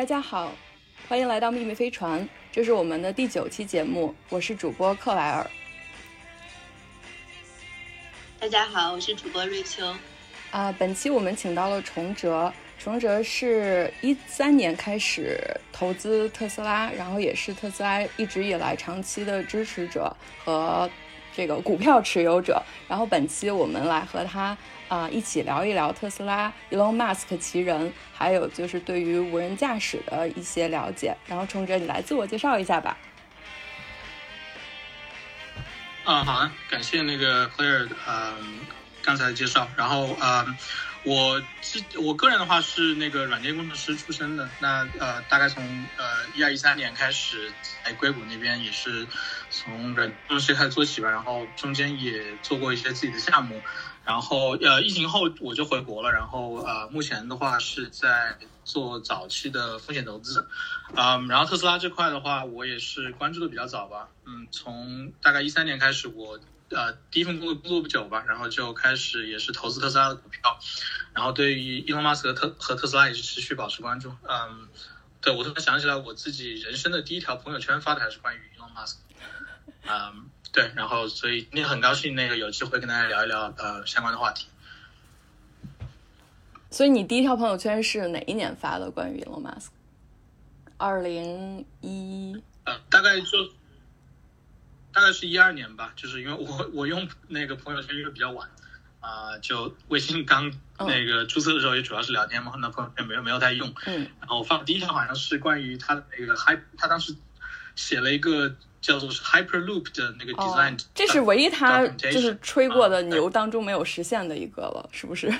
[0.00, 0.50] 大家好，
[1.10, 5.46] 欢迎来到秘密飞船，这是我们的第九期节目，我是主播克莱尔。
[8.38, 9.94] 大家好，我是主播瑞秋。
[10.52, 15.38] 啊，本期我们请到了崇哲，崇哲是一三年开始
[15.70, 20.90] 投资特斯拉，然后也是特斯拉一直以来长期的支持者和
[21.34, 22.62] 这个股票持有者。
[22.88, 24.56] 然后本期我们来和他
[24.88, 31.16] 啊一起聊一聊特斯拉、Elon Musk 旗人，还有就是对于无人驾驶的一些了解。
[31.26, 32.96] 然后崇哲，你来自我介绍一下吧。
[36.02, 38.34] 啊，好啊，感谢那个 Claire，呃，
[39.02, 39.68] 刚才的介绍。
[39.76, 40.46] 然后，呃，
[41.02, 44.48] 我自我个人的话是那个软件工程师出身的。
[44.60, 45.64] 那呃，大概从
[45.96, 47.50] 呃一二一三年开始，
[47.82, 49.06] 在硅谷那边也是
[49.48, 51.08] 从软工程师开始做起吧。
[51.08, 53.62] 然后中间也做过一些自己的项目。
[54.04, 56.12] 然后呃，疫情后我就回国了。
[56.12, 60.46] 然后呃，目前的话是在做早期的风险投资。
[60.94, 64.08] 嗯，然后特斯拉这块的话，我也是关注的比较早吧。
[64.26, 66.38] 嗯，从大概一三年开始，我
[66.70, 70.58] 呃第一份工作工作不久吧，然后就开始也是投资特斯拉的股票。
[71.12, 74.10] 然后对于伊隆马斯克特和特斯拉也是持续保持关注。
[74.28, 74.68] 嗯，
[75.20, 79.24] 对我突然想起来，我自己人生的第一条朋友圈发的还是关于伊隆马斯克。
[79.86, 80.30] 嗯。
[80.52, 84.48] 对，然后所以你很高兴那个有机会跟大家聊一聊呃相关的话题。
[86.72, 88.90] 所以你第一条朋友圈是哪一年发的？
[88.90, 89.68] 关于 Elon Musk？
[90.76, 93.26] 二零一呃，大概就
[94.92, 98.48] 大概是一二年吧，就是因为我我用那个朋友圈用的比较晚
[99.00, 103.72] 啊，就微信刚那个注册的时候也主要是聊天嘛，那朋友圈没有没有太用。
[103.86, 104.08] 嗯。
[104.20, 107.14] 然后我发第一条好像是关于他的那个 Hi，他当时
[107.74, 108.56] 写了一个。
[108.80, 115.30] 叫做是 Hyperloop 的那个 design，这是唯一他就是吹过的牛当中没有实现的一个了，是不是？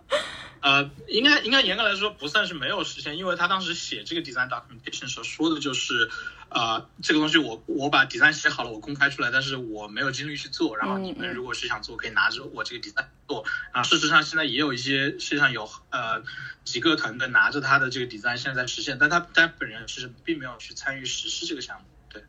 [0.60, 6.10] 呃，应该应该严格来说不算是没有实现，因为他当时写这个 design documentation 时候说的就是，
[6.50, 13.44] 呃，这个东西我我把 design 写好了，我公开出来，但是我没有精力去做，然后你们如果是想做，可以拿着我这个 design 做。
[13.72, 16.22] 啊，事实上现在也有一些世界上有呃
[16.64, 22.22] 几个团队拿着他的这个 design 现在在实现，但他他本人其实并没有去参与实施这个项目，对。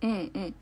[0.00, 0.54] 嗯嗯，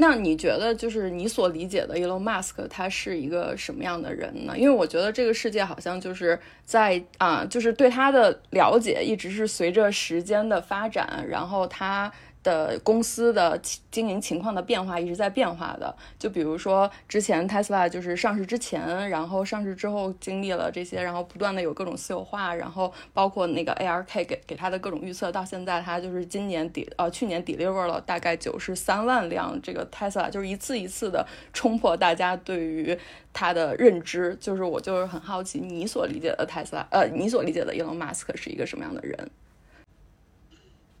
[0.00, 4.54] 那你觉得就是你所理解的 Elon Musk 他是一个什么样的人呢？
[4.56, 12.10] 因为我觉得这个世界好像就是在啊，就是对他的了解一直是随着时间的发展，然后他。
[12.42, 32.98] 的公司的经营情况的变化一直在变化的，就比如说之前 Tesla 就是上市之前，然后上市之后经历了这些，然后不断的有各种私有化，然后包括那个 ARK 给给他的各种预测，到现在他就是今年底呃去年 deliver 了大概九十三万辆这个 Tesla，就是一次一次的冲破大家对于
[33.34, 39.30] 他的认知，就是我就是很好奇你所理解的 Tesla，呃你所理解的 Elon Musk 是一个什么样的人？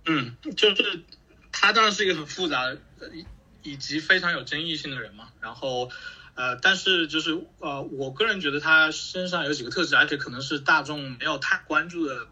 [0.06, 1.02] 嗯，就是。
[1.52, 2.72] 他当然是一个很复杂
[3.12, 3.26] 以
[3.62, 5.90] 以及非常有争议性的人嘛，然后，
[6.34, 12.26] 呃，但是就是呃，我个人觉得他身上有几个特质，而且可能是大众没有太关注的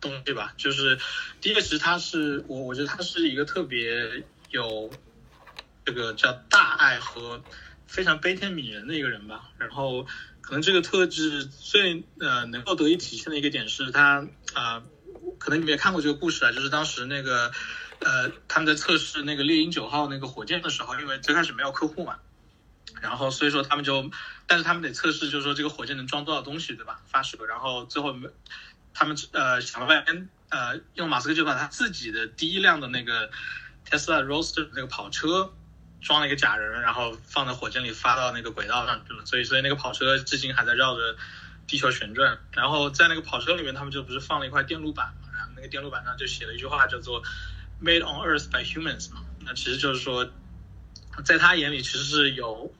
[0.00, 0.52] 东西吧。
[0.56, 0.98] 就是
[1.40, 4.90] 第一个，其实他是我我觉得他是一个特别有
[5.84, 7.44] 这个叫大爱和
[7.86, 9.50] 非常悲天悯人的一个人吧。
[9.58, 10.08] 然后，
[10.40, 14.82] 可能这个特质最呃能够得以体现的一个点是他啊，
[15.38, 17.52] 可能你们也看过这个故事啊，就是当时那个。
[18.04, 22.18] 呃，他们在测试那个猎鹰九号那个火箭的时候，因为最开始没有客户嘛，
[23.00, 24.10] 然后所以说他们就，
[24.46, 27.00] 但是他们得测试，就是说这个火箭能装多少东西，对吧？
[27.06, 28.14] 发射，然后最后
[28.92, 33.30] 他们呃想了半天，呃，用马斯克就把他自己的第一辆的那个
[33.88, 35.54] Tesla Roadster 那个跑车
[36.02, 41.16] 装了一个假人，然后放在火箭里发到那个轨道上去了，所以所以那个跑车至今还在绕着
[41.66, 42.38] 地球旋转。
[42.52, 47.22] 然后在那个跑车里面，他们就不是放了一块电路板嘛，然后那个电路板上就写了一句话，叫做。
[47.84, 50.32] Made on Earth by humans 嘛，那其实就是说，
[51.22, 52.72] 在他眼里其实是有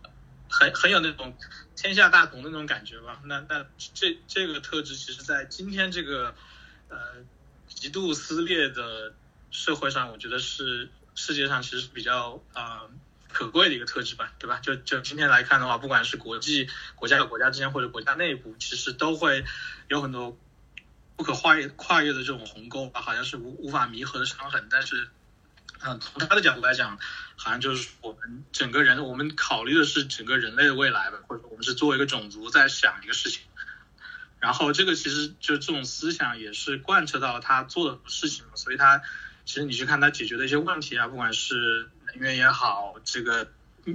[0.48, 1.36] 很很有那种
[1.76, 3.20] 天下大同的那种感觉吧。
[3.24, 6.34] 那那这这个特质，其实在今天这个
[6.88, 6.96] 呃
[7.68, 9.14] 极度撕裂的
[9.50, 12.84] 社会上，我觉得是世界上其实比较啊
[13.30, 14.58] 可贵的一个特质吧，对吧？
[14.60, 19.44] 就就今天来看的话，不管是国际国家和国家之间，或者国家内部，其实都会
[19.88, 20.38] 有很多。
[21.16, 24.66] 不可跨越跨越的这种鸿沟吧，好像是无无法弥合的伤痕。
[24.68, 25.08] 但是，
[25.80, 26.98] 嗯，从他的角度来讲，
[27.36, 33.42] 好像就是我们整个人，我们考虑的是整个人类的未来吧，或者说我们是作为一个种族在想一个事情。
[34.40, 38.44] 然后，这个其实就这种思想也是贯彻到他做的事情。
[38.56, 39.00] 所以，他
[39.44, 43.52] 其实你去看他解决的一些问题啊，不管是能源也好，这个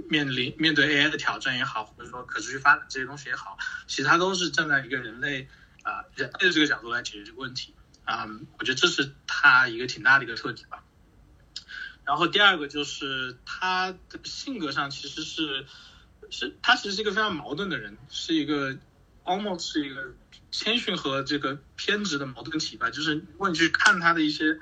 [0.09, 3.57] 面临面对 AI 的挑战也好，或者说可持续发展这些东西也好，
[3.87, 5.47] 其实他都是站在一个人类。
[5.89, 7.73] 啊，人类的这个角度来解决这个问题，
[8.05, 8.27] 啊，
[8.59, 10.83] 我觉得这是他一个挺大的一个特质吧。
[12.05, 15.65] 然后第二个就是他的性格上其实是
[16.29, 18.77] 是，他其实是一个非常矛盾的人，是一个
[19.23, 20.13] almost 是一个
[20.51, 22.91] 谦逊和这个偏执的矛盾体吧。
[22.91, 24.59] 就是如果你去看他的一些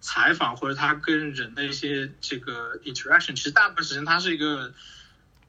[0.00, 4.74] 采访或者他跟人的一些这个 interaction，其实大部分时间他是一个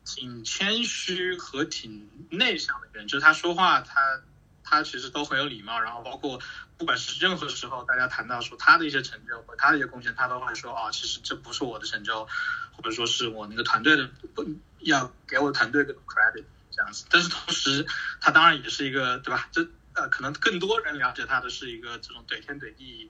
[0.03, 4.21] 挺谦虚和挺内向的人，就是他说话他。
[4.65, 6.41] 他其实都很有礼貌，然后包括
[6.77, 12.27] 不管是任何时候，大家谈到说他的一些成就和他的一些贡献，他都会说啊，其实这不是我的成就，
[12.73, 14.43] 或者说是我那个团队的，不
[14.79, 17.05] 要给我团队个 credit 这样子。
[17.09, 17.85] 但是同时，
[18.19, 19.47] 他当然也是一个对吧？
[19.51, 23.09] 这呃，可能更多人了解他的是一个这种怼天怼地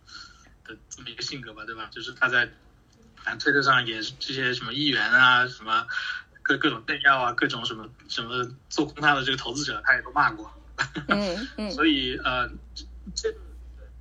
[0.63, 1.89] 的这么一个性格吧，对吧？
[1.91, 2.51] 就是他在
[3.23, 5.87] 反正推特上也这些什么议员啊，什么
[6.43, 10.53] 各各种政要啊，各种什么什么做空他的这个投资者，他也都骂过。
[11.07, 12.49] 嗯嗯，所以呃，
[13.15, 13.33] 这，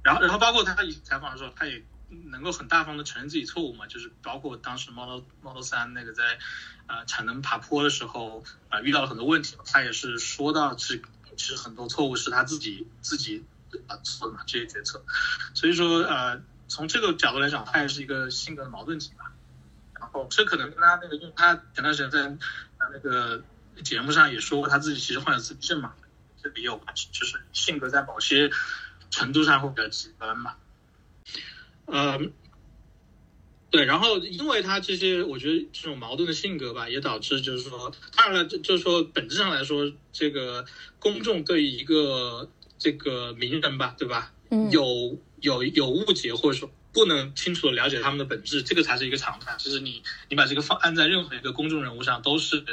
[0.03, 1.83] 然后然后包括他采访的时候，他也
[2.31, 6.39] 能够很大方的承认自己错误嘛，就是包括当时 Model Model 三那个在
[6.87, 11.03] 呃产能爬坡的时候啊遇到了很多问题，他也是说到是
[11.37, 13.45] 其实很多错误是他自己自己
[13.87, 15.05] 啊错的嘛这些决策，
[15.55, 19.33] 所以说呃从这个角度来讲，他也是一个性格的矛盾体吧，
[20.01, 22.37] 然后这可能跟他那个，因为他前段时间在
[22.93, 23.43] 那个
[23.83, 25.95] 节目上也说过他自己其实患有自闭症嘛。
[26.57, 28.51] 也有关系，就是性格在某些
[29.11, 30.55] 程度上会比较极端嘛。
[31.87, 32.33] 嗯，
[33.71, 40.65] 对，然后因为他这些，我觉得这种矛盾的性格吧，也导致就是说，当然了，就就是说本质上来说，这个
[40.99, 44.33] 公众对于一个这个名人吧，对吧？
[44.51, 44.71] 嗯。
[44.71, 49.55] 有有有误解，或者说不能清楚的了解他们的本质，这个才是一个常态。
[49.59, 52.65] 就是你你把这个放按在任何一个公众人物上，都是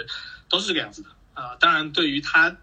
[0.48, 1.56] 都是这个样子的啊。
[1.60, 2.58] 当然，对于他。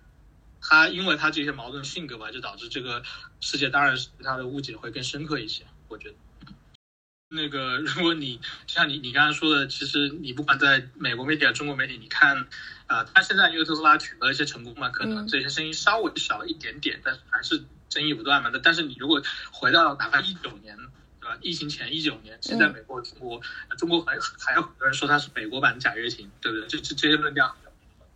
[0.60, 3.02] 他因为他这些矛盾性格吧，就导致这个
[3.40, 5.64] 世界当然是对他的误解会更深刻一些。
[5.88, 6.16] 我觉得，
[7.30, 12.46] 那个如果你像你你刚刚说的，其实你不管在美国媒体、中国媒体，你看
[12.86, 18.50] 啊，他现在因为特斯拉取得了一些成功嘛，可能这些声音稍微小了一点点，但是还是争议不断嘛。
[18.62, 19.22] 但是你如果
[19.52, 20.76] 回到哪怕一九年，
[21.20, 21.38] 对吧？
[21.40, 23.40] 疫情前一九年，其实在美国、中国，
[23.76, 26.66] 中国还还有很多人说他是美国版的贾跃亭，对不对？
[26.68, 27.54] 这这这些论调。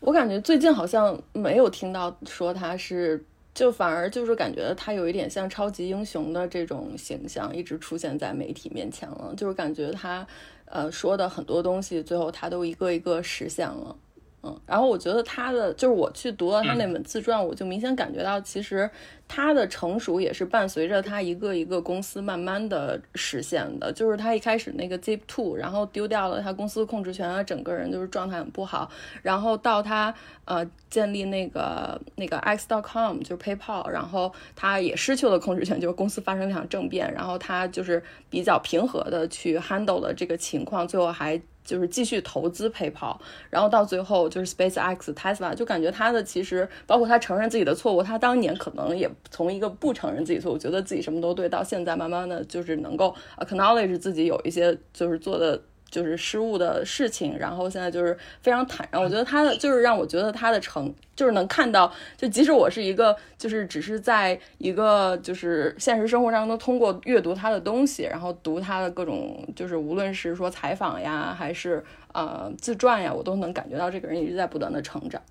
[0.05, 10.27] 我感觉最近好像没有听到说他是，就反而就是感觉他有一点像超级英雄的这种形象一直出现在媒体面前了，就是感觉他，
[10.65, 13.97] 呃，说的很多东西最后他都一个一个实现了。
[14.45, 18.91] 嗯，然后我觉得他的就是我去读了他那本自传，我就明显感觉到，其实
[19.29, 23.93] 他的成熟也是伴随着他一个一个公司慢慢的实现的。
[23.93, 28.91] 就是他一开始那个 Zip Two，然后丢掉了他公司控制权，他整个人就是状态很不好。
[29.23, 30.13] 然后到他
[30.45, 41.41] 呃建立那个那个 X.com，就是 PayPal，然后他也失去了控制权，就是公司发生一场政变，然后他就是比较平和的去 handle 了这个情况，最后还。
[41.65, 55.61] 就是继续投资陪跑，然后到最后就是 SpaceX、Tesla，就感觉他的其实包括他承认自己的错误，他当年可能也从一个不承认自己错误，觉得自己什么都对，到现在慢慢的就是能够 acknowledge 自己有一些就是做的。
[55.93, 59.01] 就是失误的事情，然后现在就是非常坦然。
[59.01, 71.85] 我觉得他的就是让我觉得他的成就是能看到，就即使我是一个就是只是在一个就是现实生活当中通过阅读他的东西，然后读他的各种就是无论是说采访呀，还是
[72.15, 75.23] 呃自传呀，我都能感觉到这个人一直在不断的成长。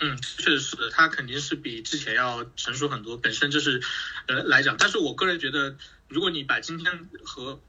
[0.00, 3.16] 嗯，确实是的，他肯定是比之前要成熟很多。
[3.16, 3.80] 本身就是
[4.26, 5.76] 呃来讲，但是我个人觉得，
[6.08, 7.60] 如果你把今天和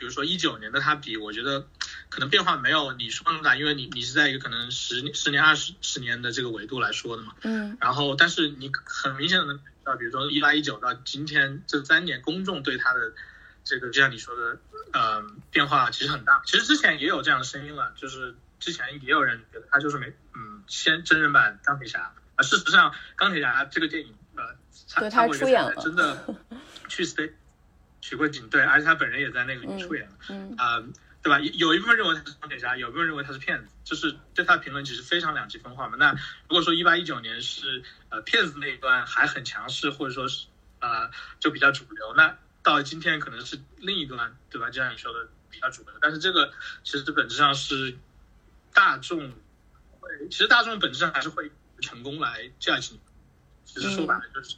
[0.00, 1.68] 比如说一九年的他比，我觉得
[2.08, 7.34] 可能变化没有你说那么大，因为你你是在一个可能十十年二十十年的这个维度来说的嘛。
[7.42, 7.76] 嗯。
[7.78, 13.12] 然后，但是你很明显的能到，比如说一八一九到今天这三年，公众对他的
[13.62, 14.58] 这个就像你说的，
[14.94, 16.40] 呃，变化其实很大。
[16.46, 22.42] 其实之前也有这样的声音了，就是之前也有人觉得他就是没嗯，先真人版钢铁侠啊。
[22.42, 24.56] 事实上，钢铁侠这个电影呃，
[24.88, 26.24] 他他出演了，真的
[26.88, 27.32] 去 stay。
[28.10, 30.82] 取过景，对，而且他本人也在那个里面出演了，嗯啊，
[31.22, 31.38] 对吧？
[31.38, 35.96] 有一部分认为他是钢铁侠，有一部分认为他是骗子，就是对他的评论其实非常两极分化嘛。
[35.96, 36.10] 那
[36.48, 40.48] 如果说一八一九年是呃骗子那一端还很强势，或者说是
[40.80, 44.70] 呃就比较主流，那到今天可能是另一端，对吧？
[44.70, 46.52] 就像你说的比较主流，但是这个
[46.82, 47.96] 其实本质上是
[48.74, 49.30] 大众
[50.00, 51.48] 会，其实大众本质上还是会
[51.80, 53.00] 成功来 judge 你，
[53.64, 54.56] 其实说白了就是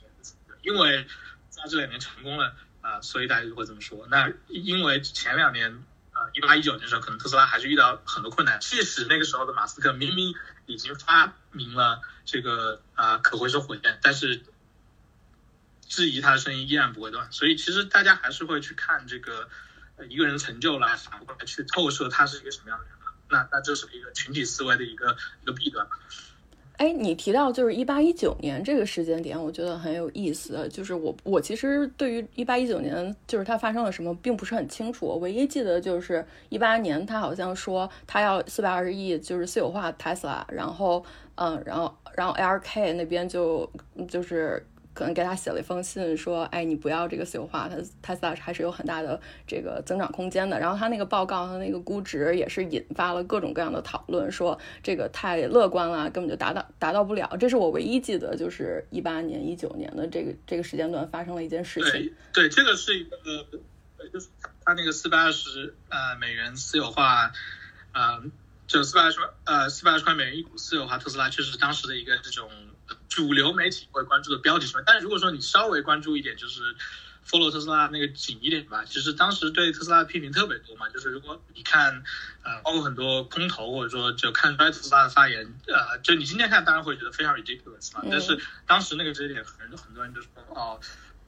[0.63, 1.07] 因为
[1.51, 2.57] 在这两年成功了。
[2.83, 4.07] 啊，所以大家就会这么说。
[4.11, 8.61] 那因为前两年，呃，一八一九年的时候，可能特斯拉还是遇到很多困难。
[8.61, 10.35] 即使那个时候的马斯克明明
[10.67, 14.43] 已经发明了这个啊可回收火箭，但是
[15.89, 17.31] 质疑他的声音依然不会断。
[17.33, 19.49] 所以其实大家还是会去看这个
[20.09, 22.95] 一个人成就来反过来去透射他是一个什么样的人。
[23.29, 25.87] 那那这是一个群体思维的一个一个弊端。
[26.83, 30.69] 哎，你提到就是一八一九年这个时间点，我觉得很有意思。
[30.69, 35.17] 就是我我其实对于一八一九年就是它发生了什么，并不是很清楚。
[35.21, 41.05] 唯一记得就是一八年，他好像说他要四百二十亿，就是私有化 Tesla，然后
[41.37, 43.71] 嗯，然后然后 LK 那边就
[44.09, 44.61] 就是。
[44.95, 57.35] 可能给他写了一封信，说：“哎，你不要这个私有化，它它斯拉还是有很大的这个增长空间的。”然后他那个报告，他那个估值也是引发了各种各样的讨论，说这个太乐观了，根本就达到达到不了。
[57.41, 62.15] 这是我唯一记得，就是一八年、一九年的这个这个时间段发生了一件事情。
[62.33, 63.17] 对，这个是一个，
[64.13, 64.29] 就是
[64.65, 67.33] 他那个四百二十呃美元私有化，
[67.93, 68.23] 呃，
[68.67, 72.51] 就四百二十呃四百二十块美元一股私有化特斯拉，确实当时的一个这种。
[73.09, 74.83] 主流媒体会关注的标题什么？
[74.87, 76.75] 但是如果说你稍微关注一点，就是
[77.27, 78.85] follow 特斯拉那个紧一点吧。
[78.85, 82.03] 其实当时对特斯拉的批评特别多嘛，就是如果你看，
[82.43, 88.03] 呃，包括很多空头或者说就看衰特斯拉的发言，呃，就你今天看当然会觉得非常 ridiculous 嘛。
[88.11, 90.81] 但是当时那个节点，很很多人就说，哦，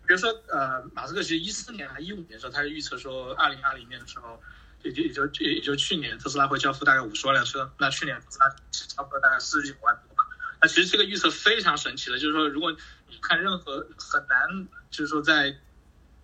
[0.07, 4.41] 比如说呃，马斯克其实一四年还一五年的时候，他就预测说，二零二零年的时候，
[4.83, 9.97] 也就也就也就去年特斯拉会交付大概五十万辆车，那去年特斯拉差不多大概四十九万。
[10.67, 12.73] 其实这个预测非常神奇的，就是说，如果
[13.09, 15.57] 你看任何很难，就是说在，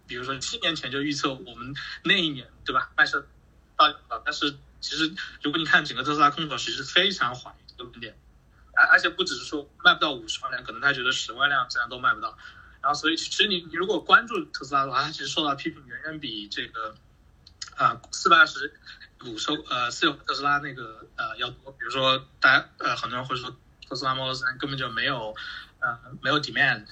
[0.06, 2.90] 比如说七年前就预测我们那一年，对吧？
[2.96, 3.26] 卖车
[3.76, 3.92] 到
[4.24, 8.16] 但是其实如果你看整个特斯拉空头，其实非常缓一个论点，
[8.74, 12.36] 而而且不只是说卖不到五十万辆，可能他觉得十万辆这样都卖不到。
[12.82, 16.94] 然后所以其实你你如果关注特斯拉的话，它其实受到批评远远比这个
[17.76, 18.72] 啊四百二十
[19.24, 21.72] 五收呃私有特斯拉那个呃要多。
[21.72, 23.56] 比如说大家呃很多人会说。
[23.90, 25.34] 特斯拉 Model 3根本就没有，
[25.80, 26.86] 呃，没有 demand，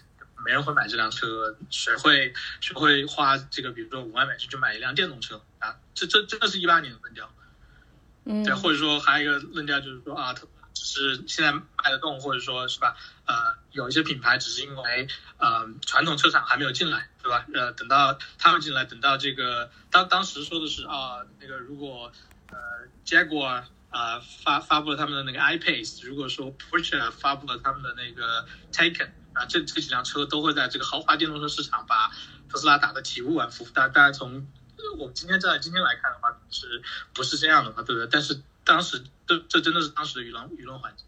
[0.44, 5.76] 没人会买这辆车，谁会谁会花这个，比如说五万美金去买一辆电动车啊？
[5.94, 7.32] 这这真的是一八年的论调，
[8.24, 10.34] 嗯，对，或者说还有一个论调就是说啊，
[10.74, 12.96] 只是现在卖得动，或者说是吧？
[13.26, 17.46] 呃，有一些品牌只是因为呃传统车厂还没有进来，对吧？
[17.54, 22.10] 呃，等到他们进来，等到这个当当时说的是啊，那个如果
[22.50, 22.58] 呃
[23.06, 23.62] Jaguar。
[23.98, 26.06] 啊，发发布了他们的那个 iPace。
[26.06, 32.08] 如果说 Porsche 发布了他们的那个 Taycan，啊，这这几辆车都会在这个豪华电动车市场把
[32.48, 33.64] 特斯拉打得体无完肤。
[33.74, 34.46] 大大家从
[35.00, 36.80] 我们今天站在今天来看的话，是
[37.12, 37.82] 不是这样的嘛？
[37.82, 38.06] 对不对？
[38.08, 41.04] 但是当时这这真的是当时的舆论舆论环境。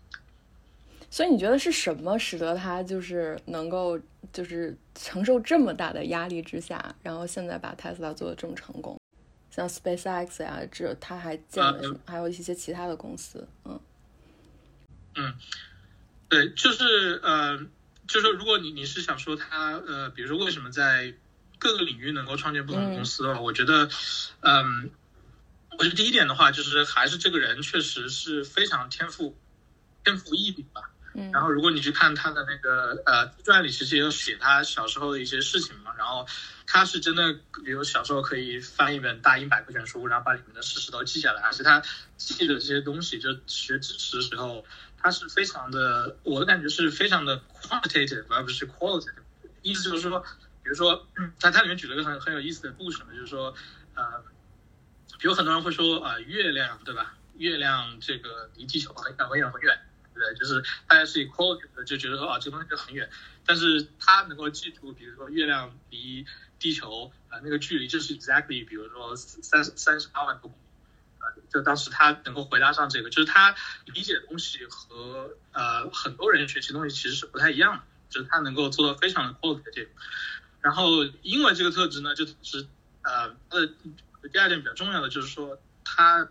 [1.12, 3.98] 所以你觉得是什么使得他就是能够
[4.32, 8.99] 就是承受这么大的压力之下，然后现在把特斯拉做的这么成功？
[9.50, 13.80] 像 SpaceX 呀，这他还建了，还有一些其他的公司，嗯，
[15.16, 15.34] 嗯，
[16.28, 17.58] 对，就是呃，
[18.06, 21.14] 就是说，如果你你是想说他呃，比如说为什么在
[21.58, 23.90] 各个领域能够创建不同的公司的话，我觉得，
[24.40, 24.90] 嗯，
[25.78, 29.36] 我觉得第一点的话，就是还是这个人确实是非常天赋
[30.04, 30.89] 天赋异禀吧。
[31.32, 35.92] 然后如果你去看他的那个呃自传里，其实也有写他小时候的一些事情嘛。
[35.98, 36.26] 然后
[36.66, 37.32] 他是真的，
[37.64, 41.42] 比如小时候可以翻一本大英百科全书，然后把里面的事实都记下来。
[41.42, 41.82] 而且他
[42.16, 44.64] 记的这些东西，就学知识的时候，
[44.96, 49.24] 他是非常的，我的感觉是非常的 quantitative 而不是 qualitative。
[49.62, 50.20] 意思就是说，
[50.62, 51.06] 比如说
[51.40, 53.52] 他他里面举了个很很有意思的故事嘛，就是说
[53.94, 54.24] 呃，
[55.18, 57.14] 比如很多人会说啊，月亮对吧？
[57.36, 59.78] 月亮这个离地球很远很远很远。
[60.20, 63.08] 对，就是大家是以 quality 的，就觉得说啊，这个东西就很远，
[63.46, 66.26] 但是他能够记住，比如说月亮离
[66.58, 70.54] 地球啊那个距离就是 exactly，比如说三三十八万多公里，
[71.20, 79.88] 呃，就当时他能够回答上这个，就是他理解的东西和呃很多人学习东西其实是不太一样的，就是他能够做到非常的 qualitative。
[80.60, 82.66] 然后因为这个特质呢，就是
[83.02, 83.66] 呃，他的
[84.30, 86.28] 第二点比较重要的就是说他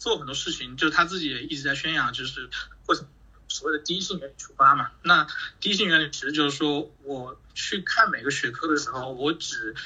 [0.00, 2.50] 做很多事情，就是他自己也一直在宣扬，就是。
[2.86, 3.06] 或者
[3.46, 4.90] 所谓的第一性原理出发嘛？
[5.04, 5.28] 那
[5.60, 9.76] 第一性原理其实就是说，我去看每个学科的时候，我只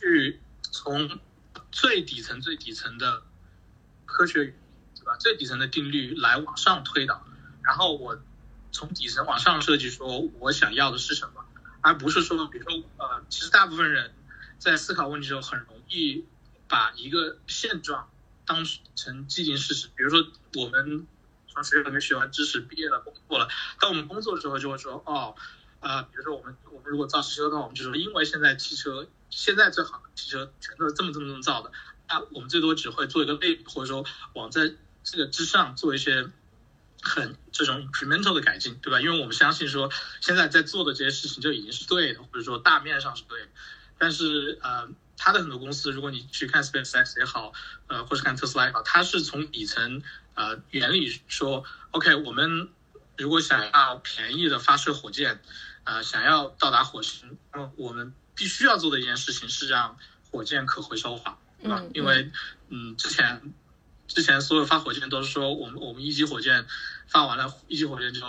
[0.00, 1.18] 去从
[1.72, 3.24] 最底层、最底层的
[4.06, 4.54] 科学，
[4.94, 5.16] 对吧？
[5.18, 7.26] 最底层的定律来往上推导，
[7.64, 8.20] 然后我
[8.70, 11.44] 从底层往上设计，说我想要的是什么，
[11.80, 14.14] 而不是说，比如说，呃，其实大部分人
[14.58, 16.24] 在思考问题的时候，很容易
[16.68, 18.08] 把一个现状
[18.46, 21.06] 当成既定事实，比如说我们。
[21.46, 23.46] 从学校里面学完知识，毕业了，工作了。
[23.78, 25.36] 当我们工作的时候，就会说，哦，
[25.78, 31.70] 啊，比如说我们我们如果造汽车的话，我们就说，因为现在汽车现在最好的汽车全都是这么这么这么造的，
[32.08, 34.74] 那我们最多只会做一个类比，或者说往在
[35.04, 36.28] 这个之上做一些
[37.00, 39.00] 很这种 incremental 的改进，对吧？
[39.00, 39.88] 因为我们相信说
[40.20, 43.48] 现在在做的这些事情就已经是对的，或者说大面上是对的。
[43.96, 47.52] 但是呃，它的很多公司，如果你去看 SpaceX 也好，
[47.86, 50.02] 呃，或是看特斯拉也好，它是从底层
[50.34, 52.68] 呃原理说，OK，我们
[53.16, 55.40] 如果想要便宜的发射火箭，
[55.84, 59.96] 呃，想要到达火星，那么我们必须要做的一件事情是让
[60.30, 61.82] 火箭可回收化，对吧？
[61.94, 62.30] 因为
[62.68, 63.54] 嗯，之前
[64.08, 66.66] 之前所有发火箭都是说，我们我们一级火箭
[67.06, 68.20] 发完了，一级火箭就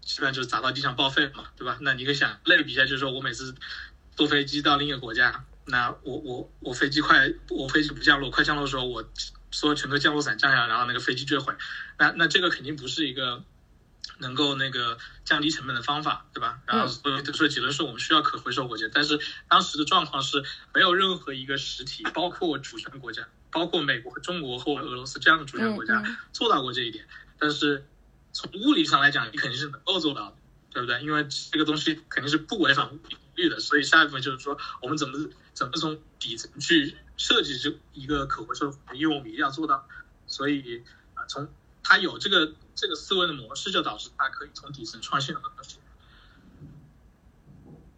[0.00, 1.78] 基本上就砸到地上报废嘛，对吧？
[1.80, 3.54] 那你可以想类比一下，就是说我每次。
[4.16, 9.04] 坐飞机到另一个国家，那我我我飞机快，我飞机不降落，快降落的时候，我
[9.50, 11.54] 所有全都降落伞降下来，然后那个飞机坠毁，
[11.98, 13.44] 那那这个肯定不是一个
[14.18, 16.60] 能够那个降低成本的方法，对吧？
[16.66, 20.42] 然后所以所以结论是我们需要可回收火箭，但是当时的状况是
[20.74, 26.02] 没有任何一个实体，包括主权国家，包括美国和中国或俄罗斯这样的主权国家
[26.32, 27.06] 做到过这一点。
[27.38, 27.86] 但是
[28.32, 30.36] 从物理上来讲，你肯定是能够做到的，
[30.72, 31.00] 对不对？
[31.02, 33.16] 因为这个东西肯定是不违反物理。
[33.48, 39.88] 的，所以下一部分就是说，我们怎么怎么从底层去设计这一个可回收，因为我们一定要做到。
[40.26, 40.82] 所以
[41.14, 41.48] 啊，从
[41.82, 45.78] 他有这个这个思维的模式，就导致他可以从底层创新很多东西。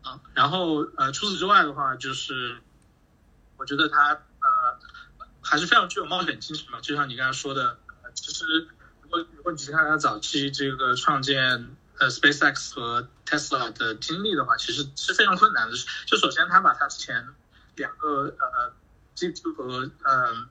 [0.03, 2.59] 啊，然后呃，除此之外的话，就是
[3.57, 4.79] 我觉得他呃
[5.41, 7.79] 还是非常具有冒险精神嘛，就像你刚才说的，
[8.15, 8.69] 其实
[9.03, 11.77] 如果如果你看他早期这个创建。
[12.03, 15.77] 呃，SpaceX 和 Tesla 的经历的话，其实是非常困难的。
[16.05, 17.25] 就首先，他把他之前
[17.77, 18.75] 两个呃
[19.15, 20.49] g p 和呃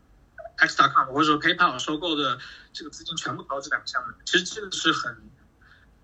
[0.55, 2.39] X.com 或者说 PayPal 收购的
[2.71, 5.13] 这个资金全部投到这两个项目，其实这个是很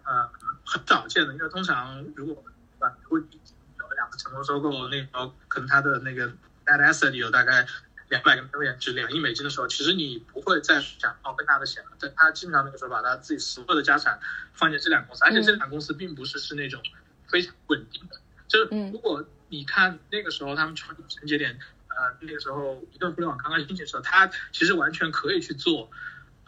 [0.03, 0.29] 呃
[0.65, 1.33] 很少见的。
[1.33, 3.39] 因为通常如果我们对吧，如果你
[3.79, 6.27] 有两个成功收购，那时候可能他的那个
[6.65, 7.65] net asset 有大概。
[8.09, 11.91] 两百个 million 就两亿美金的时候，其实你不会再想哦更大的钱了。
[11.99, 14.19] 但他基本上那个时候把他自己所有的家产
[14.53, 16.81] 放进这两个公司，而且这两个公司并不是是那种
[17.27, 18.21] 非常稳定的。
[18.47, 25.91] 就是如果你看那个时候他们传承节点，呃，那个时候移动互联网刚刚兴起的时候，他其实完全可以去做，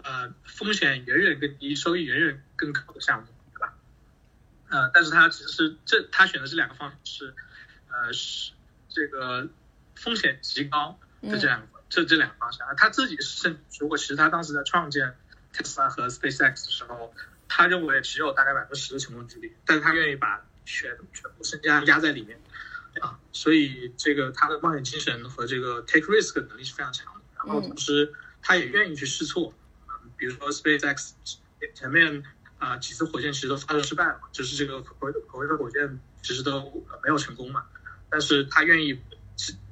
[0.03, 3.73] 呃，风险远远更低、收益远远更高的项目，对吧？
[4.69, 7.33] 呃，但是他其实是这他选的这两个方式，
[7.89, 8.53] 呃，是
[8.87, 9.49] 这个
[9.95, 10.97] 风险极高。
[11.21, 12.67] 这这两个，这这两个方向。
[12.67, 15.15] 啊，他自己是如果其实他当时在创建
[15.53, 17.13] Tesla 和 SpaceX 的时候，
[17.47, 22.39] 他认为只有大概百分之十的成功几率，但是他愿意把全全部身家压在里面。
[23.01, 29.53] 啊，所以这个他的冒险精神和这个 take risk 的能力是非常强的，然后同时他也愿意去试错，
[29.87, 31.11] 嗯，比如说 SpaceX
[31.75, 32.23] 前面
[32.57, 36.61] 啊几次火箭其实都发射失败了，就是这个可可回收火箭其实都
[37.03, 37.65] 没有成功嘛，
[38.09, 38.99] 但是他愿意。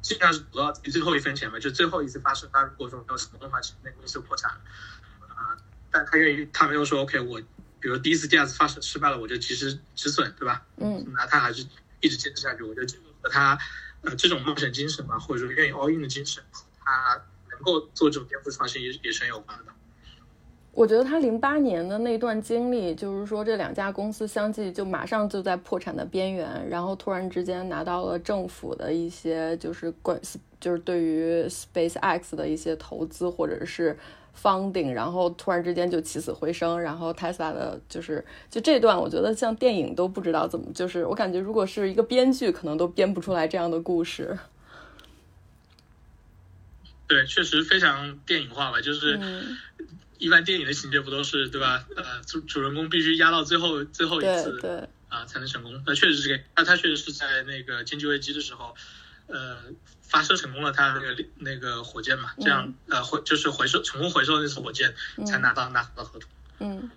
[0.01, 4.61] 基本上是赌到最后一分钱嘛，就最后一次发生，他如果说没有成功的话，其实那公司就破产了
[5.27, 5.57] 啊。
[5.91, 7.41] 但他愿意，他没有说 OK，我
[7.81, 10.65] 比如第一次、第二次发射失败了，我就及时止损，对吧？
[10.77, 11.05] 嗯。
[11.13, 11.67] 那他还是
[11.99, 12.63] 一直坚持下去。
[12.63, 13.57] 我觉得这个和他
[14.01, 16.41] 呃这种冒险精神嘛，或者说愿意 all in 的精神，
[16.79, 19.73] 他能够做这种颠覆创新，也也是很有关的。
[20.77, 30.21] 我觉得他零八年的那段经历，就是说这两家公司相继就马上就在破产的边缘，然后突然之间拿到了政府的一些就是关
[30.61, 33.97] 就是对于 SpaceX 的一些投资或者是
[34.39, 44.37] funding，然后突然之间就起死回生，然后 Tesla 的就是就这段，我觉得像电影都不知道怎么，就是我感觉如果是一个编剧，可能都编不出来这样的故事。
[47.07, 49.19] 对，确实非常电影化吧，就是。
[50.19, 51.85] 一般电影的情节不都是对吧？
[51.95, 55.81] 呃，主主人公必须压到最后最后一次，对啊才能成功。
[55.85, 58.75] 那确实是这个，那他确实是在那个经济危机的时候，
[59.27, 59.57] 呃，
[60.01, 64.93] 发射成功了他那个那个火箭嘛，这样呃回就是回收成功回收那次火箭
[65.25, 66.29] 才拿到拿到合同。
[66.59, 66.89] 嗯，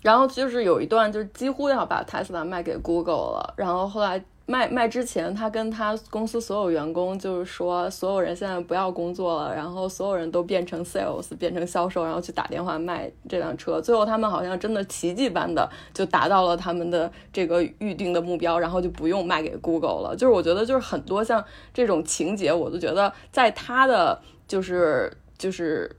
[0.00, 4.24] 然后就是有一段就是几乎要把 Tesla 卖给 Google 了，然后后来。
[4.44, 13.80] 卖卖之前，他跟他公司所有员工就是说，所有人现在不要工作了，然后所有人都变成 sales，变成销售，然后去打电话卖这辆车。
[13.80, 20.16] 最后他们好像真的奇迹般的就达到了他们的这个预定的目标，然后就不用卖给 Google 了。
[20.16, 25.90] 就是我觉得就是很多像这种情节，我都觉得在他的就是就是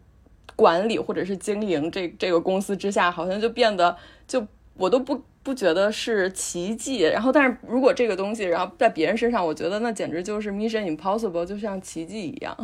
[0.55, 3.95] 管理或者是经营这这个公司之下，好像就变得
[4.27, 5.21] 就我都不。
[5.43, 12.55] 不觉得是奇迹，然后但是如果这个东西，然后在别人身上，我觉得那简直就是 Mission Impossible，就像奇迹一样。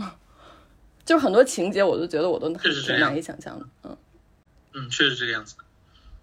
[1.05, 3.65] 就是很多情节，我都觉得我都很难以想象的。
[3.83, 3.97] 嗯
[4.73, 5.55] 嗯，确实这个样子。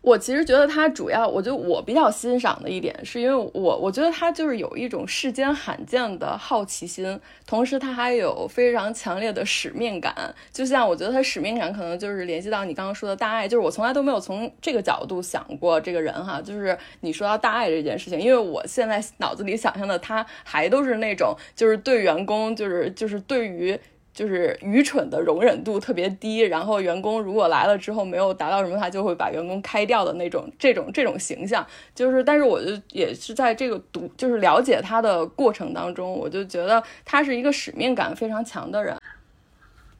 [0.07, 10.15] 我其实觉得他主要，我就我比较欣赏的一点，是因为我我觉得他就是有一种世间罕见的好奇心，同时他还有非常强烈的使命感。
[10.53, 23.77] 就像我觉得他使命感可能就是联系到你刚刚说的大爱，就是我从来都没有从这个角度想过这个人哈，就是你说到大爱这件事情，因为我现在脑子里想象的他还都是那种就是对员工就是就是对于。
[24.17, 31.65] 就是愚蠢的容忍度特别低，然后员工如果来了之后没有达到什么，他就会把员工开掉的那种，这种这种形象。
[31.95, 38.97] 就是，但是我就也是在这个读，就是了解他的过程当中，我就觉得他是一个使命感非常强的人。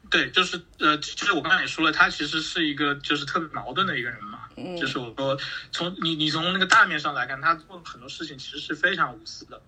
[0.09, 4.39] 对，就是呃，就是我刚才也说了，他其实是一个就是特别矛盾的一个人嘛。
[4.57, 4.75] 嗯。
[4.79, 5.37] 就是我说，
[5.71, 9.61] 从你你从那个大面上来看，他做很多事情其实是非常无私的。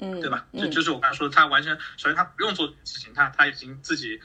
[0.00, 0.46] 嗯，对吧？
[0.52, 4.20] 就就是我刚才说的，他完全首先他不用做这件事情，他他已经自己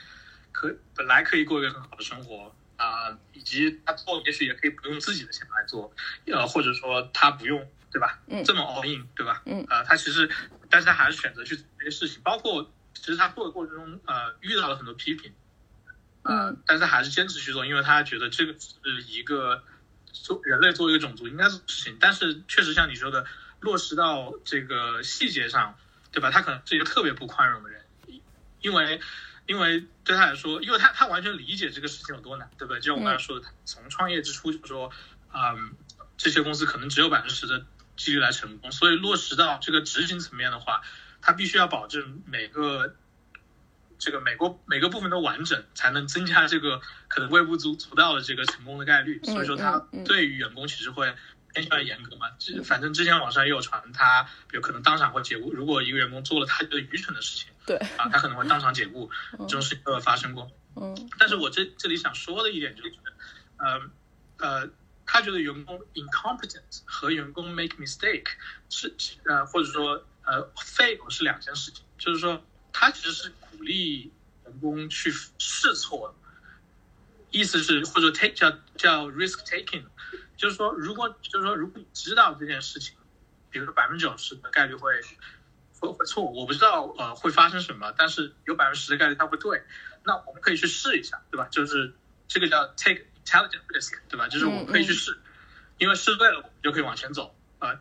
[0.51, 5.93] 可本来可以过一个很好的生活啊，以及他做也许也可以不用自己的钱来做，
[6.27, 8.21] 呃，或者说他不用，对吧？
[8.27, 9.41] 嗯，这么 all in，对吧？
[9.45, 10.29] 嗯，呃，他其实，
[10.69, 15.33] 但是他还是选择去做这些事情，包括其实他做的过程中，呃，遇到了很多批评，
[16.23, 19.63] 嗯，但是他还是坚持去做，因为他觉得这个是一个
[20.11, 23.25] 做人类作为一个种族应该做的事情，但是确实像你说的。
[23.61, 25.77] 落实到这个细节上，
[26.11, 26.31] 对吧？
[26.31, 27.85] 他可能是一个特别不宽容的人，
[28.59, 28.99] 因为，
[29.45, 32.79] 因为对他来说，因为他他完全理解这个事情有多难，对不对？
[32.79, 34.91] 就像我刚才说的，从创业之初就说，
[35.31, 35.73] 嗯，
[36.17, 37.63] 这些公司可能只有百分之十的
[37.95, 40.81] 几率来成功，所以落实到这个执行层面的话，
[41.21, 42.95] 他必须要保证每个
[43.99, 49.21] 这个每个每个部分都完整，才能增加这个可能微不足足道的这个成功的概率。
[49.23, 51.13] 所以说，他对于员工其实会。
[51.53, 52.27] 偏向严格嘛，
[52.63, 55.51] 反正之前网上也有传，他有可能当场会解雇。
[55.53, 59.09] 如果一个员工做了他觉得愚蠢的事情，对啊，他可能会当场解雇。
[59.39, 60.49] 这种事情都有发生过。
[60.75, 62.93] 嗯，但是我这这里想说的一点就是，
[63.57, 63.81] 呃
[64.37, 64.69] 呃，
[65.05, 68.27] 他觉得员工 incompetent 和员工 make mistake
[68.69, 71.83] 是呃或者说呃 fail 是两件事情。
[71.97, 74.11] 就是说，他其实是鼓励
[74.45, 76.15] 员工去试错，
[77.29, 79.83] 意思是或者 take 叫叫 risk taking。
[80.41, 82.95] 就是说，如果就是说，如果你知道这件事情，
[83.51, 84.91] 比如说百分之九十的概率会
[85.79, 89.63] 会会错，我不知道呃会发生什么，但是有百分之十的概率它会对，
[90.03, 91.47] 那我们可以去试一下，对吧？
[91.51, 91.93] 就是
[92.27, 94.27] 这个叫 take intelligent risk，对吧？
[94.29, 95.15] 就是我们可以去试，
[95.77, 97.79] 因为试对了，我们就可以往前走啊。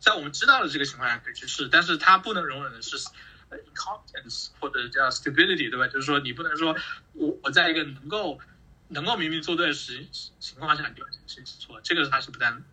[0.00, 5.86] 在我们知道的这个情况下可以去试，但是它不能容忍的是 incompetence 或者叫 stability，对吧？
[5.86, 6.76] 就是说你不能说
[7.12, 8.40] 我我在一个能够。
[8.94, 10.06] 能够明明做对的事
[10.40, 12.64] 情况下，你把这个事情错，这个他是不担。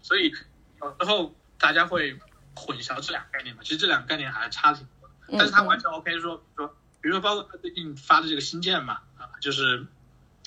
[0.00, 0.32] 所以
[0.80, 2.18] 有时候大家会
[2.54, 5.14] 混淆这两个概念嘛，其实这两个概念还是差挺多的。
[5.36, 6.68] 但是他完全 OK，说说，
[7.02, 9.86] 比如说包括他最近发的这个新建嘛，啊，就是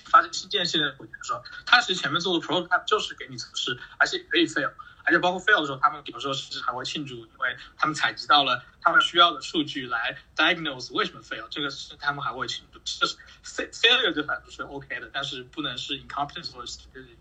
[0.05, 4.71] 发这个新建系列的时候，他其实前面做的 program 就是给你测试，而且可以 fail。
[5.03, 12.79] 而且包括 fail 的时候，他们有时候甚至还会庆祝，因为他们采集到了他们需要的数据来 diagnose 为什么 fail，这个是他们还会庆祝。
[12.83, 17.15] 就是 failure 对他来说是 OK 的，但是不能是 incompetence 或者 stupidity。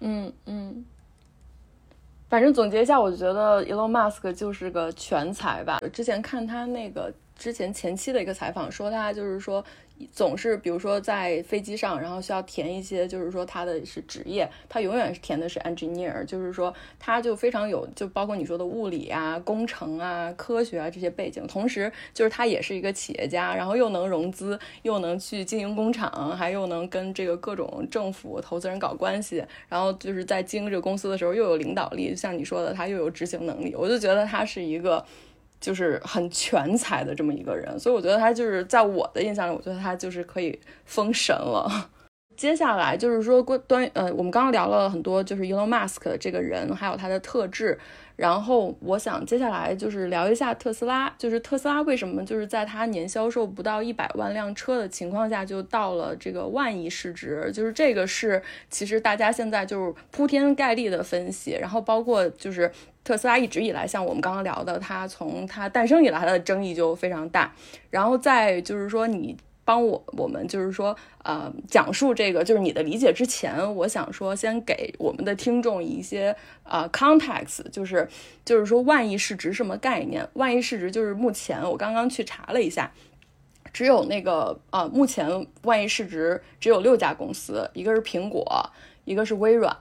[0.00, 0.84] 嗯嗯。
[2.28, 5.80] 反正总结一下，我觉得 Elon Musk 就是个全才吧。
[5.92, 9.64] 之前看他那个之前前期的一个采访，说他就是说。
[10.12, 35.04] 总是比如说在飞机上，然后需要填一些，就是说他的是职业，他永远是填的是 engineer，就是说他就非常有，就包括你说的物理啊、工程啊、科学啊这些背景，同时就是他也是一个企业家，然后又能融资，又能去经营工厂，还又能跟这个各种政府投资人搞关系，然后就是在经营这个公司的时候又有领导力，像你说的，他又有执行能力，我就觉得他是一个。
[35.60, 41.90] 就是很全才的这么一个人，所以我觉得他就是在我的印象里，我觉得他就是可以封神了。
[42.40, 47.78] 接下来就是说关端呃，我们刚刚聊了很多，就是 Elon Musk 这个人，还有他的特质。
[48.16, 62.72] 然后我想接下来就是聊一下特斯拉，就是特斯拉为什么就是在它年销售不到一百万辆车的情况下就到了这个万亿市值，就是这个是其实大家现在就是铺天盖地的分析，然后包括就是
[63.04, 67.52] 特斯拉一直以来像我们刚刚聊的，它从它诞生以来它的争议就非常大，
[67.90, 69.36] 然后再就是说你。
[69.70, 78.08] 帮我我们就是说，呃，讲述这个就是你的理解之前，我想说先给我们的听众一些呃 context，就是
[78.44, 80.28] 就是说万亿市值什么概念？
[80.32, 82.92] 万亿市值就是目前我刚刚去查了一下，
[83.72, 88.44] 只有那个呃，目前万亿市值只有六家公司，一个是苹果，
[89.04, 89.72] 一个是微软，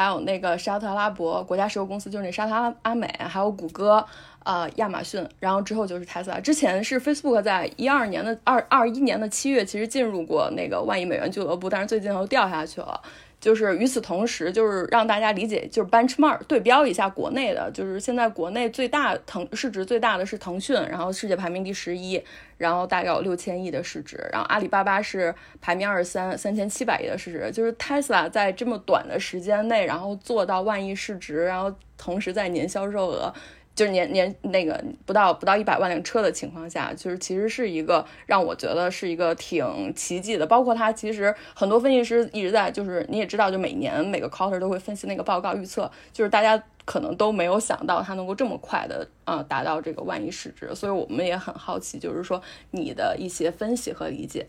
[0.00, 4.02] 还有那个沙特阿拉伯国家石油公司，就是那沙特阿美，还有谷歌。
[4.42, 6.40] 呃，亚马逊，然后之后就是特斯拉。
[6.40, 12.98] 之前是 Facebook 在一二年的二二一年的七月，其实进入过那个万亿美元俱乐部，但是最近又掉下去了。
[13.40, 22.22] 就是与此同时，就是让大家理解，就是 benchmark 对标一下国内的，就是现在国内最大腾市值最大的是腾讯，然后世界排名第十一，
[22.58, 33.32] 然后大概有六千亿的市值，然后阿里巴巴是排名二三，三千七百亿的市值，就是 Tesla 在这么短的时间内，然后做到万亿市值，然后同时在年销售额。
[33.80, 39.64] 就是年年那个不到不到一百万辆车的情况下，就是其实是一个让我觉得是一个挺
[39.94, 40.46] 奇迹的。
[40.46, 50.74] 包括它其实很多分析师一直在，就是你也知道，就每年每个 quarter 都会分析那个报告预测，就是大家可能都没有想到它能够这么快的啊达到这个万亿市值。
[50.74, 54.46] 所以我们也很好奇，就是说你的一些分析和理解。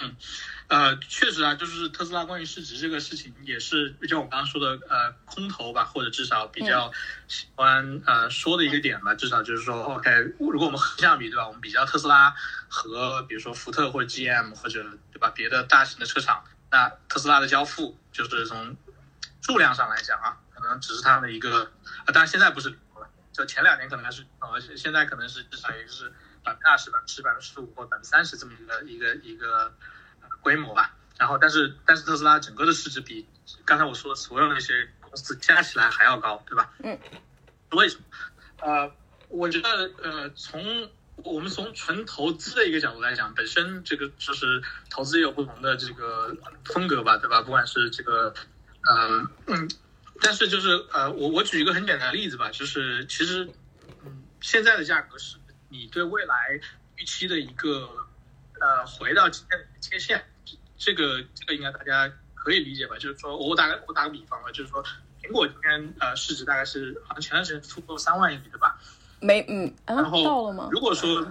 [0.00, 0.16] 嗯。
[0.66, 6.90] 呃，确实啊，就是特斯拉关于市值这个事情，也是就像我刚刚说的，呃，空头吧，或者至少比较
[7.28, 9.14] 喜欢呃说的一个点吧。
[9.14, 11.46] 至少就是说，OK，如果我们横向比，对吧？
[11.46, 12.34] 我们比较特斯拉
[12.66, 18.74] 和比如说福特或者 GM 或者对吧别的大型的车厂，那特斯拉的交付就是从
[19.42, 21.70] 数量上来讲啊，可能只是它的一个，
[22.06, 26.10] 啊，当然现在不是了，就前两年可能还是，而且现在可能是至少也是
[26.42, 29.70] 百分之二十、百分之十、百分之十五或百分之三十这么一个一个一个。
[30.44, 33.26] 规模吧，然后但是但是特斯拉整个的市值比
[33.64, 36.70] 刚才我说的所有那些公司加起来还要高，对吧？
[36.84, 36.96] 嗯。
[37.70, 38.04] 为什么？
[38.60, 38.94] 呃，
[39.28, 47.42] 我觉得呃，从我们从纯投资的一个角度来讲，本身这个就是投资也有不同的这个风格吧，对吧？
[47.42, 48.32] 不管是这个
[48.86, 49.68] 呃嗯，
[50.20, 53.50] 但是就是呃，我我举一个很简单的例子吧，就是其实
[54.04, 55.36] 嗯，现在的价格是
[55.68, 56.60] 你对未来
[56.96, 57.88] 预期的一个
[58.60, 60.24] 呃，回到今天的切线。
[60.76, 62.96] 这个这个应该大家可以理解吧？
[62.98, 64.84] 就是说我打个我打个比方吧，就是说
[65.22, 68.78] 苹果今天呃市值大概是好像前段时间突破三万亿对吧？
[69.20, 70.68] 没嗯，然后到了吗？
[70.70, 71.26] 如果说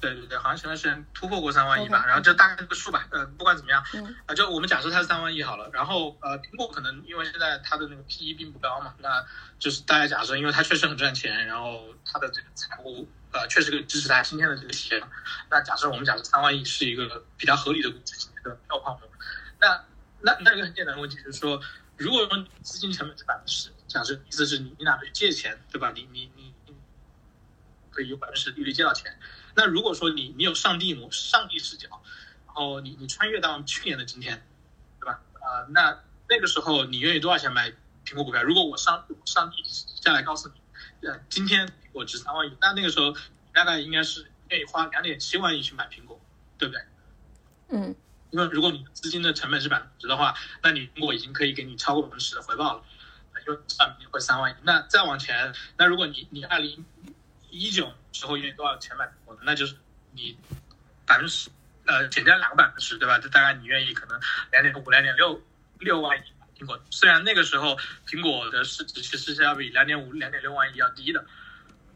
[0.00, 3.06] 对对对，好像前段时间突破过三万亿吧，然后就大概这个数吧。
[3.10, 3.82] 呃，不管怎么样，
[4.26, 5.68] 啊，就我们假设它是三万亿好了。
[5.72, 9.26] 然后呃，苹果可能因为现在它的那个 P E 并不高嘛，那
[9.58, 13.08] 就是大家假设，因为它确实很赚钱，然后它的这个财务。
[13.32, 15.02] 呃，确实可以支持它今天的这个企业。
[15.50, 19.08] 那假设我们假设三万亿是一个比较合理的估值型的票泡沫，
[19.60, 19.84] 那
[20.20, 21.60] 那那一个很简单的问题就是说，
[21.96, 25.92] 如果说资金成本是百分之十，假设意思是你你哪怕借钱，对吧？
[25.94, 26.52] 你你你
[27.90, 29.18] 可以有百分之十利率借到钱。
[29.54, 31.88] 那如果说你你有上帝模上帝视角，
[32.46, 34.44] 然后你你穿越到去年的今天，
[35.00, 35.20] 对吧？
[35.34, 37.70] 啊，那那个时候你愿意多少钱买
[38.04, 38.42] 苹果股票？
[38.42, 39.62] 如果我上上帝
[40.00, 41.70] 下来告诉你，呃，今天。
[41.92, 43.12] 我值三万亿，那那个时候
[43.52, 46.20] 大概应该是愿意花两点七万亿去买苹果，
[46.56, 46.82] 对不对？
[47.70, 47.96] 嗯，
[48.30, 50.32] 因为如果你资金的成本是百分之的话，
[50.62, 52.84] 那你苹果已经可以给你超过百分之十的回报了，
[53.44, 54.54] 因为算会三万亿。
[54.62, 56.84] 那再往前，那如果你你二零
[57.50, 59.74] 一九时候愿意多少钱买苹果，那就是
[60.12, 60.38] 你
[61.04, 61.50] 百分之十，
[61.86, 63.18] 呃，减掉两个百分之十，对吧？
[63.18, 64.20] 就大概你愿意可能
[64.52, 65.42] 两点五、两点六
[65.80, 66.78] 六万亿买苹果。
[66.90, 71.24] 虽然那个时候苹果的市值其实是要比两点五、两点六万亿要低的。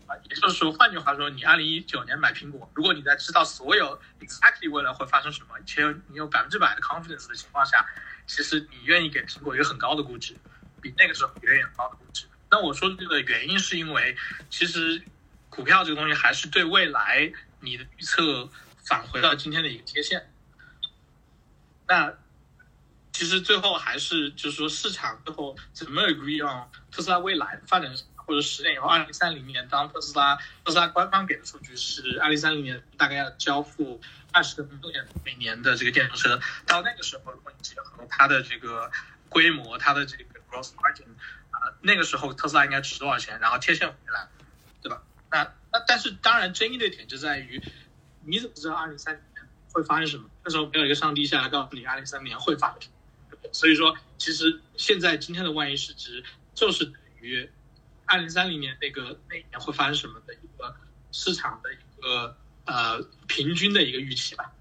[0.06, 7.82] 啊，也就是说，换句话说，你二零一九年买苹果，如果你在知道所有 exactly 未来会发生什么，且你有百分之百的 confidence 的情况下，
[8.26, 10.36] 其实你愿意给苹果一个很高的估值，
[10.82, 12.26] 比那个时候远远高的估值。
[12.50, 14.14] 那我说这个原因是因为，
[14.50, 15.02] 其实
[15.48, 18.46] 股票这个东西还是对未来你的预测
[18.86, 20.30] 返回到今天的一个贴现。
[21.88, 22.12] 那
[23.14, 27.94] 其实最后还是就是说，市场最后怎么 agree on 特斯拉未来发展？
[28.26, 34.00] 或者十年以后，二零三零年，当特斯拉特斯拉官方给的数据是二零三零年大概要交付
[34.32, 38.90] 二十个亿度电每年的这个电动车，到那个时候，如果你结合它的这个
[39.28, 41.04] 规模，它的这个 gross margin，
[41.50, 43.38] 啊，那个时候特斯拉应该值多少钱？
[43.40, 44.26] 然后贴现回来，
[44.80, 45.02] 对吧？
[45.30, 47.62] 那那但是当然争议的点就在于，
[48.24, 50.30] 你怎么知道二零三零年会发生什么？
[50.42, 52.93] 那时候没有一个上帝下来告诉你二零三零年会发生什么，
[53.54, 56.22] 所以说其实现在今天的万亿市值
[56.54, 57.48] 就是等于。
[58.06, 60.76] 二零三零年那个那一年会发生什么的一个
[61.10, 62.36] 市场的一个
[62.66, 64.52] 呃平均的一个预期吧，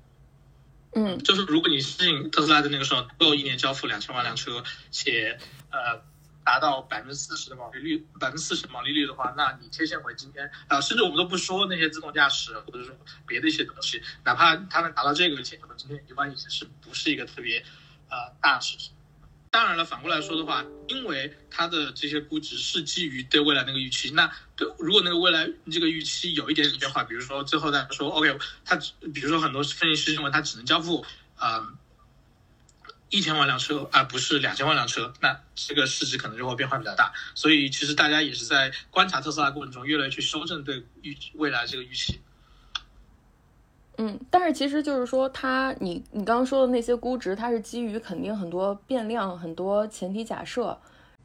[0.96, 5.38] 嗯，就是如果你信特斯拉的那个时候够一年交付两千万辆车，且
[5.72, 6.02] 呃
[6.46, 12.96] 达到百分之四十的毛利率，百分之四十毛利率的话，那你贴现回今天啊，甚至我们都不说那些自动驾驶或者说
[13.28, 17.62] 别的一些东西，哪怕它能达到这个钱，今天一万亿其实不是一个特别
[18.14, 18.92] 呃大事情。
[19.50, 28.76] 当然了，反过来说的话，因为它的这些估值是基于对未来那个预期，那对如果那个未来这个预期有一点点变化，比如说最后大家说 OK，它
[29.14, 31.72] 比如说很多分析师认为它只能交付啊
[33.10, 37.14] 一千万辆车，而不是两千万辆车，那这个市值可能就会变化比较大。
[37.36, 42.20] 所以其实大家也是在观察特斯拉过程中，越来越去修正对预未来这个预期。
[43.98, 50.78] 嗯，但是其实就是说，它你你刚刚说的那些估值，它是基于肯定很多变量、很多前提假设。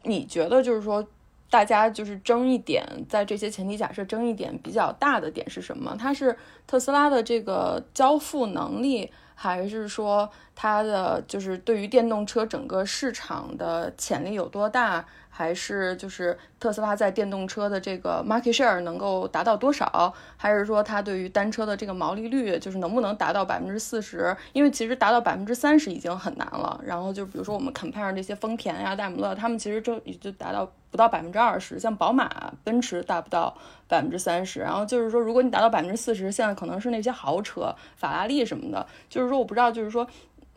[0.02, 1.04] 你觉得就是说，
[1.50, 5.96] 大家就是争一点，在这些前提假设争一点比较大的点是什么？
[5.98, 15.04] 它是特斯拉的这个交付能力，还是说它的就是对于电动车整个市场的潜力有多大？
[15.38, 20.12] 还是就是特斯拉在电动车的这个 market share 能够达到多少？
[20.36, 24.36] 还是说它对于单车的这个毛利率，就是能不能达到百分之四十？
[24.52, 26.80] 因为其实达到百分之三十已经很难了。
[26.84, 31.78] 然后就比如说我们 compare 这些丰田呀、戴姆勒，他们其实就也就达到不到百分之二十。
[31.78, 32.28] 像宝马、
[32.64, 34.58] 奔驰达不到百分之三十。
[34.58, 38.84] 然后就是说，如果你达到百分之四十，现在可能是那些豪车，法拉利什么的。
[39.08, 40.04] 就是说，我不知道，就是说。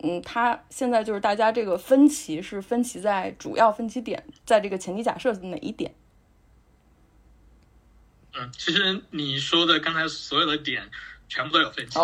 [0.02, 5.94] 嗯，它现在就是大家这个分歧是分歧在主要分歧点，在这个前提假设哪一点？
[8.34, 10.90] 嗯，其实你说的刚才所有的点
[11.28, 11.98] 全部都有分歧，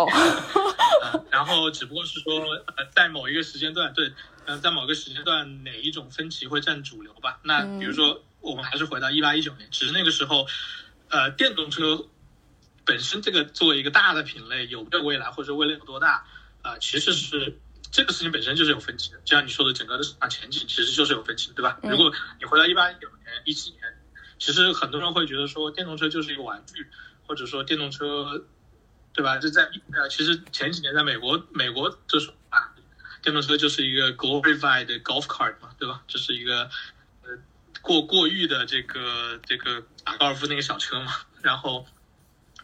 [1.29, 2.39] 然后只不过是说
[2.77, 4.13] 呃，在某一个时间段，对，
[4.45, 7.39] 嗯，在某个时间段哪一种分歧会占主流吧？
[7.43, 10.47] 那比如说我们还是回到一八一九年，只是那个时候，
[11.09, 12.05] 呃，电动车
[12.85, 16.25] 本身这个作为一个大的品类，有没有未来或者未来有多大
[16.61, 16.77] 啊？
[16.79, 17.59] 其实是。
[17.91, 21.77] 这个事情本身就是有分歧的，就像你说的，整个的市场前景其实就是有分歧，对吧？
[21.81, 23.81] 如果你回到一八一九年、一七年，
[24.37, 26.87] 其实很多人会觉得说电动车就是一个玩具，
[27.25, 28.45] 或者说电动车，
[29.13, 29.37] 对吧？
[29.37, 32.73] 就在呃，其实前几年在美国，美国就是啊，
[33.21, 36.03] 电动车就是一个 glorified golf cart 嘛，对吧？
[36.07, 36.69] 这是一个
[37.23, 37.37] 呃
[37.81, 41.11] 过过誉的这个这个打高尔夫那个小车嘛。
[41.41, 41.87] 然后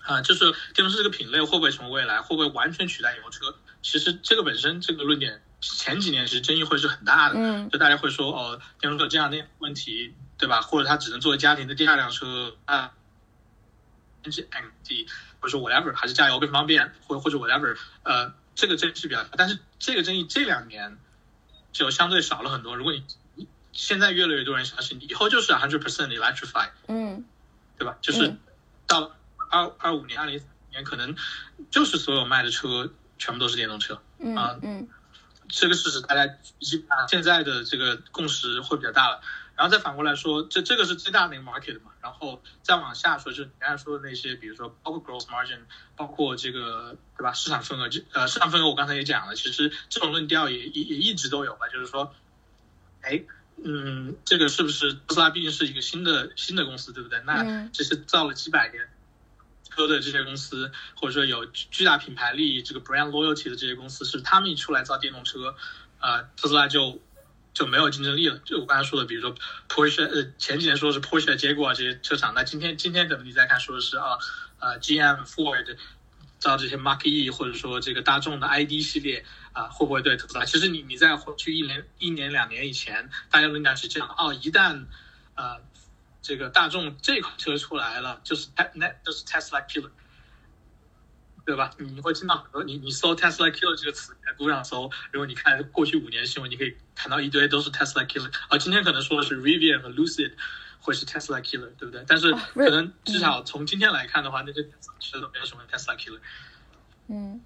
[0.04, 2.22] 啊，就是电动车这个品类会不会成为未来？
[2.22, 3.56] 会不会完全取代油车？
[3.86, 10.62] 其实这个本身这个论点前几年其实争议会是很大的，嗯，就大家会说哦，电动车这样那问题，对吧？
[10.62, 12.94] 或者它只能作为家庭的第二辆车啊，
[14.24, 15.08] 经济 MD
[15.40, 19.30] 或者说 whatever 还是加油更方便，或或者 whatever，呃，这个争议是比较大。
[19.38, 20.98] 但是这个争议这两年
[21.72, 22.76] 就相对少了很多。
[22.76, 23.04] 如果你
[23.72, 27.24] 现在越来越多人相信，以后就是 hundred percent electrify，嗯，
[27.78, 28.00] 对吧？
[28.02, 28.36] 就是
[28.88, 29.16] 到
[29.52, 31.16] 二二五年、二零年，可能
[31.70, 32.92] 就是所有卖的车。
[33.18, 33.96] 全部都是电动车，
[34.36, 34.88] 啊，嗯，
[35.48, 36.28] 这个事实大家
[36.60, 39.22] 基本上现在的这个共识会比较大了。
[39.56, 45.60] 然后再反过来说，这这个是最大的一个 market 嘛，然后再往下说，就是你刚才说的那些，比如说包括 gross margin，
[45.96, 47.32] 包括这个对吧？
[47.32, 52.14] 市场份额，这呃市场份额我刚才也讲了，其实这种论调也也也一直都有吧，就是说，
[53.00, 53.24] 哎，
[53.64, 57.22] 嗯，这个是不是特斯拉毕竟是一个新的新的公司，对不对？
[57.26, 58.90] 那这是造了几百年。
[59.76, 65.54] 车的这些公司，或者说有巨大品牌利益、这个 brand loyalty 的这些公司，是他们一出来造电动车，
[66.00, 67.02] 呃，特斯拉就
[67.54, 68.38] 就没有竞争力了。
[68.46, 69.36] 就我刚才说的，比如说
[69.68, 74.18] Porsche，呃，前几年说是 Porsche、结果这些车厂，那今天今天可能你再看说的是啊，
[74.60, 75.78] 呃，GM、Ford
[76.40, 80.46] 造这些 Mark E，或者说这个大众的 ID 系列啊，会不会对特斯拉？
[80.46, 84.86] 其实你你在过去一年一年两年以前，大家论调是这样哦，一旦
[85.36, 85.60] 呃。
[86.26, 89.92] 这个大众这款车出来了，就是那就是 Tesla Killer，
[91.46, 91.70] 对吧？
[91.78, 98.34] 你会听到很多，你你搜 Tesla Killer 这个词，在路上搜，如果你看过去五年新闻，你可以看到一堆都是 Tesla Killer。
[98.50, 100.34] 啊，今天可能说的是 Rivian 和 Lucid
[100.80, 102.04] 会是 Tesla Killer，对不对？
[102.08, 104.64] 但是可能至少从今天来看的话，那些
[105.00, 106.22] 车都没有什么 Tesla Killer。
[107.08, 107.40] 嗯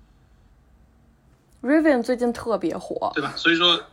[1.61, 3.33] ，Rivian 最近特别火，对吧？
[3.35, 3.83] 所以说，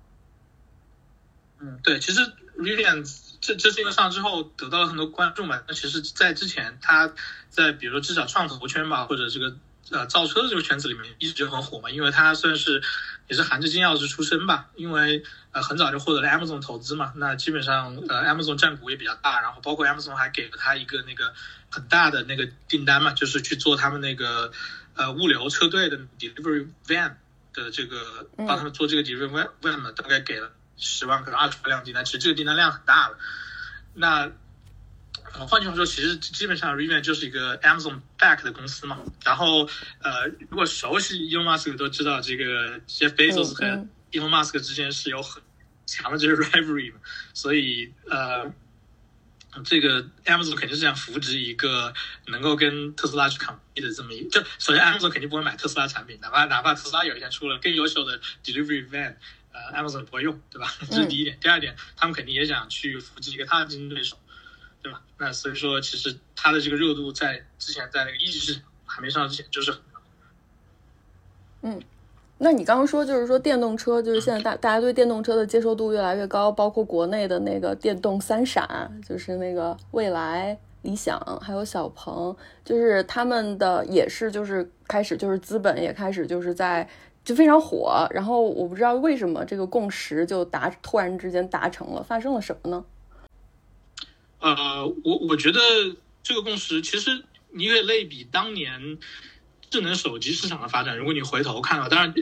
[1.60, 2.22] 嗯，对，其实
[2.56, 3.25] Rivian。
[3.46, 5.62] 这这是因为上之后得到了很多关注嘛？
[5.68, 7.12] 那其实，在之前他
[7.48, 9.56] 在比如说至少创投圈吧，或者这个
[9.92, 12.82] 呃造车的这个圈子里面一直就很火嘛，因为他算是
[13.28, 15.22] 也是含着金钥匙出身吧，因为
[15.52, 21.32] 呃很早就获得了 Amazon 投资嘛，那基本上呃 Amazon 占股也比较大，然后包括 Amazon 还给了他一个那个
[21.70, 24.50] 很大的那个订单嘛，就是去做他们那个
[24.96, 27.12] 呃物流车队的 delivery van
[27.54, 30.50] 的这个帮他们做这个 delivery van 嘛，大概给了。
[30.76, 33.18] 十万可能二十万辆订单，其实这个订单量很大了。
[33.94, 34.30] 那
[35.32, 38.98] 呃换句话说，其实基本上 Rivian 就是一个 Amazon back 的公司嘛。
[39.24, 39.68] 然后
[40.00, 43.64] 呃，如果熟悉 Elon Musk 都知道，这个 Jeff Bezos 和
[44.12, 45.42] Elon Musk 之间是有很
[45.86, 47.00] 强的这个 rivalry 嘛。
[47.34, 48.52] 所以呃，
[49.64, 51.92] 这个 Amazon 肯定是想扶植一个
[52.26, 59.16] 能够跟特斯拉去 compete 的这么一就首先 Amazon 肯定不会买特斯拉产品，哪怕哪怕特斯拉有一天出了更优秀的 delivery van。
[59.56, 60.68] 呃，Amazon 不会用，对吧？
[60.90, 61.38] 这是第一点。
[61.40, 64.18] 第二点，他们肯定也想去扶持一个他的竞争对手，
[64.82, 65.00] 对吧？
[65.18, 70.00] 那所以说，其实它的这个热度在之前在那个一级市场还没上之前就是很高。
[71.62, 71.80] 嗯，
[72.36, 86.86] 那你刚刚说就是说电动车，就是现在大大家对电动车的接受度越来越高，包括国内的那个电动三闪，就是那个蔚来、理想还有小鹏，就是他们的也是就是开始就是资本也开始就是在
[87.26, 92.84] 就非常火，然后我不知道为什么这个共识就达突然之间达成了，发生了什么呢？
[94.38, 95.58] 呃，我我觉得
[96.22, 98.98] 这个共识其实你可以类比当年
[99.68, 100.96] 智能手机市场的发展。
[100.96, 102.14] 如果你回头看到，当然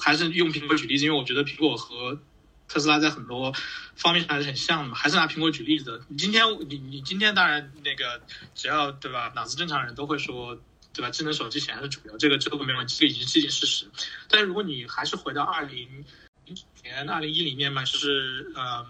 [0.00, 2.20] 还是用苹果举例子，因为我觉得苹果和
[2.68, 3.52] 特斯拉在很多
[3.96, 4.94] 方面还是很像的嘛。
[4.94, 8.20] 还是拿苹果举例子，你今天你你今天当然那个
[8.54, 10.56] 只要对吧，脑子正常人都会说
[10.94, 13.86] 对吧，智能手机显然是主流，这个这个没问题，这个已经是一件事实。
[14.28, 16.04] 但是如果你还是回到二零
[16.44, 18.86] 零九年、二零一零年嘛，就是呃，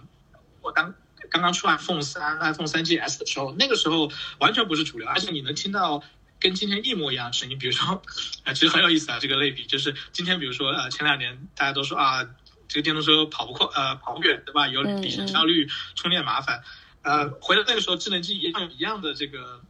[0.60, 0.94] 我当。
[1.30, 6.02] 刚刚出 iPhone 三、iPhone 三 GS 的时候，那个时候完全不是主流，而且你能听到
[6.40, 7.56] 跟今天一模一样的声音。
[7.56, 8.02] 比如说，
[8.42, 12.28] 啊，其实很有意思啊，这个类比就是今天，比如说呃，前两年大家都说啊，
[12.66, 14.66] 这个电动车跑不快，呃，跑不远，对吧？
[14.66, 16.62] 有里程焦虑，充电麻烦。
[17.02, 19.62] 呃，回到那个时候，智能机一样一样的这个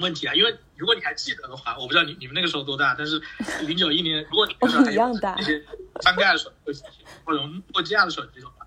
[0.00, 0.34] 问题啊。
[0.34, 3.22] 因为如果你还记得的话， 我不知道你你们那个时候多大，但是
[3.64, 5.64] 零九一年，如果你那时候还有那些
[6.02, 6.82] 翻盖的手机
[7.24, 7.38] 或者
[7.72, 8.66] 诺基亚的手机的话。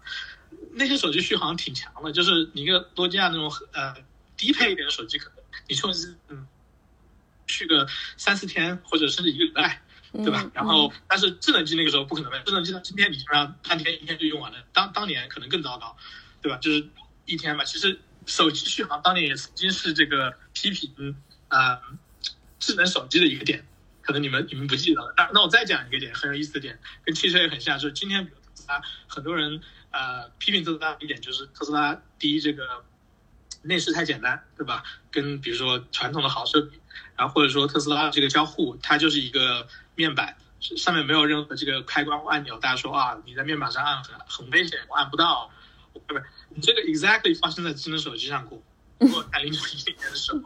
[0.77, 3.95] 那些手机续航挺强的，就是你一个诺基亚那种呃
[4.35, 5.37] 低配一点的手机，可能
[5.69, 5.89] 你充
[6.27, 6.45] 嗯
[7.47, 7.87] 续个
[8.17, 10.49] 三四天或者甚至一个礼拜，对吧？
[10.53, 14.57] 然后但是智能机那个时候不可能，智能机到今天你基本上半天一天就用完了。
[14.73, 15.95] 当当年可能更糟糕，
[16.41, 16.57] 对吧？
[16.57, 16.85] 就是
[17.25, 17.63] 一天吧。
[17.63, 21.15] 其实手机续航当年也曾经是这个批评
[21.47, 21.79] 啊
[22.65, 23.63] 智能手机的一个点，
[24.01, 25.13] 可能你们你们不记得了。
[25.17, 29.61] 那那我再讲一个点很有意思的点，跟汽车也很像，就是今天比如特斯拉很多人。
[29.91, 32.83] 呃，批评特斯拉一点就是特斯拉第一这个
[33.61, 34.83] 内饰太简单，对吧？
[35.09, 36.77] 跟比如说传统的豪车比，
[37.15, 42.59] 然后或者说特斯拉这个交互，它就是一个面板，上面没有任何这个开关或按钮。
[42.59, 45.49] 大家说啊，你在面板上按很很危险，我按不到。
[46.05, 48.61] 不是，你这个 exactly 发生在智能手机上过。
[48.99, 50.41] 如果在零九一零年的时候，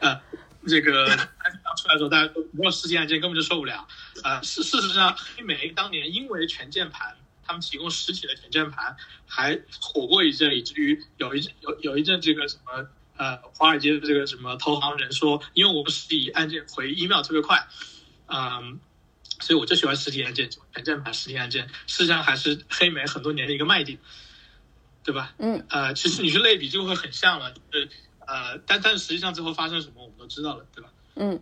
[0.00, 0.18] 呃，
[0.66, 3.86] 这个刚出来的时候，大家都没有实体按键根本就受不了。
[4.22, 7.16] 呃，事事实上，黑莓当年因为全键盘。
[7.48, 17.64] 他们提供实体的全键盘，还火过一阵，以至于有一有有一阵这个什么呃，华尔街的这个什么投行人说，因为我们实体按键回 email 特别快，
[18.26, 18.80] 嗯，
[19.38, 23.96] 所以我就喜欢实体按键，全键盘实体按键，事实上还是黑莓很多年的一个卖点，
[25.04, 25.32] 对吧？
[25.38, 27.88] 嗯，呃，其实你去类比就会很像了，就是
[28.26, 30.90] 呃，但但是实际上最后发生什么我们都知道了，对吧？
[31.14, 31.40] 嗯。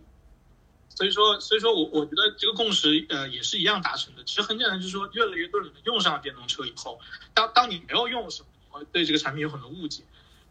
[0.97, 4.23] 所以说，所以说我我觉得这个共识，呃，也是一样达成的。
[4.23, 6.97] 其实很简单，就是说，越来越多人用上了电动车以后，
[7.33, 10.03] 当当你没有用的时候，你会对这个产品有很多误解，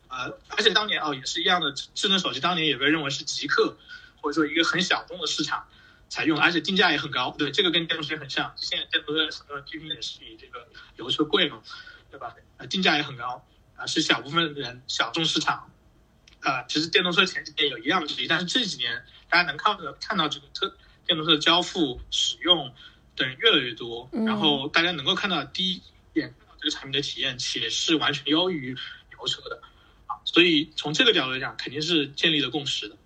[0.08, 3.74] 呃，而且当年哦也是一样的，智能手机当年也被认为是极客，
[4.20, 5.66] 或者说一个很小众的市场
[6.10, 7.34] 才用，而且定价也很高。
[7.38, 8.52] 对，这个跟电动车很像。
[8.54, 11.62] 现在电动车很多人批评也是比这个油车贵嘛，
[12.10, 12.36] 对吧？
[12.58, 13.42] 呃，定价也很高，
[13.76, 15.70] 啊，是小部分人小众市场。
[16.44, 19.04] 啊，其实电动车前几年有一样的质疑，但是这几年。
[19.30, 20.76] 大家能看到看到这个特
[21.06, 22.72] 电动车的交付使用
[23.16, 25.82] 的人越来越多，然后大家能够看到第一
[26.12, 28.76] 眼这个产品的体验，且是完全优于
[29.18, 29.60] 油车的，
[30.06, 32.96] 啊，所以从这个角度来讲，肯定是建立了共识的，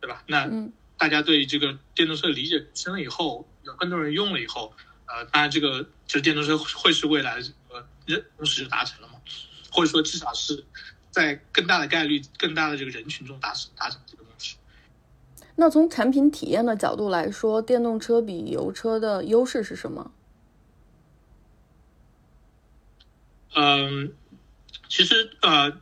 [0.00, 0.24] 对吧？
[0.26, 0.50] 那
[0.96, 4.74] 大家对这个电动车的理解深了以后，有更多人用了以后，
[5.06, 9.14] 呃，当然这个就是电动车会是未来的这个认共识就达成了嘛，
[9.70, 10.64] 或者说至少是
[11.18, 14.00] 在更大的概率、更大的这个人群中达成达成。
[15.60, 20.12] 那从产品体验的角度来说，电动车比油车的优势是什么？
[23.56, 24.12] 嗯，
[24.88, 25.80] 其实呃，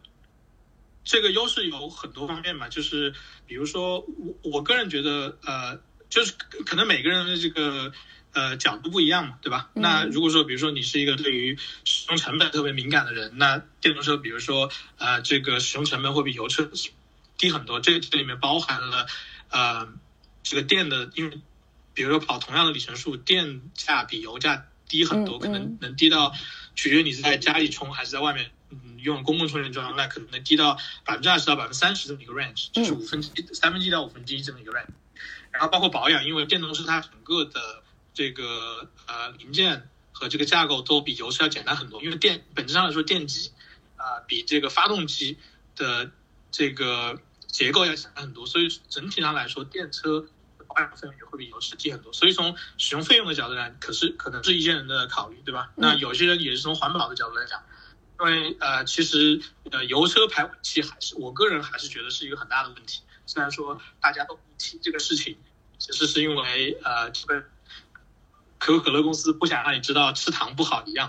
[1.05, 3.13] 这个优势有很多方面嘛，就是
[3.47, 5.79] 比如说我我个人觉得呃，
[6.09, 6.33] 就是
[6.65, 7.93] 可能每个人的这个
[8.37, 9.71] 呃角度不一样嘛，对吧？
[9.75, 16.71] 那如果说比如说你是一个对于使用成本特别敏感的人，那电动车比如说呃这个使用成本会比油车
[17.37, 19.07] 低很多，这个这里面包含了。
[19.49, 19.89] 呃，
[20.43, 21.41] 这个电的，因为
[21.95, 26.35] 比如说跑同样的里程数，电价比油价低很多，可能能低到
[26.75, 34.89] 取决于你是在家里充还是在外面嗯用公共充电桩，那可能能低到百分之二十到百分之三十这么一个 range，就是五分之一、三分之一到五分之一这么一个 range。
[35.53, 37.85] 然后包括保养，因为电动车它整个的
[38.17, 43.53] 这个呃零件和这个架构都比油车要简单很多，因为电本质上来说电机
[43.95, 45.39] 啊比这个发动机
[45.77, 46.11] 的
[46.51, 47.21] 这个。
[47.47, 50.27] 结构要简单很多，所以整体上来说，电车
[50.69, 52.13] 保养费用也会比油车低很多。
[52.13, 55.73] 所以从使用费用的角度来，可是可能是一些人的考虑，对吧？
[55.75, 57.63] 那有些人也是从环保的角度来讲，
[58.21, 59.41] 因为呃，其实
[59.71, 63.01] 呃，油车排尾气还是我个人还是觉得是一个很大的问题。
[63.25, 65.39] 虽然说大家都不提这个事情，
[65.79, 67.43] 其实是因为呃，这个
[68.59, 71.09] 可口可乐公司不想让你知道吃糖不好一样，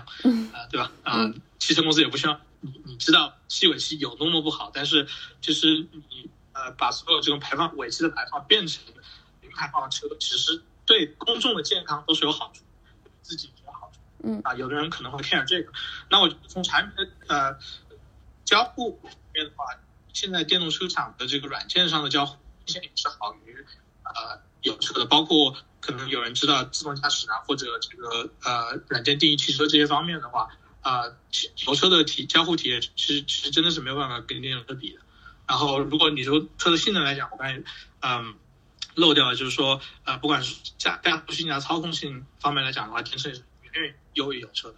[0.52, 0.90] 啊，对吧？
[1.02, 5.06] 啊，汽车公司也不希望你你知道气尾气有多么不好，但是
[5.40, 6.30] 就是你。
[6.54, 8.82] 呃把所有这种排放尾气的排放变成
[9.42, 12.64] 零排放的车，其实对公众的健康都是有好处，
[13.22, 14.00] 自己也有好处。
[14.24, 15.72] 嗯啊，有的人可能会 care 这个。
[16.10, 17.56] 那我从产品的呃
[18.44, 19.66] 交互方面的话，
[20.12, 23.64] 现在电动车厂的这个软件上的交互明显也是好于
[24.02, 30.48] 呃有车的，包括可能有人知道自动驾驶啊，或者这个呃软件定义汽车这些方面的话，
[30.80, 31.04] 啊、
[31.66, 35.00] 油车的体交互体验其实其实真的是没有办法跟电动车比的。
[35.46, 37.62] 然后如果你说车的性能来讲，我刚才
[38.00, 38.34] 嗯。
[38.94, 44.74] 漏掉了，就是说，呃，不管是驾驾驶性啊、操控性方面来讲的话，电车也是远远优于油车的。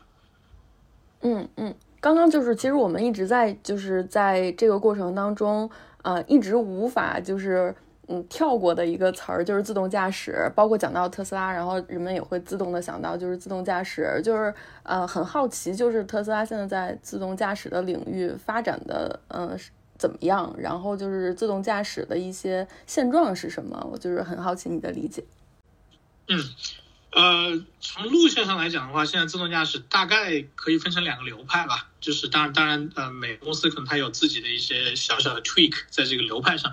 [1.22, 5.70] 嗯嗯，刚刚就是其实我们一直在就是在这个过程当中，
[6.02, 7.74] 呃，一直无法就是
[8.10, 14.52] 嗯跳过的一个词儿就是自动驾驶，包括讲到特斯拉，然后人们也会自动的想到就是自动驾驶，就是
[14.82, 19.56] 呃很好奇，就是特斯拉现在在自动驾驶的领域发展的呃
[19.96, 25.22] 怎么样，然后就是自动驾驶的一些现状是什么，我就是很好奇你的理解。
[26.26, 26.38] 嗯，
[27.12, 31.88] 呃，从路线上来讲的话，现在自动驾驶大概可以分成两个流派吧。
[32.00, 36.72] 就是当然，当然，呃，每个公司可能它有自己的一些小小的 tweak 在这个流派上，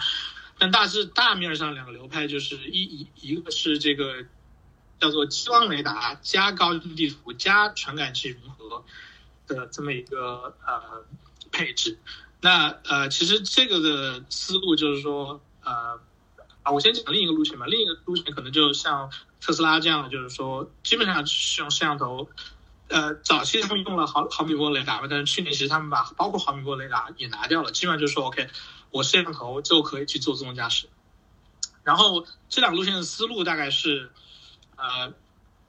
[0.59, 4.25] 但大致大面上两个流派就是一一一个是这个
[4.99, 8.83] 叫做激光雷达加高精地图加传感器融合
[9.47, 11.05] 的这么一个呃
[11.51, 11.99] 配置。
[12.41, 15.99] 那呃，其实这个的思路就是说，呃，
[16.63, 17.65] 啊，我先讲另一个路线吧。
[17.65, 22.29] 另一个路线可能就像特斯拉这样的，就是说，基本上是用摄像头。
[22.89, 28.47] 呃，早期他们用了毫毫米波雷达嘛，但是去年其实他们把包括毫米波雷达也拿掉了，基本上就是说，OK，
[28.91, 30.87] 我摄像头就可以去做自动驾驶。
[31.83, 34.11] 然后这两个路线的思路大概是，
[34.75, 35.13] 呃，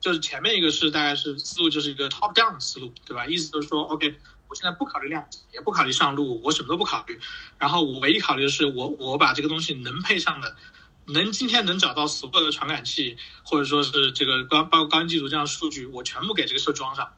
[0.00, 3.26] 就是前面一个是大概是思路就是一个 top down 的思路，对吧？
[3.26, 4.18] 意思就是说，OK。
[4.50, 7.20] 我现在不考虑量，也不考虑上路，我什么都不考虑。
[7.58, 10.56] 然后我唯一考虑的是，我我把这个东西能配上的，
[11.04, 17.12] 能今天能找到所有的传感器，或者说是这个高包括高精地图这样的数据，我全部给这个车装上。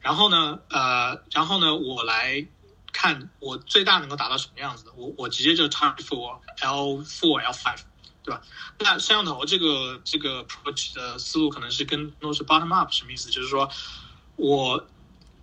[0.00, 2.46] 然后呢，呃，然后呢，我来
[2.92, 7.80] 看我最大能够达到什么样子的，我我直接就 target for L four L five，
[8.22, 8.42] 对吧？
[8.78, 13.30] 那摄像头这个这个 approach 的思路可能是跟都是 bottom up，什么意思？
[13.30, 13.70] 就是说
[14.36, 14.86] 我。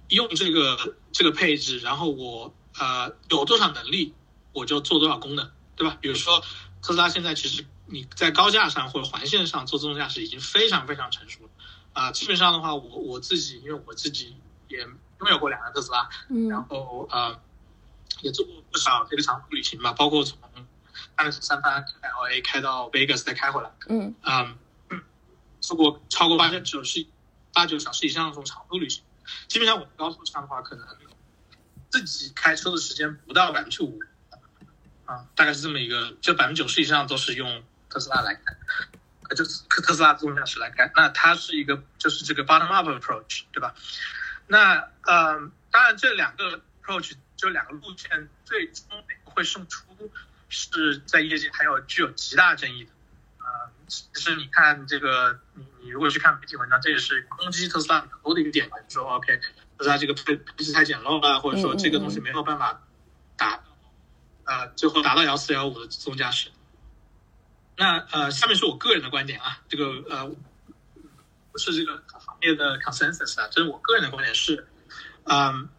[0.10, 4.14] 用这个这个配置，然后我呃有多少能力，
[4.54, 5.98] 我就做多少功能，对吧？
[6.00, 6.40] 比如说
[6.82, 11.50] 特斯拉现在其实你在高架上或者环线上做自动驾驶已经非常非常成熟了
[11.92, 14.38] 啊、基本上的话，我我自己因为我自己
[14.70, 14.88] 也
[15.20, 17.40] 拥有过两辆特斯拉，嗯然后呃
[18.22, 20.38] 也做过不少这个长途旅行吧，包括从
[21.16, 24.56] 大概是三藩开 LA 开到 Vegas 再开回来，嗯嗯，
[25.62, 27.06] 做过超过八九十
[27.54, 29.04] 八九小时以上的这种长途旅行。
[29.48, 30.88] 基本上我们高速上的话，可能
[31.90, 34.00] 自己开车的时间不到百分之五，
[35.06, 38.42] 啊，大概是这么一个，就百分之九十以上都是用特斯拉来开，
[39.30, 40.92] 呃，就是特斯拉自动驾驶来开。
[40.96, 43.76] 那它是一个就是这个 bottom up approach，对吧？
[44.48, 49.86] 那呃，当然这两个 approach 就两个路线，最终哪个会胜出，
[50.50, 52.92] 是在业界还有具有极大争议的。
[53.40, 59.38] 呃，其实你看这个，你你如果去看媒体文章，这也是攻击特斯拉很多的一个点，就是说 OK，
[59.78, 62.82] 特斯拉这个配配置太简陋了，或者说这个东西没有办法
[63.36, 63.60] 达，
[64.46, 66.50] 呃，最后达到 L 四 L 五的自动驾驶。
[67.76, 70.32] 那呃，下面是我个人的观点啊，这个呃，
[71.58, 74.68] 是这个行业的 consensus 啊，这是我个人的观点是，
[75.24, 75.70] 嗯、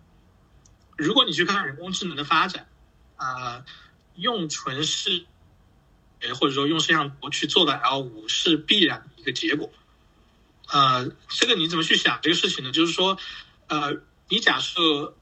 [0.97, 2.69] 如果你去看人工智能的发展，
[3.17, 3.65] 啊、
[4.17, 5.27] 用纯视
[6.39, 9.71] 或者说用摄像头去做的 L 五是必然的一个结果。
[10.71, 12.73] 呃，这个你怎么去想这个事情呢？
[12.73, 13.17] 就是说，
[13.69, 13.97] 呃，
[14.29, 15.17] 你假设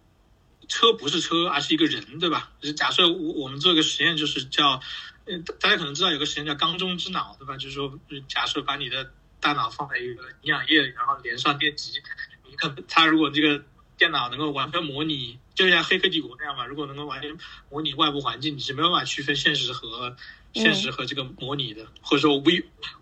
[0.68, 2.50] 车不是车，而是一个人，对吧？
[2.76, 4.80] 假设我我们做一个实验，就是叫，
[5.26, 7.56] 呃，大家可能知道有个实验叫缸中之脑，对吧？
[7.56, 7.96] 就是说，
[8.26, 9.12] 假设把你的
[9.46, 11.92] 大脑放在一个营养液，然后连上电极，
[12.50, 13.64] 你可他如果这个
[13.96, 17.38] 电脑能够完全模拟，就像《黑客帝国》那样嘛，如果能够完全
[17.70, 20.16] 模拟外部环境，你是没有办法区分现实和
[20.52, 22.54] 现实和这个模拟的，或者说 we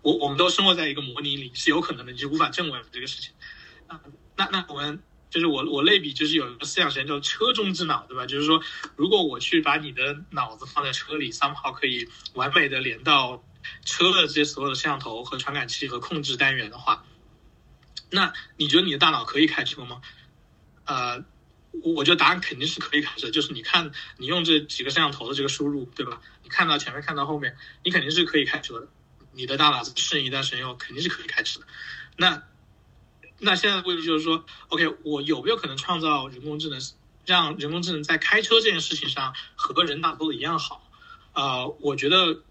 [0.03, 3.33] 我我们都生活在一个模拟里是有可能的，你是无法证伪这个事情。
[3.87, 3.99] 那
[4.35, 8.27] 那那我们就是我我类比就是有一个思想实验叫车中之脑，对吧？
[8.27, 8.61] 就是说，
[8.95, 13.43] 如果我去把你的脑子放在车里，somehow 可以完美的连到
[13.83, 17.05] 车的这些所有的摄像头和传感器和控制单元的话，
[18.09, 20.01] 那你觉得你的大脑可以开车吗？
[20.85, 21.23] 呃，
[21.83, 26.21] 我我觉得答案肯定是可以开车， 就是你看你用这几个摄像头的这个输入，对吧？
[26.43, 28.87] 你看到前面看到后面，你肯定是可以开车的。
[29.33, 31.67] 你的大脑适应一段时间后，肯定是可以开车的。
[32.15, 32.43] 那
[33.39, 36.79] 那现在的问题就是说，OK，我有没有可能创造人工智能，
[37.25, 40.89] 让人工智能在开车这件事情上和人脑做的一样好？
[41.33, 42.43] 啊，我觉得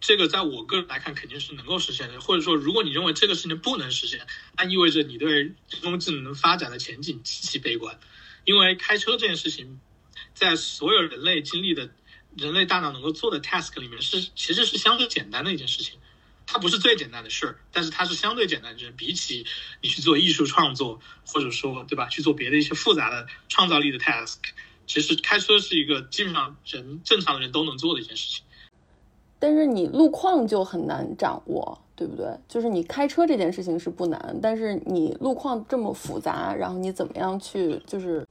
[0.00, 2.20] 这个在我个人来看肯定是能够实现的。
[2.20, 4.26] 或者说，如果你认为这个事情不能实现，
[4.56, 7.98] 那意味着你对人工智能发展的前景极其悲观。
[8.44, 9.80] 因为开车这件事情，
[10.34, 11.90] 在所有人类经历的、
[12.36, 15.98] 人类大脑能够做的 task 里面，是其实是相对简单的一件事情。
[16.46, 19.44] 它不是最简单的事儿，但是它是相对简单，就是比起
[19.82, 24.38] 你去做艺术创作，或者说对吧，去做别的一些复杂的创造力的 task，
[24.86, 28.44] 其实开车是一个基本上人正常的人都能做的一件事情。
[29.38, 32.26] 但是你路况就很难掌握，对不对？
[32.48, 38.26] 就是你开车这件事情是不难，但是你路况这么复杂，然后你怎么样去就是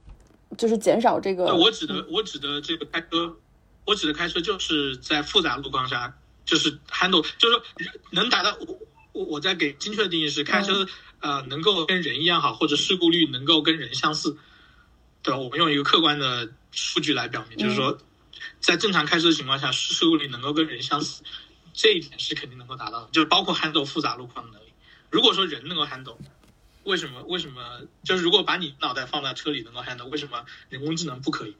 [0.56, 1.54] 就是减少这个？
[1.54, 3.36] 我指的我指的这个开车，
[3.84, 6.14] 我指的开车就是在复杂路况下。
[6.48, 7.62] 就是 handle，就是说
[8.10, 8.78] 能达到我
[9.12, 10.86] 我我在给精确的定义是开车
[11.20, 14.34] 呃能够跟人一样好，或者事故率能够跟人相似，
[15.22, 15.38] 对吧？
[15.38, 17.98] 我们用一个客观的数据来表明，就是说
[18.60, 21.22] 在正常开车的情况下，事故率能够跟人相似，
[21.72, 24.72] 这一点是肯定能够达到的，就是包括 handle 复杂路况的能力。
[25.10, 26.16] 如果说人能够 handle，
[26.84, 31.56] 为什么为什么就是如果把你脑袋放在车里能够 handle，为什么人工智能不可以？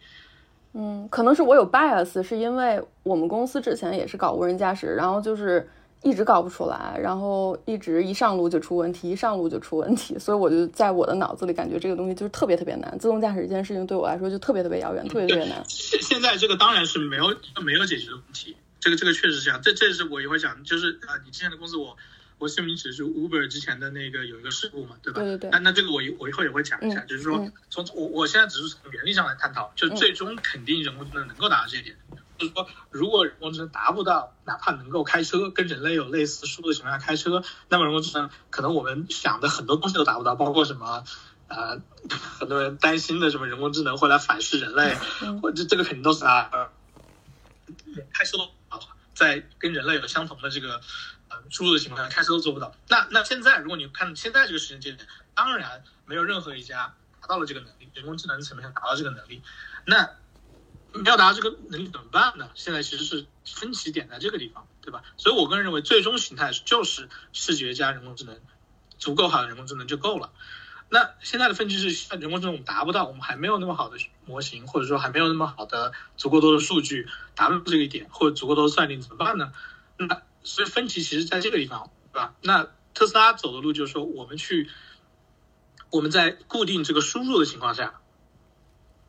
[0.74, 5.68] 嗯，可能是我有 bias，是因为我们公司之前也是搞无人驾驶，然后就是
[6.03, 15.62] 一直搞不出来，然后一直一上路就出问题，一上路就出问题， 所以我就在我的脑子里感觉这个东西就是特别特别难，自动驾驶这件事情对我来说就特别特别遥远， 特别特别难。
[15.68, 21.96] 现现在这个当然是没有没有解决的问题，这个这个确实是这样，这这是我也会讲，就是啊，你之前的公司我。
[22.40, 25.20] 我姓名只是 Uber 之前的那个有一个事故嘛，对吧？
[25.20, 25.51] 对对对。
[25.51, 31.96] 那那这个我我以后也会讲一下，就是说从我我现在只是从原理上来探讨，就最终肯定人工智能能够达到这一点。
[32.39, 41.05] 就是说，如果人工智能达不到，哪怕能够开车，跟人类有类似速度的情况下开车，那么人工智能可能我们想的很多东西都达不到，包括什么
[41.49, 41.80] 呃，
[42.39, 44.95] 很多人担心的什么人工智能会来反噬人类，
[45.43, 46.49] 或者这个肯定都是啊，
[48.12, 48.78] 开车啊，
[49.14, 50.80] 在跟人类有相同的这个
[51.28, 51.36] 呃。
[51.51, 52.74] 输入的情况下，开车都做不到。
[52.89, 59.41] 那那现在，如果你看现在这个时间节点，当然没有任何一家达到了这个能力，人工智能层面上达到这个能力。
[59.86, 60.11] 那
[60.99, 62.51] 你要达到这个能力怎么办呢？
[62.55, 65.03] 现在其实是分歧点在这个地方，对吧？
[65.16, 68.38] 所以我个人认为，最终形态就是视觉加人工智能，
[68.99, 70.32] 足够好的人工智能就够了。
[70.90, 79.53] 那现在的分歧是，人工智能我们达不到，我们还没有那么好的模型，或者说还没有那么好的足够多的数据达不到这个点，或者足够多的算力，怎么办呢？
[79.99, 82.34] 那所以分歧其实在这个地方，对吧？
[82.42, 84.70] 那特斯拉走的路就是说，我们去
[85.90, 88.01] 我们在固定这个输入的情况下，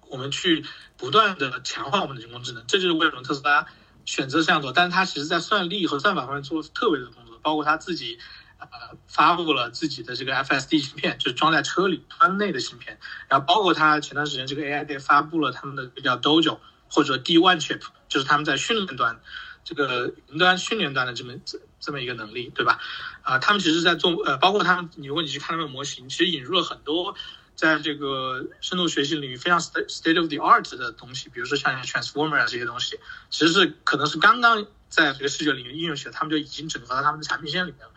[0.10, 0.66] 我们去
[0.97, 3.66] 不断的强化我们的人工智能，这就是为什么特斯拉
[4.05, 4.74] 选择这样做。
[4.74, 8.20] 但是它其实在算力和算法方面做特别的工作，包括它自己
[8.60, 8.68] 呃
[9.07, 12.99] 发布了自己的这个 FSD 芯片，就是装在车里端内的芯片，
[13.30, 19.22] 然后包括它前段时间这个 AID 发布了他们的叫 Dojo 或者 D One Chip，就是他们在训练端。
[19.66, 21.34] 这个云端训练端的这么
[21.80, 22.80] 这么一个能力，对吧？
[23.22, 27.14] 啊，他们其实在做呃，包括他们，你如果你去看他们模型，其实引入了很多
[27.60, 32.99] 在这个深度学习领域非常 state state of the art 的东西，比如说像 transformer 啊这些东西，
[33.30, 37.91] 其实是可能是刚刚在这个视觉领域应用起来，他们就已经整合到他们的产品线里面了。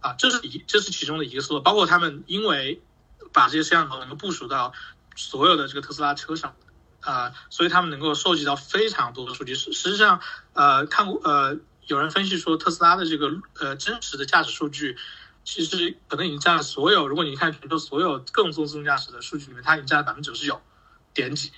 [0.00, 2.82] 啊，这是一这是其中的一个思路，包括他们因为
[3.32, 4.72] 把这些摄像头能够部署到
[5.14, 6.56] 所有的这个特斯拉车上。
[7.00, 9.54] 啊，所以他们能够收集到非常多的数据。
[9.54, 10.20] 实实际上，
[10.52, 13.30] 呃，看过呃，有人分析说，特斯拉的这个
[13.60, 14.98] 呃真实的驾驶数据，
[15.50, 17.08] 其实可能已经占了所有。
[17.08, 20.60] 如果你看全球所有各种自动驾驶的数据里面，它已经占了百分之九十九
[21.14, 21.50] 点几。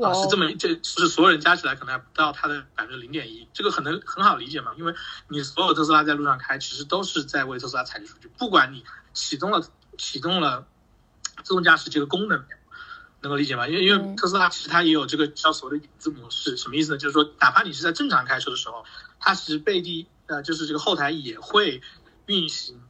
[0.00, 3.48] 啊，是这么，这是所有人加起来可能还不到它的百分之零点一。
[3.52, 4.94] 这个可能很好理解嘛，因为
[5.26, 8.30] 你所有特斯拉在路上开，其实都是在为特斯拉采集数据。
[8.38, 9.60] 不管你启动了
[9.98, 10.64] 启动了
[11.42, 12.44] 自动驾驶这个功能。
[13.22, 13.66] 能够理解吗？
[13.66, 16.98] 因为因为特斯拉其实它也有这个叫所谓的影子模式，什么意思呢？
[16.98, 18.84] 就是说，哪怕你是在正常开车的时候，
[19.18, 21.80] 它其实背地呃就是这个后台也会
[22.26, 22.80] 运行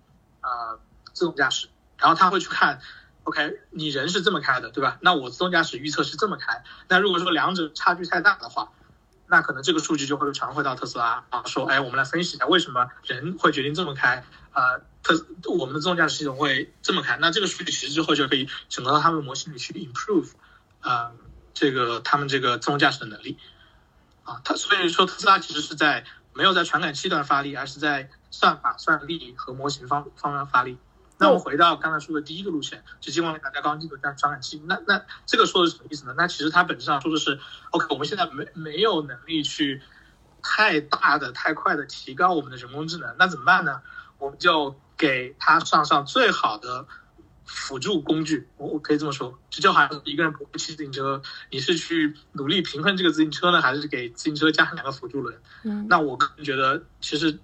[0.40, 0.78] 啊
[1.12, 1.68] 自动驾驶，
[1.98, 2.80] 然后他会去看，
[3.24, 4.98] OK，你人是这么开的，对吧？
[5.00, 8.70] 那我自动驾驶预测是这么开，那如果说两者差距太大的话，
[9.26, 14.80] 那可能这个数据就会传回到特斯拉啊，说，哎，我们来分析一下为什么人会决定这么开啊。
[15.02, 20.30] 特我们的自动驾驶系统会这么开，那这个数据其实之后就可以整合到他们模型里去 improve，
[20.80, 21.12] 啊，
[21.52, 23.38] 这个他们这个自动驾驶的能力，
[24.24, 30.76] 啊，它所以说特斯拉其实是在没有在传感器端发力，而是在算法算力和模型方方面发力。
[31.16, 36.14] 那我们回到刚才说的第一个路线，就激光雷达加高精度加传感器，那那这个说的是什么意思呢？
[36.16, 37.38] 那其实它本质上说的是
[37.70, 39.80] ，OK，我们现在没没有能力去
[40.42, 43.80] 太大的太快的提高我们的人工智能，那怎么办呢？
[44.18, 46.86] 我们就给它上上最好的
[47.44, 51.20] 辅助工具，我我可以这么说，就就好像一个人不会骑自行车，
[51.50, 55.38] 你是去努力平衡这个自行车呢，还是给自行车加上两个辅助轮？
[55.62, 57.38] 嗯，那我个人觉得，其实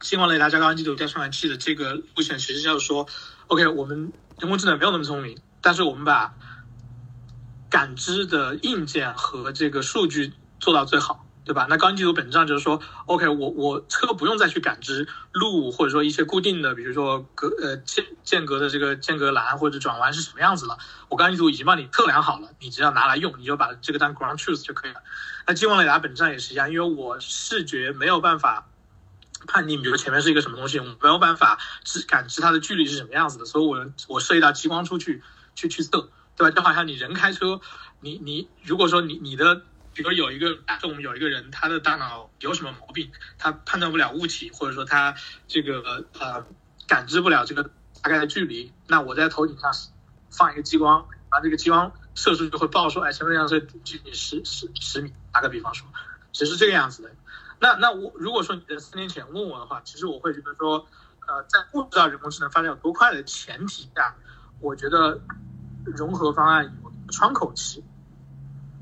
[0.00, 3.06] 激光雷达加高精度加传感器的这个路线，其实就是说
[3.46, 6.34] ，OK，我们人工智能没有那么聪明，但是我们把
[7.70, 11.24] 感知的硬件和这个数据做到最好。
[11.44, 11.66] 对吧？
[11.68, 20.78] 那高精地图本质上就是说，OK，我我车不用再去感知路，或者说一些固定的，比如说隔呃间间隔的这个间隔栏或者转弯是什么样子了，
[21.08, 25.02] 我高精地图已经帮你测量好了，你只要拿来用，你就把这个当 ground truth 就可以了。
[25.46, 28.68] 那激光雷达本质上也是一样，因为我视觉没有办法
[29.48, 35.22] 判定，比如前面是一个什么东西，我没有办法知感知它的距离是什么样子的，所以我我射一道激光出去
[35.56, 36.54] 去去测，对吧？
[36.54, 37.60] 就好像你人开车，
[38.00, 39.62] 你你如果说你你的。
[39.94, 45.14] 比如有一个，就我们有一个人，他的大脑有什么毛病，他判断不了物体，或者说他
[45.46, 46.44] 这个呃
[46.86, 47.64] 感知不了这个
[48.02, 49.72] 大概的距离，那我在头顶上
[50.30, 55.86] 放一个激光，把这个激光射出去会报说，哎，前面这辆车距离十十十米，打个比方说，
[56.32, 57.10] 其实这个样子的。
[57.60, 60.86] 那那我如果说你在四年前问我的话，其实我会觉得说，
[61.28, 64.16] 呃，在不知道人工智能发展有多快的前提下，
[64.58, 65.20] 我觉得
[65.84, 67.84] 融合方案有窗口期。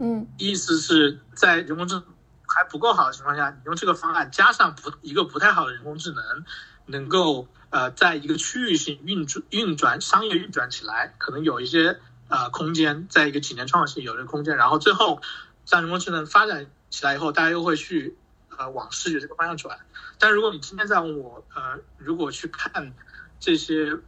[0.02, 2.02] 嗯，意思是在人工智能
[2.48, 6.24] 还不够好的情况下，你用这个方案加上不一个不太好的人工智能，
[6.86, 15.20] 能够呃在一个区域性运转运转商业运转起来，可能有一些呃空间，在一个几年创新有这个空间，然后最后
[15.66, 18.16] 在人工智能发展起来以后，大家又会去
[18.56, 19.78] 呃往视觉这个方向转。
[20.18, 22.94] 但如果你今天在问我呃，如果去看
[23.38, 23.98] 这些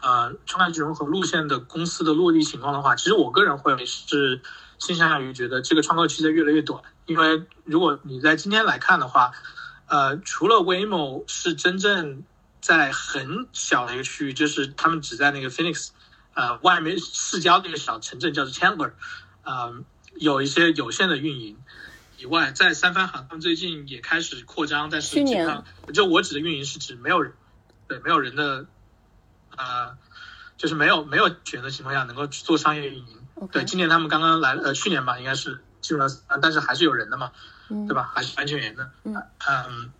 [0.00, 4.40] 呃创业融合路线的公司的落地情况的话，其实我个人会是。
[4.78, 9.32] 倾向于觉得这个窗口期在越来越短，因为如果你在今天来看的话，
[9.86, 12.24] 呃，除了 Waymo 是真正
[12.60, 15.90] 在很小的一个区域，就是他们只在那个 Phoenix，
[16.34, 18.92] 呃，外面市郊那个小城镇叫做 Chandler，
[19.44, 19.82] 呃，
[20.16, 21.56] 有一些有限的运营
[22.18, 25.64] 以外，在三藩航空最近也开始扩张，但是去年
[25.94, 27.32] 就我指的运营是指没有人，
[27.88, 28.66] 对，没有人的，
[29.56, 29.96] 呃，
[30.56, 33.25] 就是没有没有权的情况下能够去做商业运营。
[33.52, 36.10] 对，今年他们刚刚来，呃，去年吧，应该是进入了，
[36.40, 37.32] 但是还是有人的嘛，
[37.68, 38.10] 对吧？
[38.14, 38.90] 还是安全员的。
[39.04, 39.14] 嗯
[39.46, 39.92] 嗯，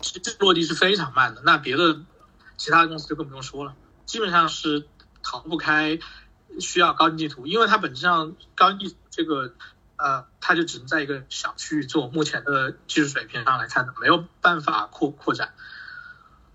[0.00, 1.42] 其实落地是非常慢的。
[1.44, 2.00] 那别的
[2.56, 3.74] 其他的公司就更不用说了，
[4.06, 4.86] 基本上是
[5.22, 5.98] 逃不开
[6.60, 9.52] 需要高精地图，因为它本质上高精地这个，
[9.96, 15.52] 呃，它就只能在一个小区域做，目前的技术水平上来看，没有办法扩扩展。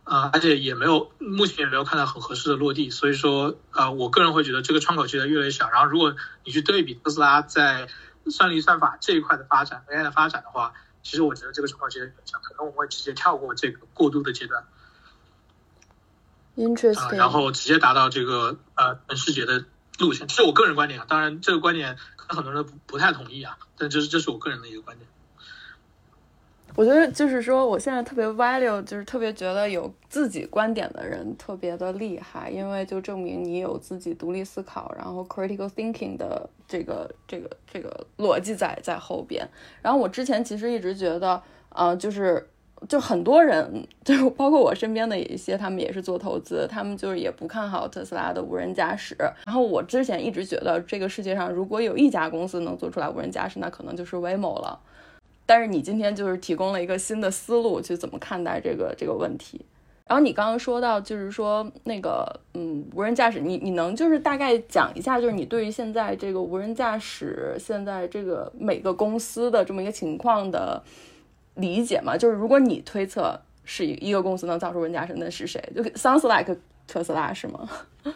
[0.05, 5.67] 啊，而且也没有，目前也没有看到很合适的落地，所以说，呃，我个人会觉得这个窗口期在越来越小。
[5.71, 7.87] 然后，如果你去对比特斯拉在
[8.27, 14.63] 算力算法这一块的发展，AI 的发展的话，其实我觉得这个窗口期小，可能我们会直接跳过这个过渡的阶段。
[16.55, 17.15] Interesting。
[17.15, 19.65] 然后直接达到这个呃全视觉的
[19.97, 21.07] 路线，这是我个人观点啊。
[21.09, 25.09] 当然，这个观点可能很多人不不太同意啊，但这是这是我个人的一个观点。
[26.75, 39.47] 我觉得就是说，我现在特别 value，就是特别觉得有自己观点的人特别的厉害，因为就证明你有自己独立思考，然后 critical thinking 的这个这个这个逻辑在在后边。
[39.81, 42.45] 然后我之前其实一直觉得，呃，就是
[42.89, 49.15] 就很多人，就 包括我身边的一些，他们也是做投资，他们就是也不看好特斯拉的无人驾驶。
[49.45, 54.77] 然后我之前一直觉得，这个世界上如果有一家公司能做出来无人驾驶，那可能就是 Waymo 了。
[55.45, 59.65] 但是你今天就是提供了一个新的思路去怎么看待这个这个问题。
[60.07, 70.83] 然后你刚刚说到，就是说那个嗯，无人驾驶，你你能就是大概讲一下，就是你对于现在这个无人驾驶现在这个每个公司的这么一个情况的
[71.55, 72.15] 理解吗？
[72.15, 75.59] 就是如果你推测是一一个公司能造出无人驾驶，那是谁？
[75.75, 76.55] 就 sounds like
[76.87, 77.67] 特斯拉是吗？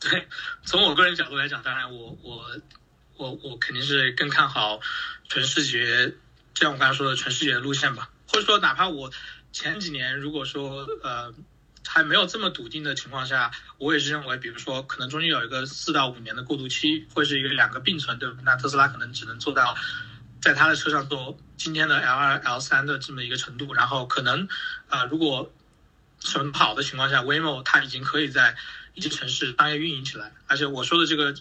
[0.00, 0.26] 对，
[0.64, 2.40] 从我个人角度来讲，当然我我。
[3.18, 4.80] 我我肯定是更看好
[5.28, 6.14] 纯视觉，
[6.54, 8.08] 像我刚才说的纯视觉的路线吧。
[8.30, 9.10] 或者说，哪怕我
[9.52, 11.34] 前几年如果说呃
[11.86, 18.36] 还没有这么笃定的情况下，我也是认为，比如说可能中间有一个四到五年的过渡期，会是一个两个并存，对吧？
[18.44, 19.76] 那特斯拉可能只能做到
[20.40, 24.46] 在他的车上做今天的 L 二 L 三的这么一个程度，然后可能
[24.88, 25.50] 啊如果
[26.20, 28.56] 什么好的情况下，Waymo 它已经可以在
[28.94, 31.34] 一些城市商业运营起来，而且我说的这个。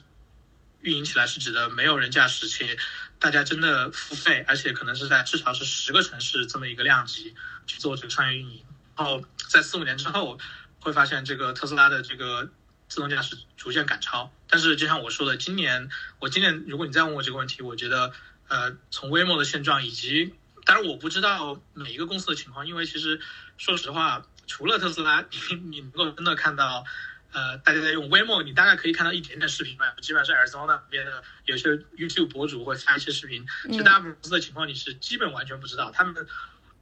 [0.81, 2.77] 运营起来是指的没有人驾驶，且
[3.19, 8.63] 大家真的付费，而且可能是在至少是十个城市这么一个量级去做这个商业运营。
[8.95, 10.39] 然后在四五年之后，
[10.79, 12.49] 会发现这个特斯拉的这个
[12.87, 14.31] 自动驾驶逐渐赶超。
[14.47, 18.13] 但是就像我说的，今年我今年如果你再问我这个问题，我觉得
[18.47, 23.19] 呃，从微 a 的现状以及当然我不知道每一个公司的情况，因为其实
[23.57, 26.85] 说实话，除了特斯拉，你你能够真的看到。
[27.33, 33.45] 呃，大家在用 Waymo，你大概可以看到一点点视频吧，基本上是 Arizona 那边的有些 YouTube 博主会发一些视频。
[33.65, 36.25] 其实大部分公司的情况你是基本完全不知道，他们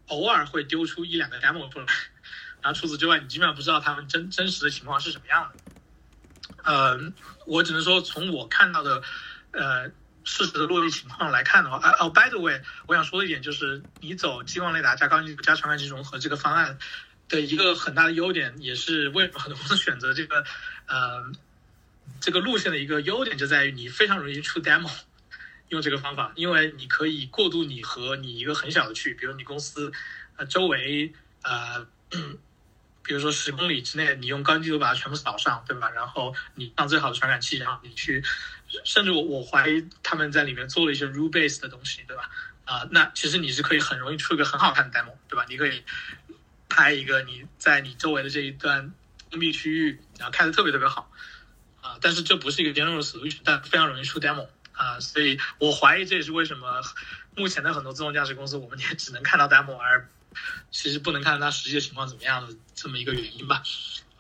[0.08, 1.86] 偶尔会丢出一两个 demo 出来，
[2.62, 5.74] 然后除此之外，你基本上不知道他们真 真实的情况是什么样的。
[6.64, 7.14] 呃，
[7.48, 9.02] 我只能说从我看到的
[9.52, 9.90] 呃
[10.24, 16.78] 事实的落地情况来看的话，哦，by the way，我想说的一点就是，你走激光雷达加高精加传感器融合这个方案。
[17.28, 20.44] 的一个很大的优点，也是为什么很多公司选择这个，
[20.88, 21.32] 呃，
[22.22, 24.92] 这个路线的一个优点，就在于你非常容易出 demo，
[25.70, 29.92] 用这个方法，因为你可以过渡你和你一个很小的区域，比如你公司，
[30.38, 31.12] 呃，周围，
[31.42, 31.86] 呃，
[33.04, 35.90] 比如说十公里之内，你用高精度把它全部扫上，对吧？
[35.90, 38.24] 然后你上最好的传感器，然后你去，
[38.84, 42.30] 甚至我我怀疑他们在里面做了一些 rule base 的东西，对吧？
[42.66, 45.46] 啊，那其实你是可以很容易出一个很好看的 demo，对吧？
[45.50, 45.84] 你可以。
[46.76, 48.94] 拍一个你在你周围的这一段
[49.32, 51.10] 封闭区域，然后开的特别特别好，
[51.80, 56.82] 啊，但是这不是一个 general solution，但非常容易出 demo 啊，所以我怀疑这也是为什么
[57.34, 60.10] 目前的很多自动驾驶公司，我们也只能看到 demo，而
[60.70, 63.64] 其实不能看到它实际的情况怎么样的这么一个原因吧，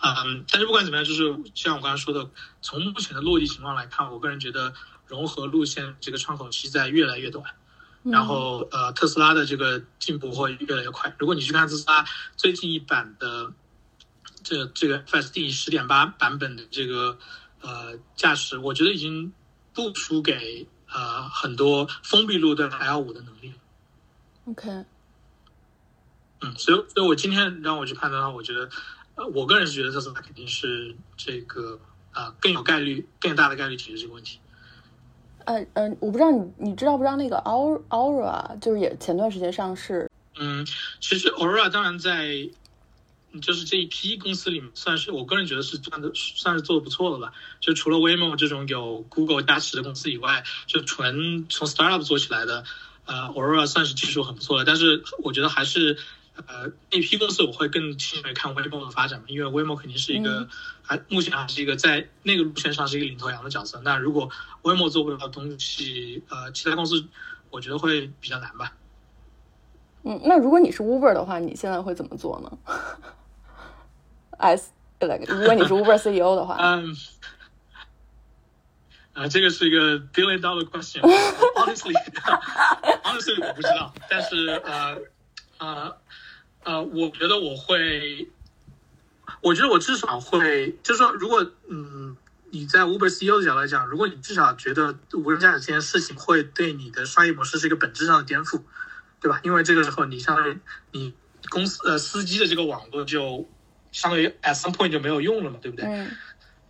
[0.02, 2.30] 嗯，但是不管怎么样，就是像我刚才说的，
[2.62, 4.74] 从目前的落地情况来看，我个人觉得
[5.08, 7.44] 融合路线这个窗口期在越来越短。
[8.12, 11.16] 然后，呃，特斯拉的这个进步会越来越快。
[11.18, 12.06] 如果你去看特斯拉
[12.38, 13.52] 最近一版的
[14.44, 17.18] 这这个 FSD 十点八版本的这个
[17.62, 19.34] 呃驾驶，我觉得已经
[19.74, 23.54] 不输给呃很多封闭路段 L 五的能力。
[24.46, 24.86] OK。
[26.42, 28.70] 嗯，所以，所以我今天让我去判断的话，我觉得，
[29.16, 31.80] 呃，我个人是觉得特斯拉肯定是这个
[32.12, 34.40] 啊更有概率、更大的概率解决这个问题。
[35.46, 40.10] 嗯嗯，我不知道你你知道不知道那个 Aura 就是也前段时间上市。
[40.38, 40.66] 嗯，
[41.00, 42.50] 其实 Aura 当然在
[43.42, 47.34] 就是这一批公司里面算是我个人觉得是算的算是做的不错的吧。
[47.60, 52.64] 就除了 Waymo 这种有 Google 加持的公司以外，就纯从 startup 做起来的，
[53.06, 54.66] 呃，Aura 算是技术很不错的。
[54.66, 55.98] 但是我觉得还是。
[56.48, 60.48] 呃，那批公司我会更倾向于看 Waymo 的发展嘛，因为 Waymo 肯定是一个
[60.84, 63.80] 还目前还是一个在那个路线上是一个领头羊的角色。
[63.84, 64.30] 那如果
[64.62, 67.08] Waymo 做不了东西，呃，其他公司
[67.50, 68.74] 我觉得会比较难吧。
[70.04, 72.52] 嗯，那如果你是 Uber 的话，你现在会怎么做呢
[74.38, 76.96] ？S， 如果你是 Uber CEO 的话， 嗯，
[79.14, 81.00] 啊，这个是一个 billion dollar question。
[81.56, 84.98] Honestly，Honestly， 我不知道，但是呃，
[85.60, 85.98] 呃。
[86.66, 88.28] 呃，我觉得我会，
[89.42, 92.18] 我觉得我至少会，就是说，如果嗯，
[92.52, 98.64] 你在 Uber CEO 的角度来讲，如果你至少觉得无人驾驶这件事情会对你的商业模式是一个本质上的颠覆，
[99.22, 99.40] 对吧？
[99.44, 100.58] 因为这个时候你相当于
[100.92, 101.14] 你
[101.50, 103.48] 公司呃司机的这个网络就
[103.92, 105.86] 相当于 at some point 就没有用了嘛，对不对？
[105.86, 106.12] 嗯。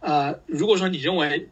[0.02, 1.50] 呃，如果说你认为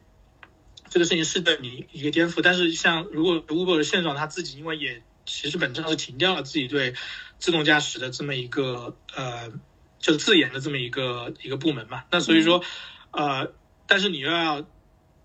[0.90, 6.94] 这个事情是对你一个颠覆，但是像如果 Uber 的现状，他自己因为也其实本质上是停掉了自己对。
[7.40, 9.52] 自动驾驶的这么一个呃，
[10.00, 12.64] 就是自研的这么一个一个部门嘛，那所以说，
[13.12, 13.52] 呃，
[13.86, 14.66] 但是你又要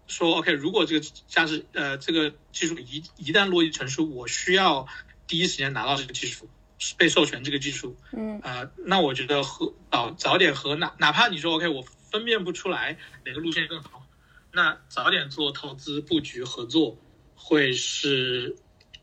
[0.08, 4.88] 说，OK，如果这个驾驶呃这个技术一一旦落地成熟，我需要
[5.28, 6.50] 第一时间拿到这个技术，
[6.96, 14.04] 被授权这个技术，嗯，啊，那我觉得和早早点和哪哪怕你说 OK，我分辨不出来哪个路线更好，
[14.50, 16.98] 那早点做投资布局合作
[17.36, 18.56] 会是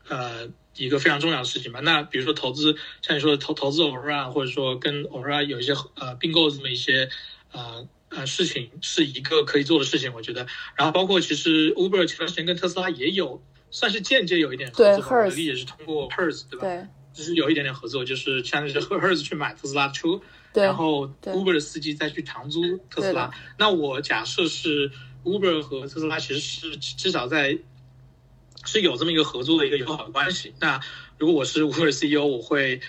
[0.08, 0.48] 呃。
[0.78, 1.80] 一个非常重要的事情吧。
[1.80, 7.08] 那比如说投资，像你说的投投资 Aura，或者说跟 Aura 有一些呃并购这么一些
[7.50, 10.46] 呃呃事情，是一个可以做的事情，我觉得。
[10.76, 16.66] 然后包括其实 Uber 前段时间跟特斯拉也有算是间接有一点合作，吧，力也是通过 Hertz 对吧？
[16.66, 20.20] 对，就是有一点点合作，就是相当于是 Hertz 去买特斯拉的车，
[20.64, 23.30] 然后 Uber 的司机再去长租特斯拉。
[23.56, 24.90] 那我假设是
[25.24, 27.58] Uber 和特斯拉其实是至少在。
[28.66, 30.52] 是有这么一个合作的一个友好的关系。
[30.60, 30.80] 那
[31.18, 32.80] 如果我是 Uber CEO，我会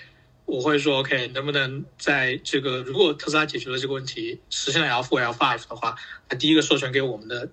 [0.44, 5.96] 我会说，OK，能不能在这个如果特斯拉解决了这个问题，实现了 L4、L5 的话，
[6.28, 7.50] 那第一个授权给我们的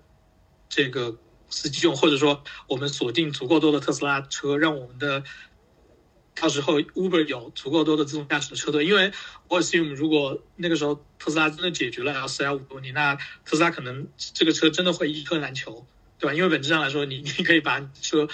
[0.70, 1.18] 这个
[1.50, 5.24] 司机用，或者说我们锁定足够多的特斯拉车，让我们的
[6.34, 8.86] 到时候 Uber 有足够多的自动驾驶的车队。
[8.86, 9.12] 因为
[9.50, 13.16] 我 assume 如果那个时候特斯拉真的解决了 L4、L5 的问题，那
[13.46, 15.86] 特斯拉可能这个车真的会一车难求。
[16.20, 16.34] 对吧？
[16.34, 18.28] 因为本质上来说，你 你可以把车，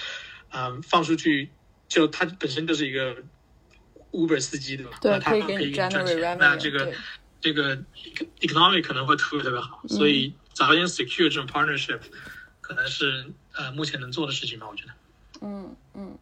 [0.49, 1.51] 嗯，放出去，
[1.87, 3.15] 就它本身就是一个
[4.11, 4.97] Uber 司机，对吧？
[5.01, 6.37] 对，可以给你赚钱。
[6.39, 6.93] 那这个
[7.39, 7.75] 这个
[8.41, 11.99] economic 可能会特别特别好，所以早一点 secure 这种 partnership
[12.61, 14.93] 可能是呃目前能做的事情吧，我觉得。
[15.41, 16.17] 嗯嗯。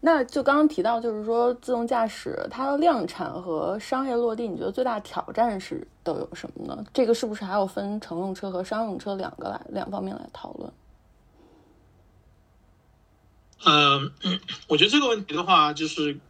[0.00, 6.84] 那就刚刚提到，就是说自动驾驶它的量产和商业落地，你觉得最大挑战是都有什么呢？
[6.92, 10.72] 这个是不是还要分乘用车和商用车两个来两方面来讨论？
[13.64, 14.12] 嗯，
[14.68, 16.20] 我觉得这个问题的话，就是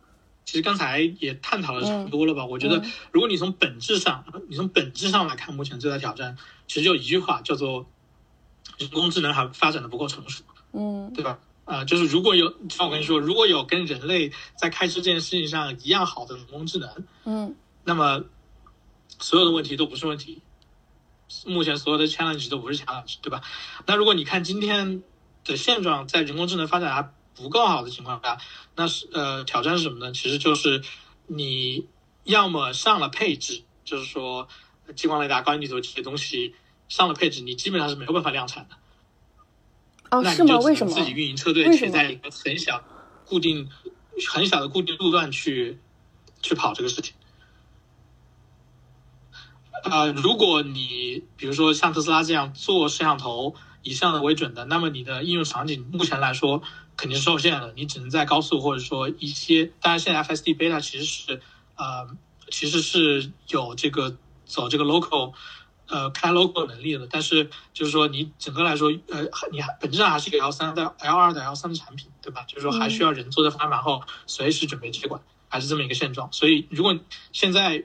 [0.45, 2.47] 其实刚才也探讨的差不多了吧？
[2.47, 7.85] 我觉得如果你从本质上，你从本质上来看，目前最大挑战其实就一句话，叫做
[8.79, 11.41] 人工智能还发展的不够成熟，嗯，对吧？
[11.67, 17.55] 啊，就是如果有，像我跟你说，如果有跟人类在开车这件事情上一样好的人工智能，嗯，
[17.85, 18.25] 那么
[19.19, 20.43] 所有的问题都不是问题，
[21.45, 23.43] 目前所有的 challenge 都不是 challenge，对吧？
[23.85, 25.03] 那如果你看今天
[25.45, 28.39] 的现状，在人工智能发展还不够好的情况下，
[28.77, 30.13] 那是呃挑战是什么呢？
[30.13, 30.85] 其实就是
[31.27, 31.89] 你
[32.23, 34.47] 要么上了配置，就是说
[34.95, 36.55] 激光雷达、高精地图这些东西
[36.89, 38.77] 上了配置，你基本上是没有办法量产的。
[40.11, 40.59] 哦，那你就？
[40.61, 40.93] 为什么？
[40.93, 42.83] 自己运营车队去在一个很小、
[43.25, 43.69] 固定、
[44.29, 45.79] 很小的固定路段去
[46.43, 47.15] 去跑这个事情。
[49.85, 56.61] 啊、如果你比如说像特斯拉这样做摄像头以上的为准的，那么你的应用场景目前来说
[56.97, 61.41] 肯定是受限的，你只能在高速或者说一些，当然现在 FSD Beta 其实是
[61.77, 62.09] 呃
[62.51, 65.35] 其实是有这个走这个 local
[65.89, 72.45] 呃开 local 能力的，但是就是说你整个来说呃你还本质上还是一个 L 三的 L 二的 L 三的产品，对吧？
[72.49, 76.33] 就是说还需要人坐在方向盘后随时准备接管，还是这么一个现状。
[76.33, 76.99] 所以如果
[77.33, 77.85] 现在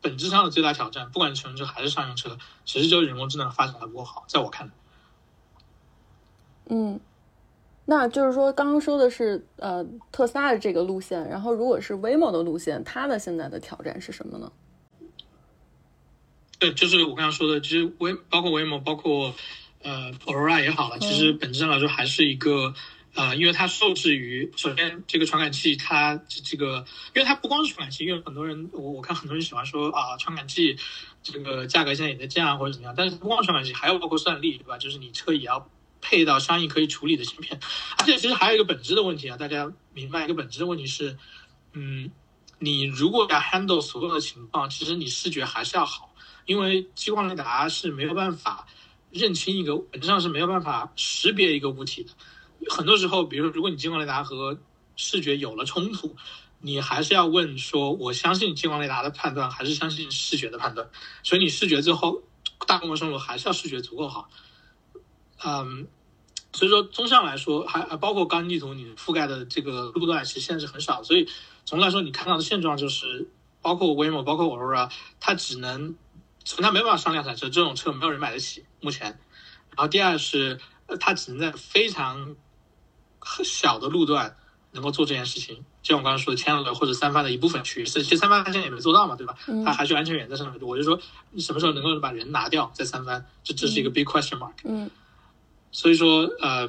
[0.00, 4.72] 本质上的最大挑战，不管是乘用车还是商用车，其实就是人工智能发展的不够好，在我看来。
[6.68, 7.00] 嗯，
[7.84, 14.50] 那就是说刚刚说的是呃特斯拉的这个路线，然后如果是 Waymo 的路线，它的现在的挑战是什么呢？
[16.58, 19.34] 对，就是我刚刚说的，其实威包括 Waymo，包括
[19.82, 22.72] 呃 Aurora 也好了，其实本质上来说还是一个
[23.14, 26.84] 呃，因为它受制于首先这个传感器它这这个，
[27.14, 30.76] 因为它不光是传感器，因为很多人我我看很多人喜欢说啊传感器
[31.22, 34.78] 这个价格现在也在降或者怎么样，但是不光传感器，还有包括算力，对吧？
[34.78, 37.60] 就是你车也要配到相应可以处理的芯片，
[37.98, 41.18] 而且其实还有一个本质的问题啊，大家明白一个本质的问题是，
[41.72, 42.10] 嗯，
[42.58, 46.13] 你如果要 handle 所有的情况，其实你视觉还是要好。
[46.46, 48.66] 因为激光雷达是没有办法
[49.10, 52.10] 认清一个，本质上是没有办法识别一个物体的。
[52.68, 54.58] 很多时候，比如说如果你激光雷达和
[54.96, 56.16] 视觉有了冲突，
[56.60, 60.88] 你还是要问说，我相信激光雷达的判断，还是相信视觉的判断？
[61.22, 62.22] 所以你视觉最后
[62.66, 64.28] 大规模生活还是要视觉足够好。
[65.44, 65.86] 嗯，
[66.52, 71.28] 所以说综上来说，还包括高精地图，你覆盖的这个路段其实现在是很少，所以
[71.64, 73.28] 总的来说，你看到的现状就是，
[73.60, 74.90] 包括 Waymo，包括 Aurora，
[75.20, 75.94] 它只能。
[76.62, 79.06] 它没办法上量产车，这种车没有人买得起，目前。
[79.06, 80.60] 然后第二是，
[81.00, 82.36] 它只能在非常
[83.42, 84.36] 小的路段
[84.72, 89.36] 能够做这件事情，就像我刚才说的，千了或者三番的一部分区域，其实三番它现在也没做到嘛，对吧？
[89.64, 90.60] 它还需要安全员在上面。
[90.60, 93.24] 我就说，你什么时候能够把人拿掉在三番？
[93.42, 94.52] 这这是一个 big question mark。
[94.64, 94.90] 嗯。
[95.72, 96.68] 所以说，呃，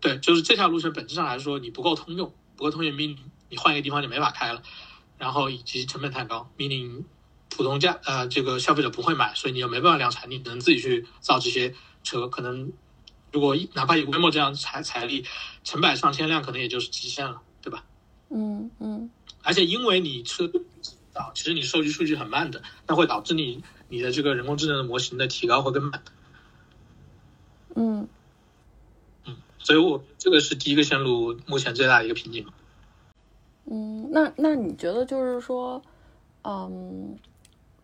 [0.00, 4.62] 对，就是这条路线本质上来说，你不够通用，不够通用，meaning 你换一个地方就没法开了，
[5.16, 7.04] 然后以及成本太高，meaning。
[7.50, 11.74] 普通价呃，这个消费者不会买，所以你又没办法量产，你只能自己去造这些
[12.04, 12.28] 车。
[12.28, 12.72] 可能
[13.32, 15.24] 如果哪怕有 Waymo 这样财财力，
[15.64, 17.84] 成百上千辆可能也就是极限了，对吧？
[18.30, 19.10] 嗯嗯。
[19.42, 20.50] 而且因为你车
[21.14, 26.02] 啊，其实你收集数据很慢的，那会导致你你的这个人工智能的模型的提高会更慢。
[27.74, 28.08] 嗯
[29.24, 32.46] 嗯，所以我这个是第一个线路目前最大的一个瓶颈。
[33.70, 35.82] 嗯，那那你觉得就是说，
[36.42, 37.18] 嗯。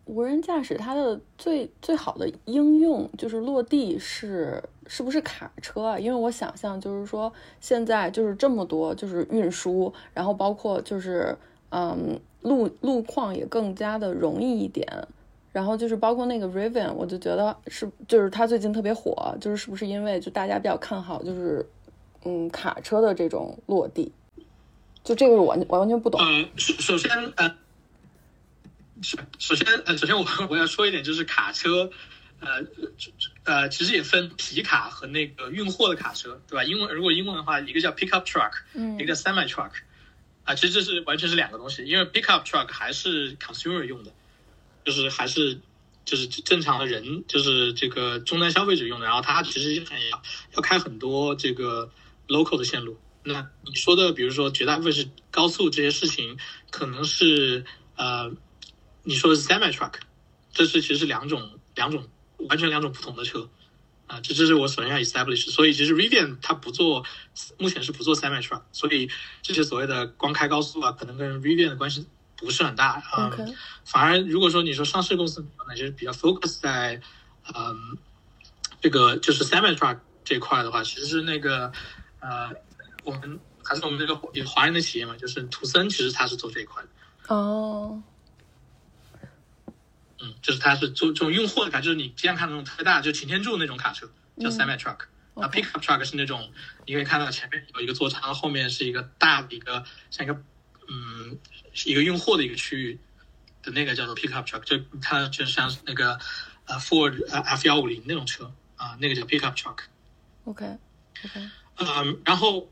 [0.05, 5.99] 无人驾驶它的最最好的应用就是落地是是不是卡车啊？
[5.99, 11.35] 因为我想象就是说现在就是这么多就是运输，然后包括就是
[11.69, 14.87] 嗯路路况也更加的容易一点，
[15.51, 21.65] 然后就是包括那个 Rivian，我就觉得是就是它最近特别火，就是是不是因为就大家比较看好就是
[22.23, 24.11] 嗯卡车的这种落地？
[25.03, 26.21] 就这个我我完全不懂。
[26.55, 27.55] 首先呃。
[29.01, 31.89] 首首先，呃，首先我 我要说一点，就是卡车，
[32.39, 32.63] 呃，
[33.43, 36.63] 呃，其实也分皮卡和那个运货的卡车，对吧？
[36.63, 39.71] 英文如果英文的话，一个叫 pickup truck，嗯，一个叫 semi truck，
[40.45, 44.11] 啊，其实这是完全是两个东西，因为 pickup truck 还是 consumer 用的，
[44.85, 45.59] 就是还是
[46.05, 49.83] 就是正常的人，就是这个终端消费者用的，然后它其实要
[50.55, 51.91] 要开很多这个
[52.29, 52.97] local 的线路。
[53.23, 56.37] 那你说的，比如说绝大部分是高速这些事情，
[56.71, 57.65] 可能是
[57.97, 58.31] 呃。
[59.05, 59.93] 你说的是 semi truck，
[60.51, 62.07] 这是其实是两种两种
[62.49, 63.47] 完全两种不同的车，
[64.07, 65.49] 啊，这这是我首先要 establish。
[65.51, 67.05] 所以其实 Rivian 它不做，
[67.59, 69.09] 目前是不做 semi truck，所以
[69.43, 73.31] 这些所谓的光开高速啊，可能跟 Rivian 的关系不是很大啊。
[73.85, 76.99] 反而如果说你说上市公司，那就是比较 focus 在
[77.53, 77.97] 嗯
[78.81, 81.71] 这个就是 semi truck 这块的话，其实是那个
[82.19, 82.49] 呃
[83.03, 86.89] 我们还是我们这个有华人的企业嘛，就是图森，其实它是做这一块的。
[87.35, 88.01] 哦。
[90.19, 94.09] 嗯，就是它是做这种用货的卡，就是你经常看那种特别大，就擎天柱那种卡车，
[94.39, 94.99] 叫 semi truck。
[95.35, 96.49] 那 pickup truck 是那种
[96.85, 100.41] 你可以看到前面有一个座舱，后面是一个大的一个像一个
[100.87, 101.37] 嗯
[101.85, 102.97] 一个运货的一个区域
[103.61, 106.17] 的那个叫做 pickup truck，就它就像那个
[106.65, 109.79] 呃 Ford 呃 F 幺五零那种车啊，那个叫 pickup truck。
[110.45, 110.77] OK
[111.25, 111.49] OK。
[111.79, 112.71] 嗯，然后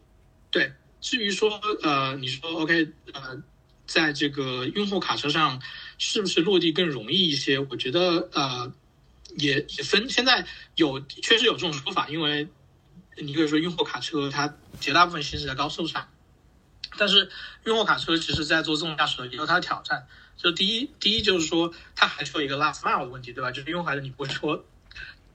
[0.49, 0.71] 对，
[1.01, 3.43] 至于说呃你说 OK 呃。
[3.85, 5.61] 在这个运货卡车上，
[5.97, 7.59] 是不是落地更容易一些？
[7.59, 8.73] 我觉得呃，
[9.37, 10.09] 也也分。
[10.09, 12.47] 现在有确实有这种说法，因为
[13.17, 16.09] 你可以说运货卡车它绝大部分行驶在高速上，
[16.97, 17.29] 但是
[17.65, 20.07] 运货卡车其实在做自动驾驶也有它的挑战。
[20.35, 23.51] 就第一，第一就是说它还是有一个 last mile 的问题，对吧？
[23.51, 24.65] 就是运货卡车你不会说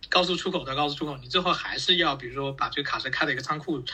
[0.09, 3.85] 高速出口到高速出口，你最后还是要比如说把这个卡车开到一个仓库。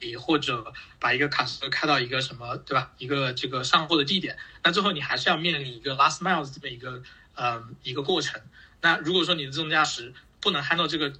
[0.00, 2.90] 里或者把一个卡车开到一个什么，对吧？
[2.98, 7.00] 一个这个上货的地点，那最后你还是要面临一个 last mile 这么一个
[7.34, 8.38] 呃一个过程。
[8.82, 11.12] 那如果说你的自动驾驶不能 handle 这个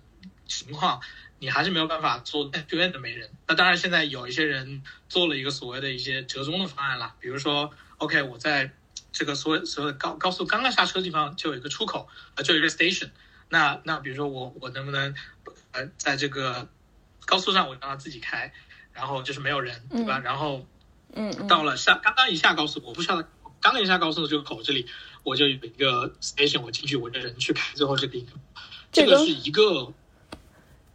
[0.46, 1.00] 情况，
[1.38, 3.30] 你还是没有办法做 end to end 的没人。
[3.46, 8.74] 那当然，现在有一些人做了一个所谓的一些折中的方案了，比如说，OK，我在
[9.12, 13.10] 这个所所有的高高速刚刚下车的地方就有一个出口，呃，就有一个 station。
[13.48, 15.14] 那那比如说我我能不能
[15.72, 16.68] 呃在这个
[17.24, 18.52] 高速上我让它自己开？
[18.92, 20.20] 然后就是没有人，对吧？
[20.20, 20.64] 然后，
[21.14, 23.16] 嗯，到了下刚刚一下高速，我不需要
[23.60, 24.86] 刚刚一下高速的这个口这里，
[25.24, 28.20] 我就有一个 station，我进去，我的人去开，最后这个，
[28.92, 29.92] 这个是一个，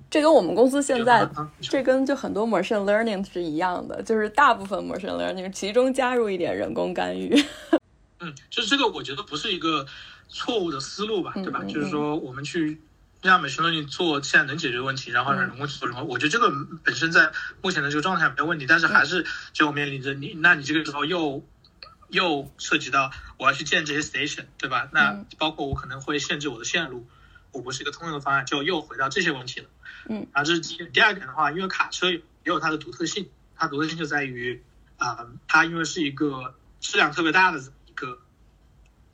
[0.10, 1.30] 这跟我们公司现在，
[1.60, 7.36] 这跟就很多 machine learning 是一样的，就是大部分 machine learning 其中加入一点人工干预。
[8.22, 9.86] 嗯，就是这个，我觉得不是一个
[10.30, 11.65] 错误的思路吧，对吧？
[11.65, 12.80] 就是说我们去。
[13.21, 16.49] 让 machine learning 做现在能解决的问题，然后让人工去做人工，我觉得这个
[16.86, 21.45] 本身在目前的这个状态没有问题，但是还是就面临着你，那你这个时候又
[22.07, 24.88] 又涉及到我要去建这些 station，对吧？
[24.93, 27.09] 那包括我可能会限制我的线路，
[27.51, 29.65] 我不是一个通用的方案，就又回到这些问题了。
[30.07, 30.77] 嗯，然后，这是第。
[30.88, 34.63] 第二点的话，因为卡车也有它的独特性，它独特性就在于
[34.97, 38.17] 啊，它因为是一个质量特别大的一个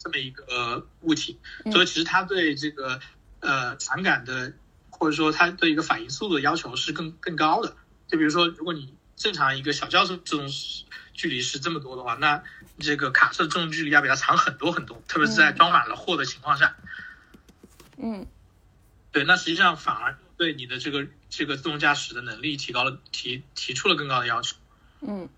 [0.05, 1.37] 这么一个物体，
[1.73, 3.01] 所以其实它对这个。
[3.41, 4.53] 呃，传感的
[4.89, 7.75] 或者说它对一个反应速度的要求是更更高的。
[8.07, 10.49] 就比如说，如果你正常一个小轿车这种
[11.13, 12.41] 距离是这么多的话，那
[12.79, 16.75] 这个卡车的这种距离要比它长很多很多，特别是在装满了货的情况下。
[17.97, 18.25] 嗯，
[19.11, 24.57] 对，那实际上反而对你的这个这个自动驾驶的能力提高了，提提出了更高的要求。
[25.01, 25.29] 嗯，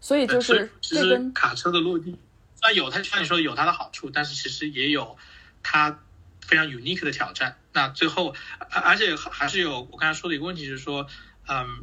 [0.00, 2.16] 所以就是其实卡车的落地，
[2.64, 5.16] 那有它像你说有它的好处，但是其实也有
[5.62, 6.00] 它。
[6.46, 7.58] 非常 unique 的挑战。
[7.72, 8.36] 那最后，
[8.70, 11.08] 而且还是有我刚才说的一个问题，就是说，
[11.48, 11.82] 嗯，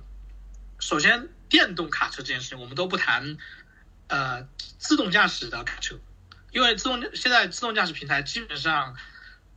[0.79, 3.37] 首先电动卡车这件事情，我们都不谈，
[4.05, 5.99] 呃，自动驾驶的卡车，
[6.51, 8.95] 因为自动现在自动驾驶平台基本上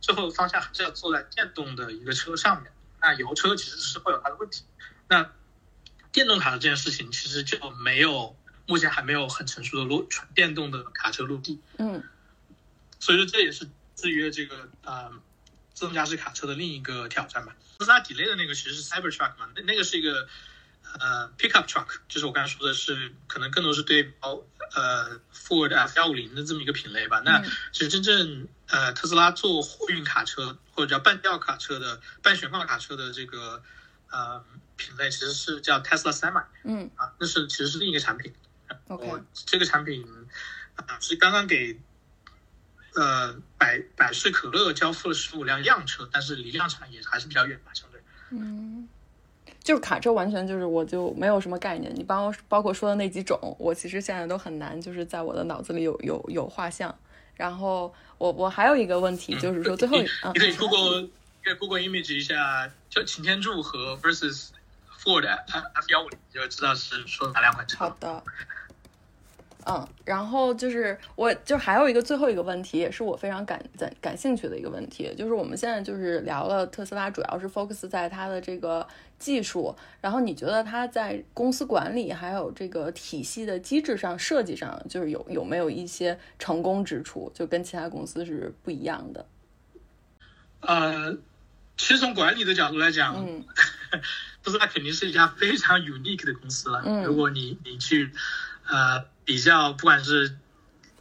[0.01, 2.71] 最后方向还是要坐在电动的一个车上面。
[2.99, 4.63] 那油车其实是会有它的问题。
[5.07, 5.29] 那
[6.11, 8.35] 电动卡车这件事情其实就没有，
[8.67, 11.59] 目前还没有很成熟的落纯电动的卡车落地。
[11.77, 12.03] 嗯，
[12.99, 13.69] 所以说这也是。
[13.95, 15.09] 制约这个呃
[15.73, 17.55] 自动驾驶卡车的另一个挑战吧。
[17.79, 20.27] 特斯拉 delay 的那个其实是 Cyber Truck 嘛，那那个是一个
[20.99, 24.13] 呃 Pickup Truck，就是我刚才说的是可能更多是对
[24.73, 27.21] 呃 Ford F 幺五零的这么一个品类吧。
[27.23, 33.63] 那其实真正呃特斯拉做货运卡车或者叫半吊卡车的半悬挂卡车的这个
[34.11, 34.43] 呃
[34.75, 36.43] 品类，其实是叫 Tesla Semi。
[36.65, 38.33] 嗯啊，那是其实是另一个产品。
[38.87, 40.05] OK，这个产品
[40.75, 41.77] 啊是刚刚给。
[42.97, 47.99] 呃，百百事可乐交付了十五辆样车，但是离量产也还是比较远吧，相对。
[48.29, 48.87] 嗯，
[49.61, 51.93] 就是卡车完全就是我就没有什么概念。
[51.93, 56.97] 你包包括说的那几种，我其实现在都很难，就是在我的脑子里有有有画像。
[57.35, 60.07] 然后我我还有一个问题，就是说最后你
[60.39, 61.09] 可以 Google
[61.43, 64.51] 可以 Google Image 一下，就擎天柱和 versus
[65.03, 67.75] Ford F 幺五零，就知道是说哪两款车。
[67.77, 68.23] 好的。
[69.67, 78.87] 嗯，然后就是我，就还有一个最后一个问题，也是我非常感感感兴趣的一个问题，就是我们现在就是聊了特斯拉，主要是 focus 在它的这个
[79.17, 89.25] 技术，然后你觉得它在公司管理还有这个体系的机制上设计上，就是有有没有一些成功之处，就跟其他公司是不一样的？
[90.61, 91.11] 呃，
[91.75, 93.43] 其实从管理的角度来讲，嗯
[94.43, 96.83] 特斯拉肯定是一家非常 unique 的公司了。
[96.85, 98.11] 嗯如果你你去
[98.67, 100.37] 呃比较，不管是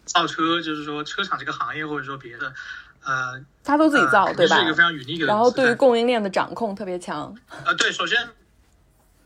[0.04, 2.54] 造车，就是说车厂这个行业，或者说别的，
[3.02, 5.26] 呃，他都自己造，呃对吧是一个非常 unique 的。
[5.26, 7.36] 然后对于供应链的掌控特别强。
[7.64, 8.28] 呃，对，首先，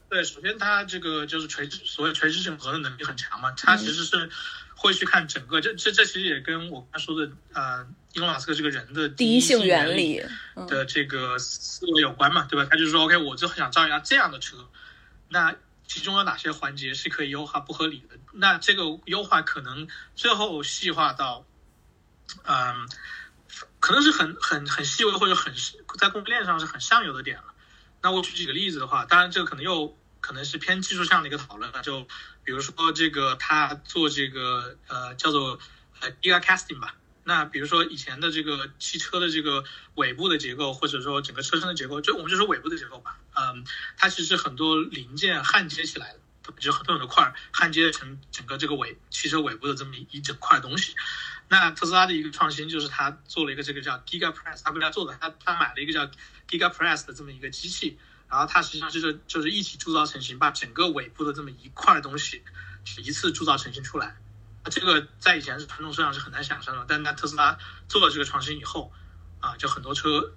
[0.09, 4.29] 对，首先它这个就是垂直，所谓垂直整合的能力很强嘛，它其实是
[4.75, 10.25] 会去看整个，这这这其实也跟我刚才说的呃，伊隆马斯克这个人的第一性原原理，
[10.55, 12.69] 嗯的这个思维有关嘛，对吧？
[12.71, 14.57] 他就是说，OK，我就很想造一辆这样的车，
[15.29, 15.55] 那
[15.89, 18.19] 其中有哪些环节是可以优化不合理的？
[18.33, 21.47] 那这个优化可能最后细化到，
[22.45, 22.87] 嗯，
[23.81, 25.55] 可能是很很很细微或者很
[25.99, 27.55] 在供应链上是很上游的点了。
[28.03, 31.81] 那我举几个例子的话，当然这个可能又可能是偏技术上的一个讨论了。
[31.81, 32.07] 就
[32.45, 35.59] 比如说这个他做这个呃叫做
[36.01, 36.95] 呃 giga casting 吧。
[37.29, 39.63] 那比如说以前的这个汽车的这个
[39.97, 43.19] 尾部的结构，或者说整个车身的结构，就我们就说尾部的结构吧。
[43.35, 43.65] 嗯，
[43.99, 50.95] 它其实很多零件焊接起来的，就很多很多块儿焊接成整个这个尾汽车尾部的这么一整块东西。
[51.51, 56.07] 那特斯拉的一个创新就是它做了一个这个叫 Giga Press，它不是他做的，他他买了一个叫
[56.49, 57.99] Giga Press 的这么一个机器，
[58.31, 62.43] 然后它实际上就是就是一起铸造成型，把整个尾部的这么一块东西
[62.97, 64.17] 一次铸造成型出来。
[64.69, 67.59] 这个在以前是传统车上是很难想象的，但那特斯拉
[67.89, 68.93] 做了这个创新以后，
[69.41, 70.33] 啊，就很多车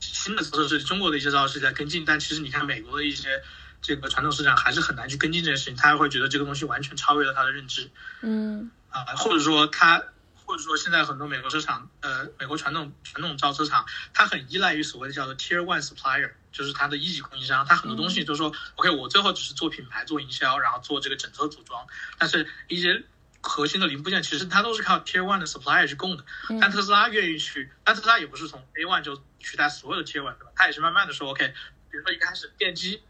[0.00, 3.42] 新的造车势力，中国的一些造车在跟进，但其实你看美国的一些
[3.82, 7.90] 这个传统市场还是很难去跟进这件事情，他会觉得这个东西完全超越了他的认知。
[8.22, 10.02] 嗯啊，或者说他，
[10.46, 21.86] 或者说现在很多美国车厂，呃，美国传统传统造车厂，它很依赖于所谓的叫做 Tier One Supplier，就是它的一级供应商，它很多东西都说、OK，我最后只是做品牌、做营销，然后做这个整车组装，
[22.16, 23.04] 但是一些
[23.46, 26.24] 核心的零部件其实它都是靠 Tier One 的 Supplier 去供的。
[26.60, 30.52] 但特斯拉愿意去，但特斯拉也不是从 A One 就取代所有的 Tier One，对吧？
[30.56, 31.52] 它也是慢慢的说 OK，
[31.90, 33.02] 比如说一开始电机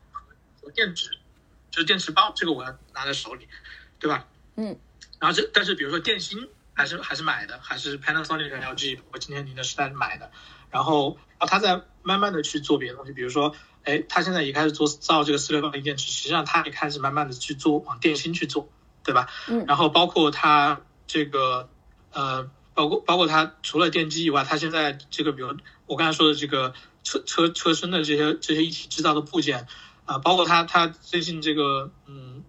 [0.61, 1.11] 和电池，
[1.70, 3.48] 就是电池包，这个我要拿在手里，
[3.98, 4.27] 对吧？
[4.56, 4.77] 嗯。
[5.20, 10.31] 然后这，但是比如说电芯还是还是买的，还是 Panasonic 和 LG，我今天您的时代买的。
[10.70, 13.55] 然后，然后他在慢慢的去做别的东西，比如说，
[13.85, 18.69] 哎，他现在也开始做造这个四六八零电池，实际上他也开始慢慢的去做往电芯去做，
[19.05, 19.29] 对吧？
[19.49, 21.69] 嗯然后包括它这个，
[22.13, 25.55] 呃，包括包括它除了电机以外，它现在这个，比如
[25.87, 29.67] 我刚才说的这个车车车身的这些这些一体制造的部件，
[30.07, 32.43] 啊、包括它它最近这个，嗯。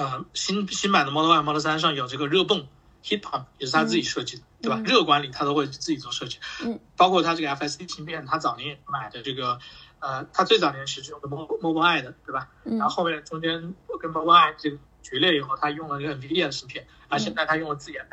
[0.00, 2.68] 呃，新新版的 Model Y、Model 3上有这个热泵
[3.02, 4.76] heat pump，也是他自己设计的，对吧？
[4.78, 9.58] 嗯热管理他都会自己做设计，嗯，包括它这个 FSD 芯片，他早年买的这个，
[9.98, 12.48] 呃，他最早年其实用的 Mobile 的，对吧？
[12.64, 14.78] 嗯然后后面中间跟 Mobile 这个
[15.08, 18.04] 决裂以后，他用了这个 NVIDIA 的芯片，而现在他用了自己的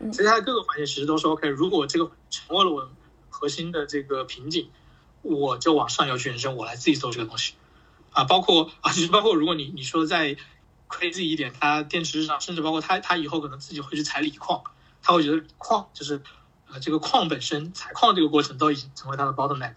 [0.00, 1.46] 嗯其实他的各个环节其实都是 OK。
[1.48, 2.90] 如果这个成为了我
[3.28, 4.70] 核心的这个瓶颈，
[5.20, 7.54] 我就往上游去延伸，我来自己做这个东西。
[8.12, 10.36] 啊，包括啊，就是包括如果你你说在
[10.88, 14.62] crazy 一点，它电池上，甚至包括它它以后可能自己会去采锂矿，
[15.02, 16.20] 他会觉得锂矿就是
[16.70, 19.74] 呃这个矿本身采矿这个过程都已经成为它的 bottleneck，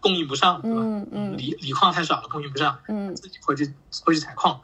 [0.00, 0.80] 供应不上，对吧？
[0.80, 3.72] 嗯嗯锂锂矿太少了，供应不上，嗯自己会去
[4.04, 4.60] 会去采矿，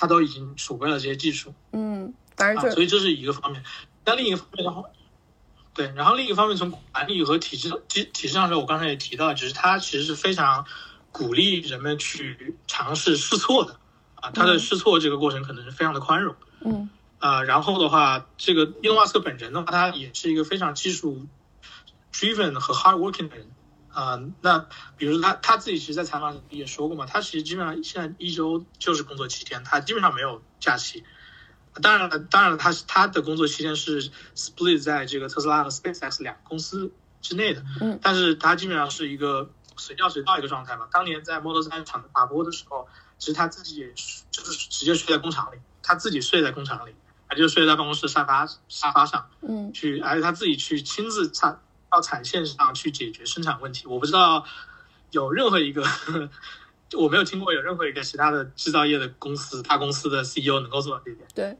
[0.00, 3.62] 他都已经储备了这些技术嗯，反啊，正就所以这是一个方面。
[4.06, 4.88] 那另一个方面的话，
[5.74, 10.64] 对，然后另一个方面从管理和体制体体制上说，我刚才也提到，就是他其实是非常
[11.12, 13.78] 鼓励人们去尝试试错的
[14.14, 16.34] 啊，他的嗯试错这个过程可能是非常的宽容。
[16.64, 21.26] 嗯啊，然后的话，这个伊隆马斯克本人的话，他也是一个非常技术
[22.10, 23.46] driven 和 hard working 的人
[23.92, 31.04] 啊、那比如说他他自己其实，在采访里也说过嘛，他其实基本上现在一周就是工作七天，他基本上没有假期。
[31.82, 36.92] 当然了，当然了，他他的工作期间是 split 在这个特斯拉和 SpaceX 两个公司
[37.22, 40.88] 之内的，嗯但是他基本上是一个随叫随到一个状态嘛。
[40.90, 42.88] 当年在 Model 3厂打波的时候，
[43.18, 46.94] 其实他自己也是就是直接睡在工厂里，他自己睡在工厂里，
[47.28, 51.60] 他就睡在办公室沙发沙发上嗯去，而且他自己去亲自产
[51.90, 53.86] 到产线上去解决生产问题。
[53.86, 54.44] 我不知道
[55.10, 55.84] 有任何一个，
[56.96, 61.26] 我没有听过有任何一个其他的制造业的公司大公司的 CEO 能够做到这一点。
[61.34, 61.56] 对，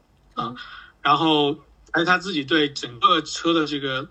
[1.01, 1.57] 然后，
[1.91, 4.07] 而且他自己对整个车的这个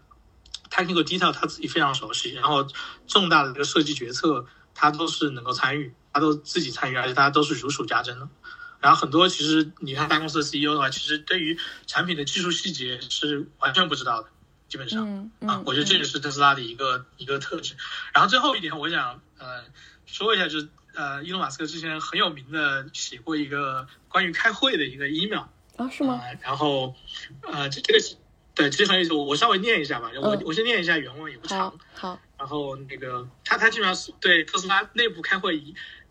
[0.70, 2.66] technical detail 他自己非常熟悉，然后
[3.06, 4.44] 重大的这个设计决策
[4.74, 8.28] 他都是能够参与，他都自己参与，而且他都是如数家珍的。
[8.80, 14.28] 然后很多其实你看大公司的 CEO 的话，其实对于产品的技术细节是完全不知道的，
[14.70, 15.06] 基本上。
[15.06, 17.74] 嗯嗯，，啊我觉得这也是特斯拉的一个一个特质。
[18.14, 19.64] 然后最后一点，我想呃
[20.06, 25.44] 说一下，就是呃，伊隆马斯克之前很有名的写过一个关于开会的一个 email
[25.76, 26.18] 啊是吗？
[26.22, 26.94] 呃然后
[27.42, 28.00] 呃这这个
[28.54, 29.12] 对，其实很有意思。
[29.12, 31.76] 我我稍微念一下吧，我我先念一下原文，也不长。
[31.94, 32.20] 好。
[32.38, 35.62] 然后那个他他基本上是对特斯拉内部开会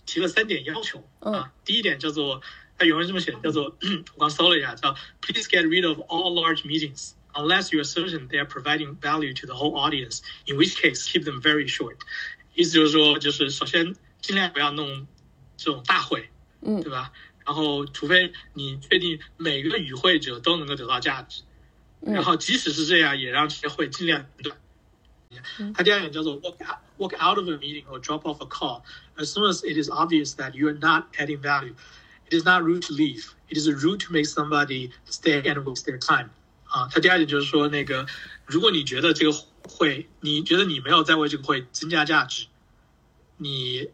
[0.05, 1.51] 提了三点要求啊。
[1.65, 2.41] 第一点叫做
[2.77, 3.75] 他原文这么写的，叫做
[4.15, 8.94] 我刚搜了一下，叫 Please get rid of all large meetings unless you are certain they are providing
[9.00, 11.96] value to the whole audience, in which case keep them very short。
[12.54, 15.06] 意思就是说，就是首先尽量不要弄
[15.56, 16.28] 这种大会，
[16.62, 17.10] 嗯，对吧？
[17.44, 21.42] 然后除非你确定每个与会者都能够得到价值。
[22.00, 24.56] 然后，即使是这样，也让这些会尽量短。
[25.74, 28.82] 它第二点叫做 walk out walk out of a meeting or drop off a call
[29.16, 31.74] as soon as it is obvious that you are not adding value.
[32.30, 33.34] It is not rude to leave.
[33.48, 36.30] It is rude to make somebody stay and waste their time.
[36.79, 38.05] 啊，它第二点就是说，那个
[38.45, 39.31] 如果你觉得这个
[39.63, 42.47] 会，你觉得你没有在为这个会增加价值，
[43.37, 43.89] 你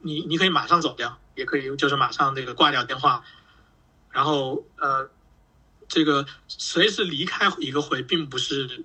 [0.00, 3.24] 你你可以马上走掉，也可以就是马上那个挂掉电话，
[4.10, 5.10] 然后呃。
[5.92, 8.84] 这个随时离开一个会，并不是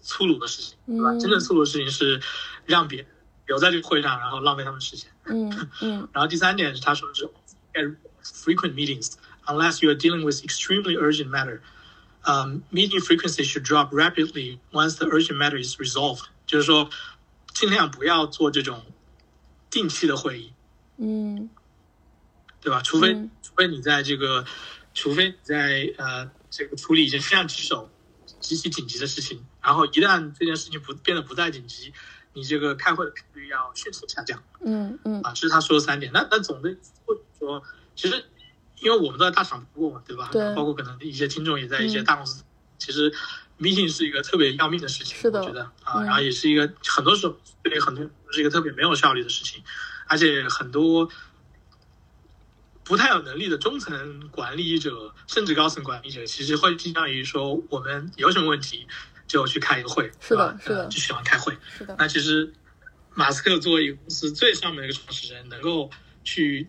[0.00, 1.10] 粗鲁的事情，对吧？
[1.18, 2.18] 真正粗鲁的事情是
[2.64, 3.06] 让别人
[3.46, 5.10] 留在这个会上，然后浪费他们时间。
[5.26, 5.50] 嗯
[5.82, 6.08] 嗯。
[6.14, 7.28] 然后第三点是他说是
[8.24, 11.60] frequent meetings unless you are dealing with extremely urgent matter.
[12.26, 16.24] Um, meeting frequency should drop rapidly once the urgent matter is resolved.
[16.46, 16.90] 就是说，
[17.54, 18.84] 尽量不要做这种
[19.70, 20.52] 定期的会议。
[20.98, 21.48] 嗯，
[22.60, 22.82] 对吧？
[22.82, 24.44] 除非除非你在这个。
[24.92, 27.88] 除非你在呃这个处理一件非常棘手、
[28.40, 31.92] 极其紧急的事情，然后一旦这件事情不变得不再紧急，
[32.32, 34.42] 你这个开会的频率要迅速下降。
[34.60, 36.10] 嗯嗯啊，这是他说的三点。
[36.12, 36.76] 那那总的
[37.06, 37.62] 或者说，
[37.94, 38.24] 其实
[38.80, 40.28] 因为我们都在大厂过嘛，对吧？
[40.32, 40.54] 对。
[40.54, 42.42] 包括可能一些听众也在一些大公司，
[42.78, 43.12] 其实
[43.58, 49.62] meeting 是一个特别要命的事情，是的，我觉得啊，然后也是一个很多时候对很多是一个特别没有效率的事情，
[50.06, 51.10] 而且很多。
[52.82, 58.84] 不太有能力的中层管理者，甚至高层管理者，其实会倾向于说，我们有什么问题
[59.28, 61.56] 就去开一个会，是的，是的，就喜欢开会。
[61.78, 61.94] 是的。
[61.96, 62.52] 那其实，
[63.14, 65.88] 马斯克作为一个公司最上面的一个创始人，能够
[66.24, 66.68] 去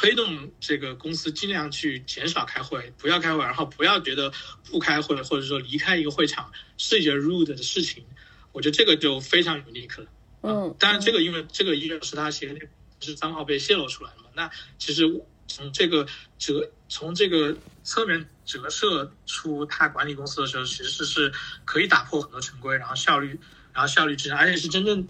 [0.00, 4.32] 推动这个公司尽量去减少开会，不要开会，然后不要觉得
[4.70, 8.06] 不开会或者说离开一个会场是一件 rude 的事情，
[8.52, 10.06] 我觉得这个就非常 unique 了。
[10.40, 10.74] 嗯。
[10.78, 12.66] 当然，这个因为这个依然是他写的。
[13.02, 14.28] 是账号被泄露出来了嘛？
[14.34, 16.06] 那其实从这个
[16.38, 21.32] 折从这个侧面折射出他管理公司的时候，其实是
[21.64, 23.40] 可以打破很多成规，然后效率，
[23.72, 25.08] 然后效率质量，而且是真正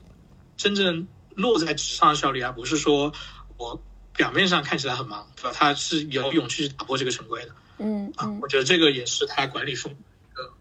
[0.57, 3.13] 真正落在纸上的效率，而不是说
[3.57, 3.83] 我
[4.21, 5.53] 表面上看起来很忙，对吧？
[5.55, 7.55] 他是有勇气去打破这个成规的。
[7.79, 9.97] 嗯啊，我觉得这个也是他管理风
[10.35, 10.53] 格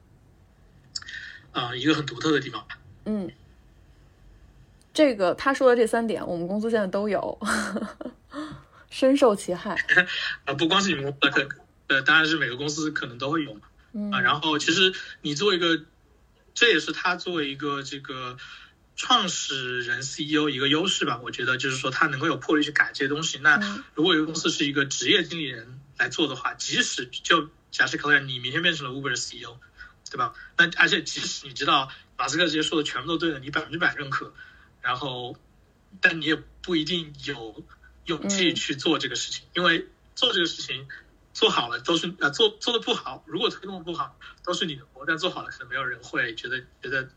[1.52, 2.78] 啊一个很独特的地方吧。
[3.04, 3.30] 嗯。
[4.94, 7.38] 这个他说的这三点，我们公司现在都有，
[8.90, 9.76] 深受其害。
[10.46, 11.50] 啊，不光是你们公司，
[11.88, 13.62] 呃，当然是每个公司可能都会有嘛。
[14.14, 15.84] 啊，然后其实你作为一个，
[16.54, 18.38] 这也是他作为一个这个
[19.00, 21.22] 创始人 CEO 一个优势吧。
[21.24, 23.38] 我觉得就是说他能够有魄力去改这些东西。
[23.40, 29.58] 那如果一个公司是一个职业经理人来做的话，即使就假设可能你明天变成了 Uber 的 CEO，
[30.12, 30.34] 对吧？
[30.58, 34.34] 那而且即使你知道马斯克这些说的全部都对的，你百分之百认可。
[34.82, 35.38] 然后，
[36.02, 37.64] 但你也不一定有
[38.06, 40.88] 勇气去做这个事情，因为做这个事情
[41.34, 47.10] 做好了都是呃做做的不好，如果推动不好都是你的锅，但做好了可能没有人会觉得觉得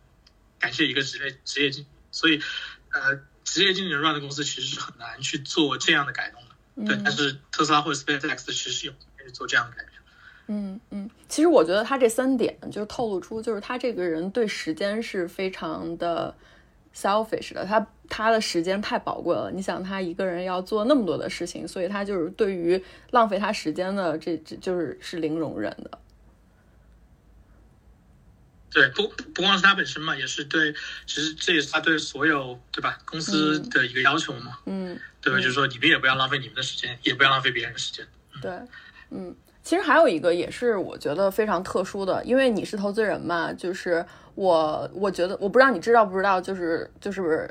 [0.63, 2.41] 感谢一个职业职业经理，所以
[2.93, 9.93] 呃职业经理人 run 的公司其实是很难去做这样的改动的，对，但是特斯拉或者 SpaceX 其实是有去做这样的改变。
[10.47, 16.35] 嗯嗯，其实我觉得他这三点就透露出，就是他这个人对时间是非常的。
[16.95, 19.51] selfish 的，他他的时间太宝贵了。
[19.51, 25.99] 你想，他一个人要做那么多的事情，所以他就是对于浪费他时间的这这就是是零容忍的。
[28.73, 30.73] 对，不不光是他本身嘛，也是对，
[31.07, 34.59] 其实这也是他对所有对吧公司的一个要求嘛。
[34.67, 35.39] 嗯，对吧？
[35.39, 38.07] 就是说你们也不要浪费你们的时间，也不要浪费别人的时间。
[38.41, 38.51] 对，
[39.11, 44.05] 嗯，其实还有一个也是我觉得非常特殊的，因为你是投资人嘛，就是。
[44.35, 47.47] 我我觉得我不知道你知道不知道，就是就是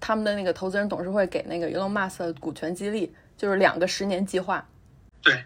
[0.00, 4.66] 他们的那个投资人董事会给那个 Elon Musk 股权激励，就是两个十年计划。
[5.22, 5.44] 对，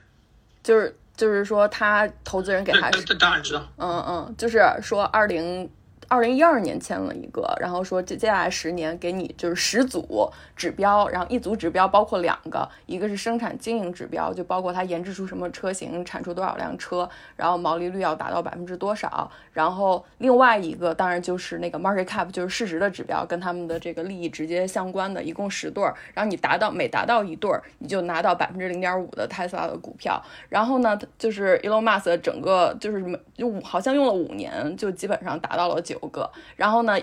[0.62, 3.66] 就是就是说他投资人给他，这当然知道。
[3.76, 5.70] 嗯嗯，就是说二零
[6.08, 33.04] 二零一二年签了一个，然后说接接下来十年给你就是十组指标，然后一组指标包括两个，一个是生产经营指标，就包括它研制出什么车型，产出多少辆车，然后毛利率要达到百分之多少，然后另外一个当然就是那个 market cap，就是市值的指标，跟他们的这个利益直接相关的，一共十对儿，然后你达到每达到一对儿，你就拿到百分之零点五的 Tesla 的股票，然后呢，就是 Elon Musk 整个就是
[33.34, 35.95] 就好像用了五年，就基本上达到了九。
[36.00, 36.98] 九个，然后呢，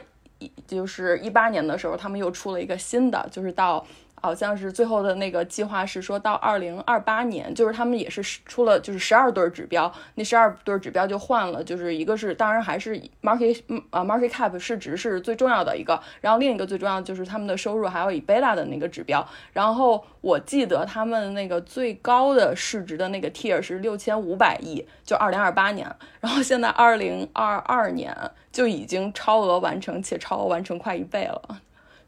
[0.67, 3.85] 就是一八年的时候，他们又出了一个新的，就是到。
[4.23, 28.15] 好像是最后的那个计划是说到二零二八年，就是他们也是出了就是十二对指标，那十二对指标就换了，就是一个是当然还是 market 呃 market cap 市值是最重要的一个，然后另一个最重要就是他们的收入还有以贝拉的那个指标，然后我记得他们那个最高的市值的那个 tier 是六千五百亿，就二零二八年，然后现在二零二二年
[28.53, 31.59] 就已经超额完成，且超额完成快一倍了。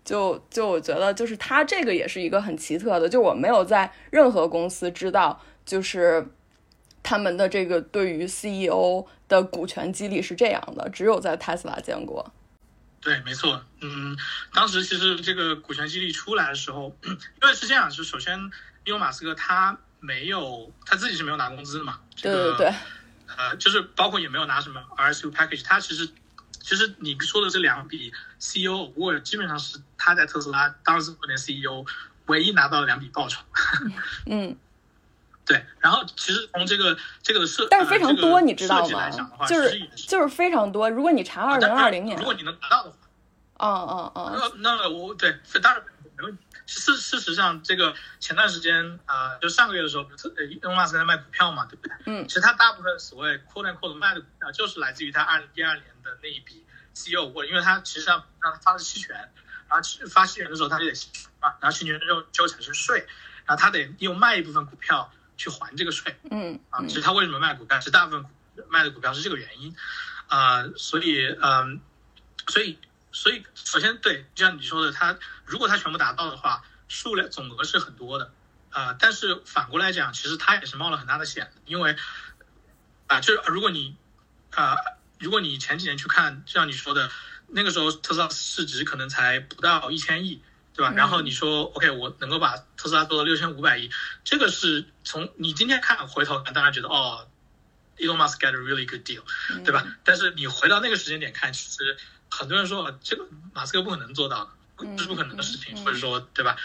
[0.05, 6.27] 就就我觉得，就是他这个也是一个很奇特的，就我没有在任何公司知道，就是
[7.01, 12.31] 他们的这个对于 CEO 的股权激励是这样的，只有在 Tesla 见过。
[13.01, 14.15] 对，没错，嗯，
[14.53, 18.39] 当时其实这个股权激励出来的时候，因为是这样，就首先，
[18.83, 22.73] 因为马斯克他没有他自己是没有拿工资的嘛，对对对，
[23.35, 26.07] 呃，就是包括也没有拿什么 RSU package，他其实。
[26.67, 28.11] 其实你说的这两笔
[28.45, 31.83] CEO award 基本上是他在特斯拉当时那 CEO
[32.27, 33.41] 唯一拿到的两笔报酬。
[34.27, 34.55] 嗯，
[35.45, 35.65] 对。
[35.79, 39.09] 然后其实从这个这个设，但是非常多，你知道吗？
[39.47, 40.89] 就是就是非常多。
[40.89, 42.97] 如果你查二零二零年，如果你能达到的话，
[43.57, 45.83] 哦哦哦，那那我对当然
[46.17, 46.43] 没问题。
[46.67, 51.95] 事事实上，这个前段时间啊，就上个月的时候，不是呃，伊隆马斯克在卖股票嘛，对不对？
[52.07, 52.27] 嗯。
[52.27, 56.64] 其实他大部分所谓 quote unquote 卖的股票，就是来自于他二零一二年的那一笔
[56.95, 59.15] CEO 或因为他其实要让他发的期权，
[59.69, 60.91] 然后发期权的时候他就得
[61.41, 63.05] 啊，然后期权之后就产生税，
[63.45, 66.17] 然后他得又卖一部分股票去还这个税。
[66.31, 66.59] 嗯。
[66.69, 67.77] 啊，其实他为什么卖股票？
[67.79, 68.25] 其实大部分
[68.69, 69.75] 卖的股票是这个原因
[70.27, 71.81] 啊，所以嗯，
[72.47, 72.79] 所以。
[73.17, 78.33] 所以，首先对，就像你说的，他如果他全部达到的话，数量总额是很多的，
[78.71, 81.95] 啊，但是反过来讲，其实他也是冒了很大的险，因为，
[83.07, 83.95] 啊，就是如果你，
[84.51, 84.75] 啊，
[85.19, 87.09] 如果你前几年去看，就像你说的，
[87.47, 90.41] 那个时候特斯拉市值可能才不到一千亿，
[90.73, 90.93] 对吧？
[90.95, 93.89] 然后你说，OK，我能够把特斯拉做到六千五百亿，
[94.23, 97.27] 这个是从你今天看回头看，当然觉得哦
[97.97, 99.23] ，Elon Musk get a really good deal，
[99.63, 99.85] 对吧？
[100.03, 101.97] 但是你回到那个时间点看，其实。
[102.27, 104.43] 很多人说这个马斯克不可能做到
[104.77, 106.57] 的，这是不可能的事情，或者说对吧？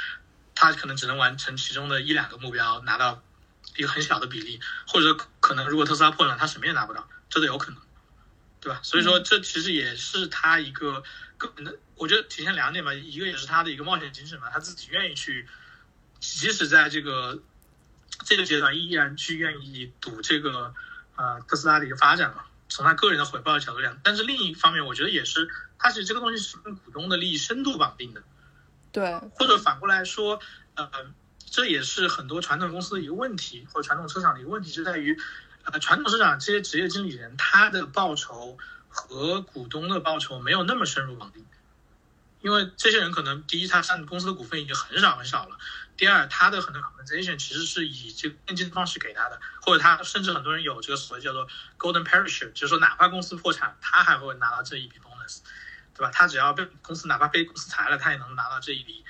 [0.52, 3.22] 他可能只能完成其中的一两个目标，拿到
[3.76, 4.58] 一个很小的比例，
[4.88, 7.80] 或者可能如果特斯拉破产，他什么也拿不到，这都有可能，
[8.60, 8.80] 对吧？
[8.82, 11.02] 所以说这其实也是他一个
[11.38, 15.48] 个人的，我觉得体现两点吧，一个也是他的一个冒险精神嘛，他自己愿意去，
[16.20, 17.42] 即使在这个
[18.24, 20.74] 这个阶段依然去愿意赌这个
[21.16, 22.44] 呃特斯拉的一个发展嘛。
[22.72, 28.22] 从他个人的回报的角度讲，但是另一方面，我觉得也是，他其实这个东西是跟股东的利益深度绑定的，
[28.92, 30.38] 对，或者反过来说，
[30.76, 30.88] 呃，
[31.44, 35.18] 这也是很多传统公司的一个问题，或者传统车厂的一个问题，就在于，
[35.64, 38.58] 呃，传统市场这些职业经理人他的报酬
[38.88, 41.46] 和股东的报酬没有那么深入绑定，
[42.40, 45.58] 因为这些人可能第一，他占公司的股份已经很少很少了。
[45.96, 51.46] 第二，他的很多 compensation 其实是以这个现金的方式给他的，或者他甚至很多人有这个所谓叫做
[51.78, 55.40] golden parachute，就是说哪怕公司破产，他还会拿到这一笔 bonus，
[55.94, 56.10] 对吧？
[56.10, 59.04] 他只要被公司哪怕被公司裁了，他也能拿到这一笔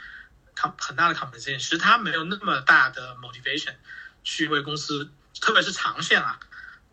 [0.56, 1.58] com 很大的 compensation。
[1.58, 3.76] 其实他没有那么大的 motivation
[4.24, 6.38] 去为公司，特别是长线啊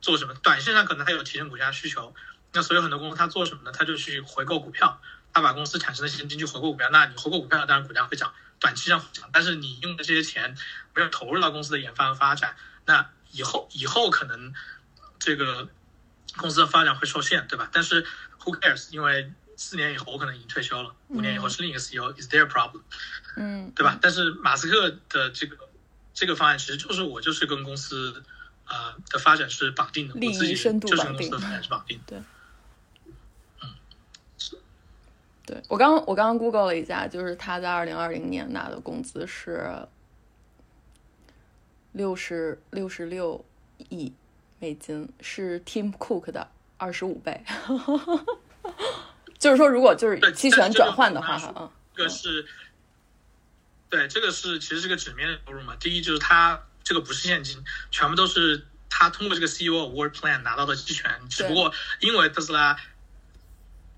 [0.02, 0.34] 做什么。
[0.36, 2.16] 短线上可能它有提升股价需求，
[2.54, 3.72] 那所以很多公司他做什么呢？
[3.72, 5.02] 他就去回购股票，
[5.34, 6.90] 他把公司产生的现金去回购股票。
[6.92, 8.34] 那你回购股票，当然股价会涨。
[8.60, 10.58] 短期上涨，但是你用的这些钱
[10.96, 12.56] 没有投入到公司的研发和发展，
[12.86, 14.52] 那以后以后可能
[15.20, 15.70] 这个
[16.38, 17.70] 公司的发展会受限，对吧？
[17.72, 18.04] 但是
[18.40, 18.90] who cares？
[18.92, 22.82] 因为四年以后我可能已经退休了，五年以后是另一个 CEO，is their problem？
[23.36, 24.00] 嗯，对吧？
[24.02, 25.56] 但是马斯克的这个
[26.16, 28.24] 这个方案其实就是我就是跟公司
[28.70, 32.20] 呃的发展是绑定的，利益深度绑定，发展是绑定，对。
[35.46, 39.88] 对我刚我刚刚 Google 了一下，就是他在二零二零年拿的工资是
[41.94, 43.46] 六十六十六
[43.88, 44.12] 亿
[44.60, 47.46] 美金，是 Tim Cook 的二十五倍。
[49.40, 52.46] 就是说，如果就是期权转换的话，哈，这个是，
[53.88, 55.78] 对，这个是其实是个纸面收入嘛。
[55.80, 57.62] 第一就是他这个不是现金，
[57.92, 62.80] 全部都是他通过这个 CEO Award Plan 拿到的期权，只不过因为特斯拉。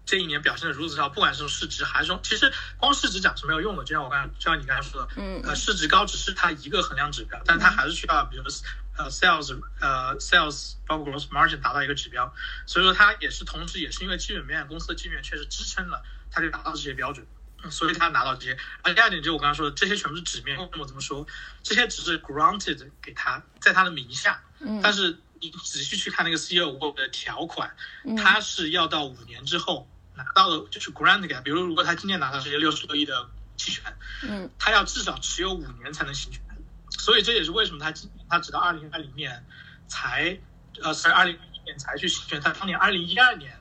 [0.06, 3.84] 这一年表现的如此好，不管是从市值还是从，其实光市值涨是没有用的。
[3.84, 8.52] 就像我刚，就像你刚才说的，嗯，呃，市值高只是它一个衡量指标，但是它还是需要，比如说
[8.98, 12.34] 呃，sales，呃，sales 包括 gross margin 达到一个指标。
[12.66, 16.02] 所以说它也是同时也是因为基本面公司的基本面确实支撑了，
[16.32, 17.28] 它就达到这些标准，
[17.70, 18.58] 所以他拿到这些。
[18.82, 20.58] 而第二点就是我刚刚说的，这些全部是纸面。
[20.58, 21.26] 为什么这么说？
[21.64, 27.76] 这些只是 granted 给他在他的名下，嗯，但是你仔细去看那个 CEO 的条款，
[28.18, 29.88] 他是要到五年之后。
[30.16, 36.42] 拿到的就是 grant 给他，比如如果他今年拿到这些六十多亿的期权，嗯，他要至少持有五年才能行权，
[36.90, 39.46] 所以这也是为什么他今年他直到二零二零年
[39.88, 40.38] 才，
[40.82, 43.58] 呃，是二零二一年才去行权，他当年二零一二年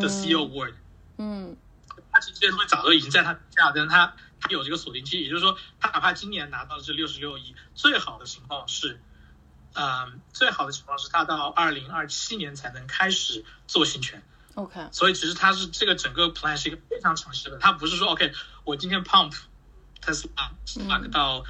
[0.00, 0.72] 的 CEO word，
[1.18, 1.69] 嗯，他
[2.20, 9.00] 其实这些东西早都已经在他名下，但是他他有这个锁定期，也就是说，他哪怕今年拿到的这六十六亿，最好的情况是，
[9.74, 14.22] 嗯，最好的情况是他到二零二七年才能开始做行权。
[14.54, 18.32] OK，所以其实它是这个整个 plan 是一个非常长期的，它不是说 OK，
[18.64, 19.32] 我今天 pump
[20.02, 21.44] Tesla stock 到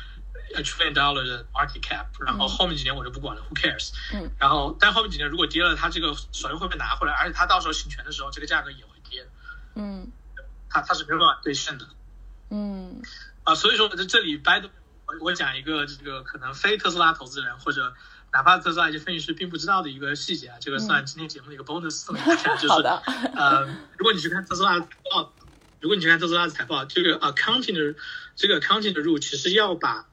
[0.54, 3.92] a trillion dollar 的 market cap，然后后面几年我就不管了，Who cares？
[4.12, 9.26] 嗯，然后但后面几年如果跌了，它这个首先会被拿回来，而且它到时候行权的时候，这个价格也会跌。
[9.74, 10.12] 嗯，
[10.70, 11.86] 它它是没有办法兑现的。
[12.50, 13.02] 嗯，
[13.44, 14.70] 啊，所以说在这里，by the
[15.06, 17.94] 我我讲一个这个可能非特斯拉投资人或者。
[18.32, 22.74] 哪怕特斯拉一些分析师并不知道的一个细节啊，这个算今天节目的一个 bonus 送给大家，就是
[23.34, 23.66] 呃，
[23.98, 25.32] 如果你去看特斯拉的财报，
[25.80, 27.98] 如果你去看特斯拉的财报，这个 accounting 的
[28.36, 30.06] 这个 accounting 的入其实要把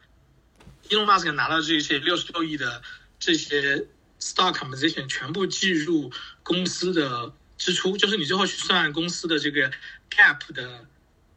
[0.89, 2.81] Elon Musk 拿到这些六十六亿的
[3.19, 3.85] 这些
[4.19, 6.11] stock compensation 全部计入
[6.41, 9.71] 公司的支出，就是你最后去算公司的这个
[10.09, 10.85] gap 的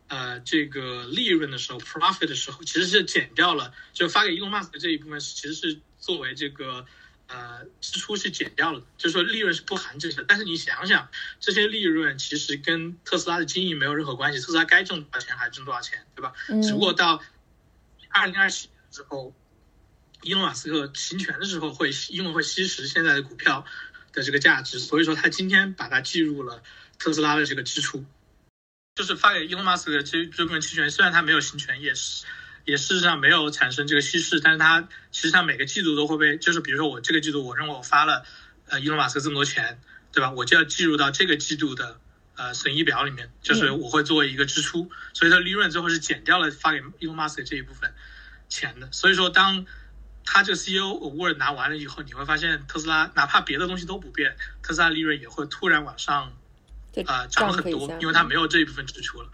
[0.08, 5.80] 呃这个利润的时候，profit 的时候，其实是减掉了，就发给 Elon Musk 这一部分是其实是。
[6.00, 6.86] 作为这个
[7.26, 10.24] 呃支出是减掉了，就是说利润是不含这些。
[10.26, 11.10] 但是你想想，
[11.40, 16.32] 这些利润其实跟特斯拉的经营没有任何关系，特斯拉该挣多少钱还挣多少钱，对吧？
[16.62, 17.22] 只不过到
[18.08, 19.34] 二零二七年之后，
[20.22, 23.66] 伊隆马斯克行权的时候会因为会稀释现在的股票
[24.14, 26.62] 的这个价值，所以说他今天把它计入了
[26.98, 28.06] 特斯拉的这个支出，
[29.00, 32.26] 就是发给伊隆马斯克这这部分期权，虽然它没有行权，也是。
[32.66, 38.26] 也事实上没有产生这个稀释，但是它其实它每个季度都会被，就是比如说我这个季度我认为我发了
[38.66, 39.80] 呃伊隆马斯克这么多钱，
[40.12, 40.30] 对吧？
[40.32, 41.98] 我就要计入到这个季度的
[42.36, 47.94] 呃损益表里面，就是我会作为一个支出，所以它利润最后是减掉了发给伊隆马斯克这一部分
[48.50, 48.92] 钱的。
[48.92, 49.64] 所以说当
[50.26, 56.36] 他这个 CEO award 拿完了以后，你会发现特斯拉哪怕别的东西都不变，特斯拉利润也会突然往上
[57.06, 59.28] 啊涨很多，因为它没有这一部分支出了。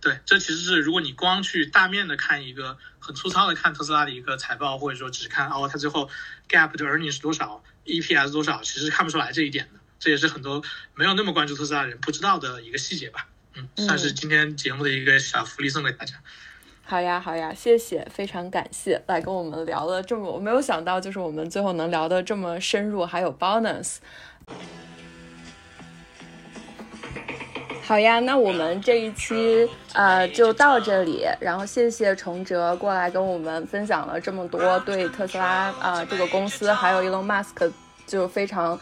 [0.00, 6.08] 对，这其实是如果你光去大面的看一个很粗糙的看特斯拉的一个财报，或者说只看哦它最后
[6.48, 9.80] gap 的 earning 是多少，EPS 多少，其实看不出来这一点的。
[9.98, 10.62] 这也是很多
[10.94, 13.26] 没有那么关注特斯拉的人不知道的一个细节吧。
[13.54, 16.14] 嗯，算是今天节目的一个小福利送给大家。
[16.84, 23.96] 好呀，好呀，谢谢，非常感谢来跟我们聊了这么，我没有想到就是我们最后能聊的这么深入，还有 bonus。
[27.82, 37.70] 好呀，那我们这一期呃就到这里，然后谢谢崇哲过来跟我们分享了这么多对特斯拉啊这个公司，还有 Elon Musk
[38.04, 38.76] 就非常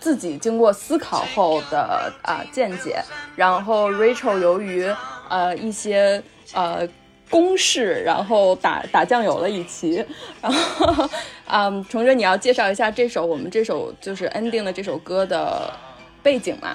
[0.00, 3.02] 自己经过思考后的啊见解。
[3.36, 4.90] 然后 Rachel 由于
[5.28, 6.22] 呃一些
[6.54, 6.88] 呃
[7.28, 10.02] 公式，然后打打酱油了一期。
[10.40, 11.06] 然后
[11.44, 15.70] 嗯，崇哲你要介绍一下这首我们这首就是 ending 的这首歌的
[16.22, 16.74] 背景吗？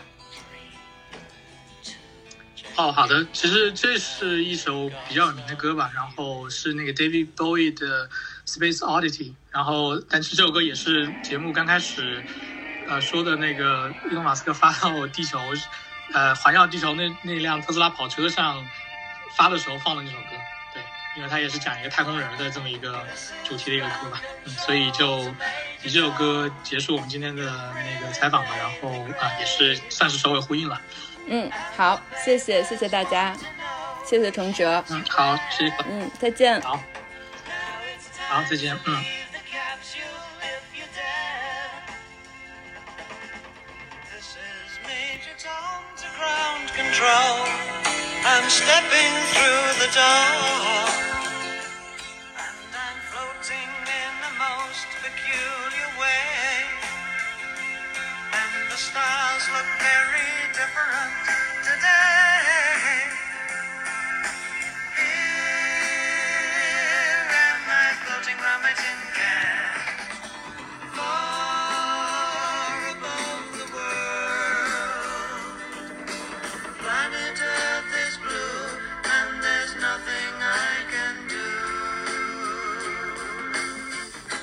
[2.75, 8.09] 哦，好的，其实这是一首比较有名的歌吧，然后是那个 David Bowie 的
[8.47, 12.25] Space Oddity，然后但是这首歌也是节目刚开始
[12.87, 15.39] 呃说的那个伊隆马斯克发到地球，
[16.13, 18.65] 呃环绕地球那那辆特斯拉跑车上
[19.37, 20.29] 发的时候放的那首歌，
[20.73, 20.81] 对，
[21.15, 23.05] 因为它也是讲一个太空人的这么一个
[23.43, 24.19] 主题的一个歌吧，
[24.65, 25.19] 所以就
[25.83, 28.89] 以这首歌结束我们今天的那个采访吧，然后
[29.19, 30.81] 啊也是算是首尾呼应了。
[31.27, 33.35] 嗯，好，谢谢，谢谢大家，
[34.05, 34.83] 谢谢程哲。
[34.89, 35.75] 嗯，好，谢谢。
[35.89, 36.61] 嗯，再见。
[36.61, 36.79] 好，
[38.27, 38.77] 好，再见。
[38.85, 39.03] 嗯。
[58.73, 61.13] The stars look very different
[61.61, 62.42] today.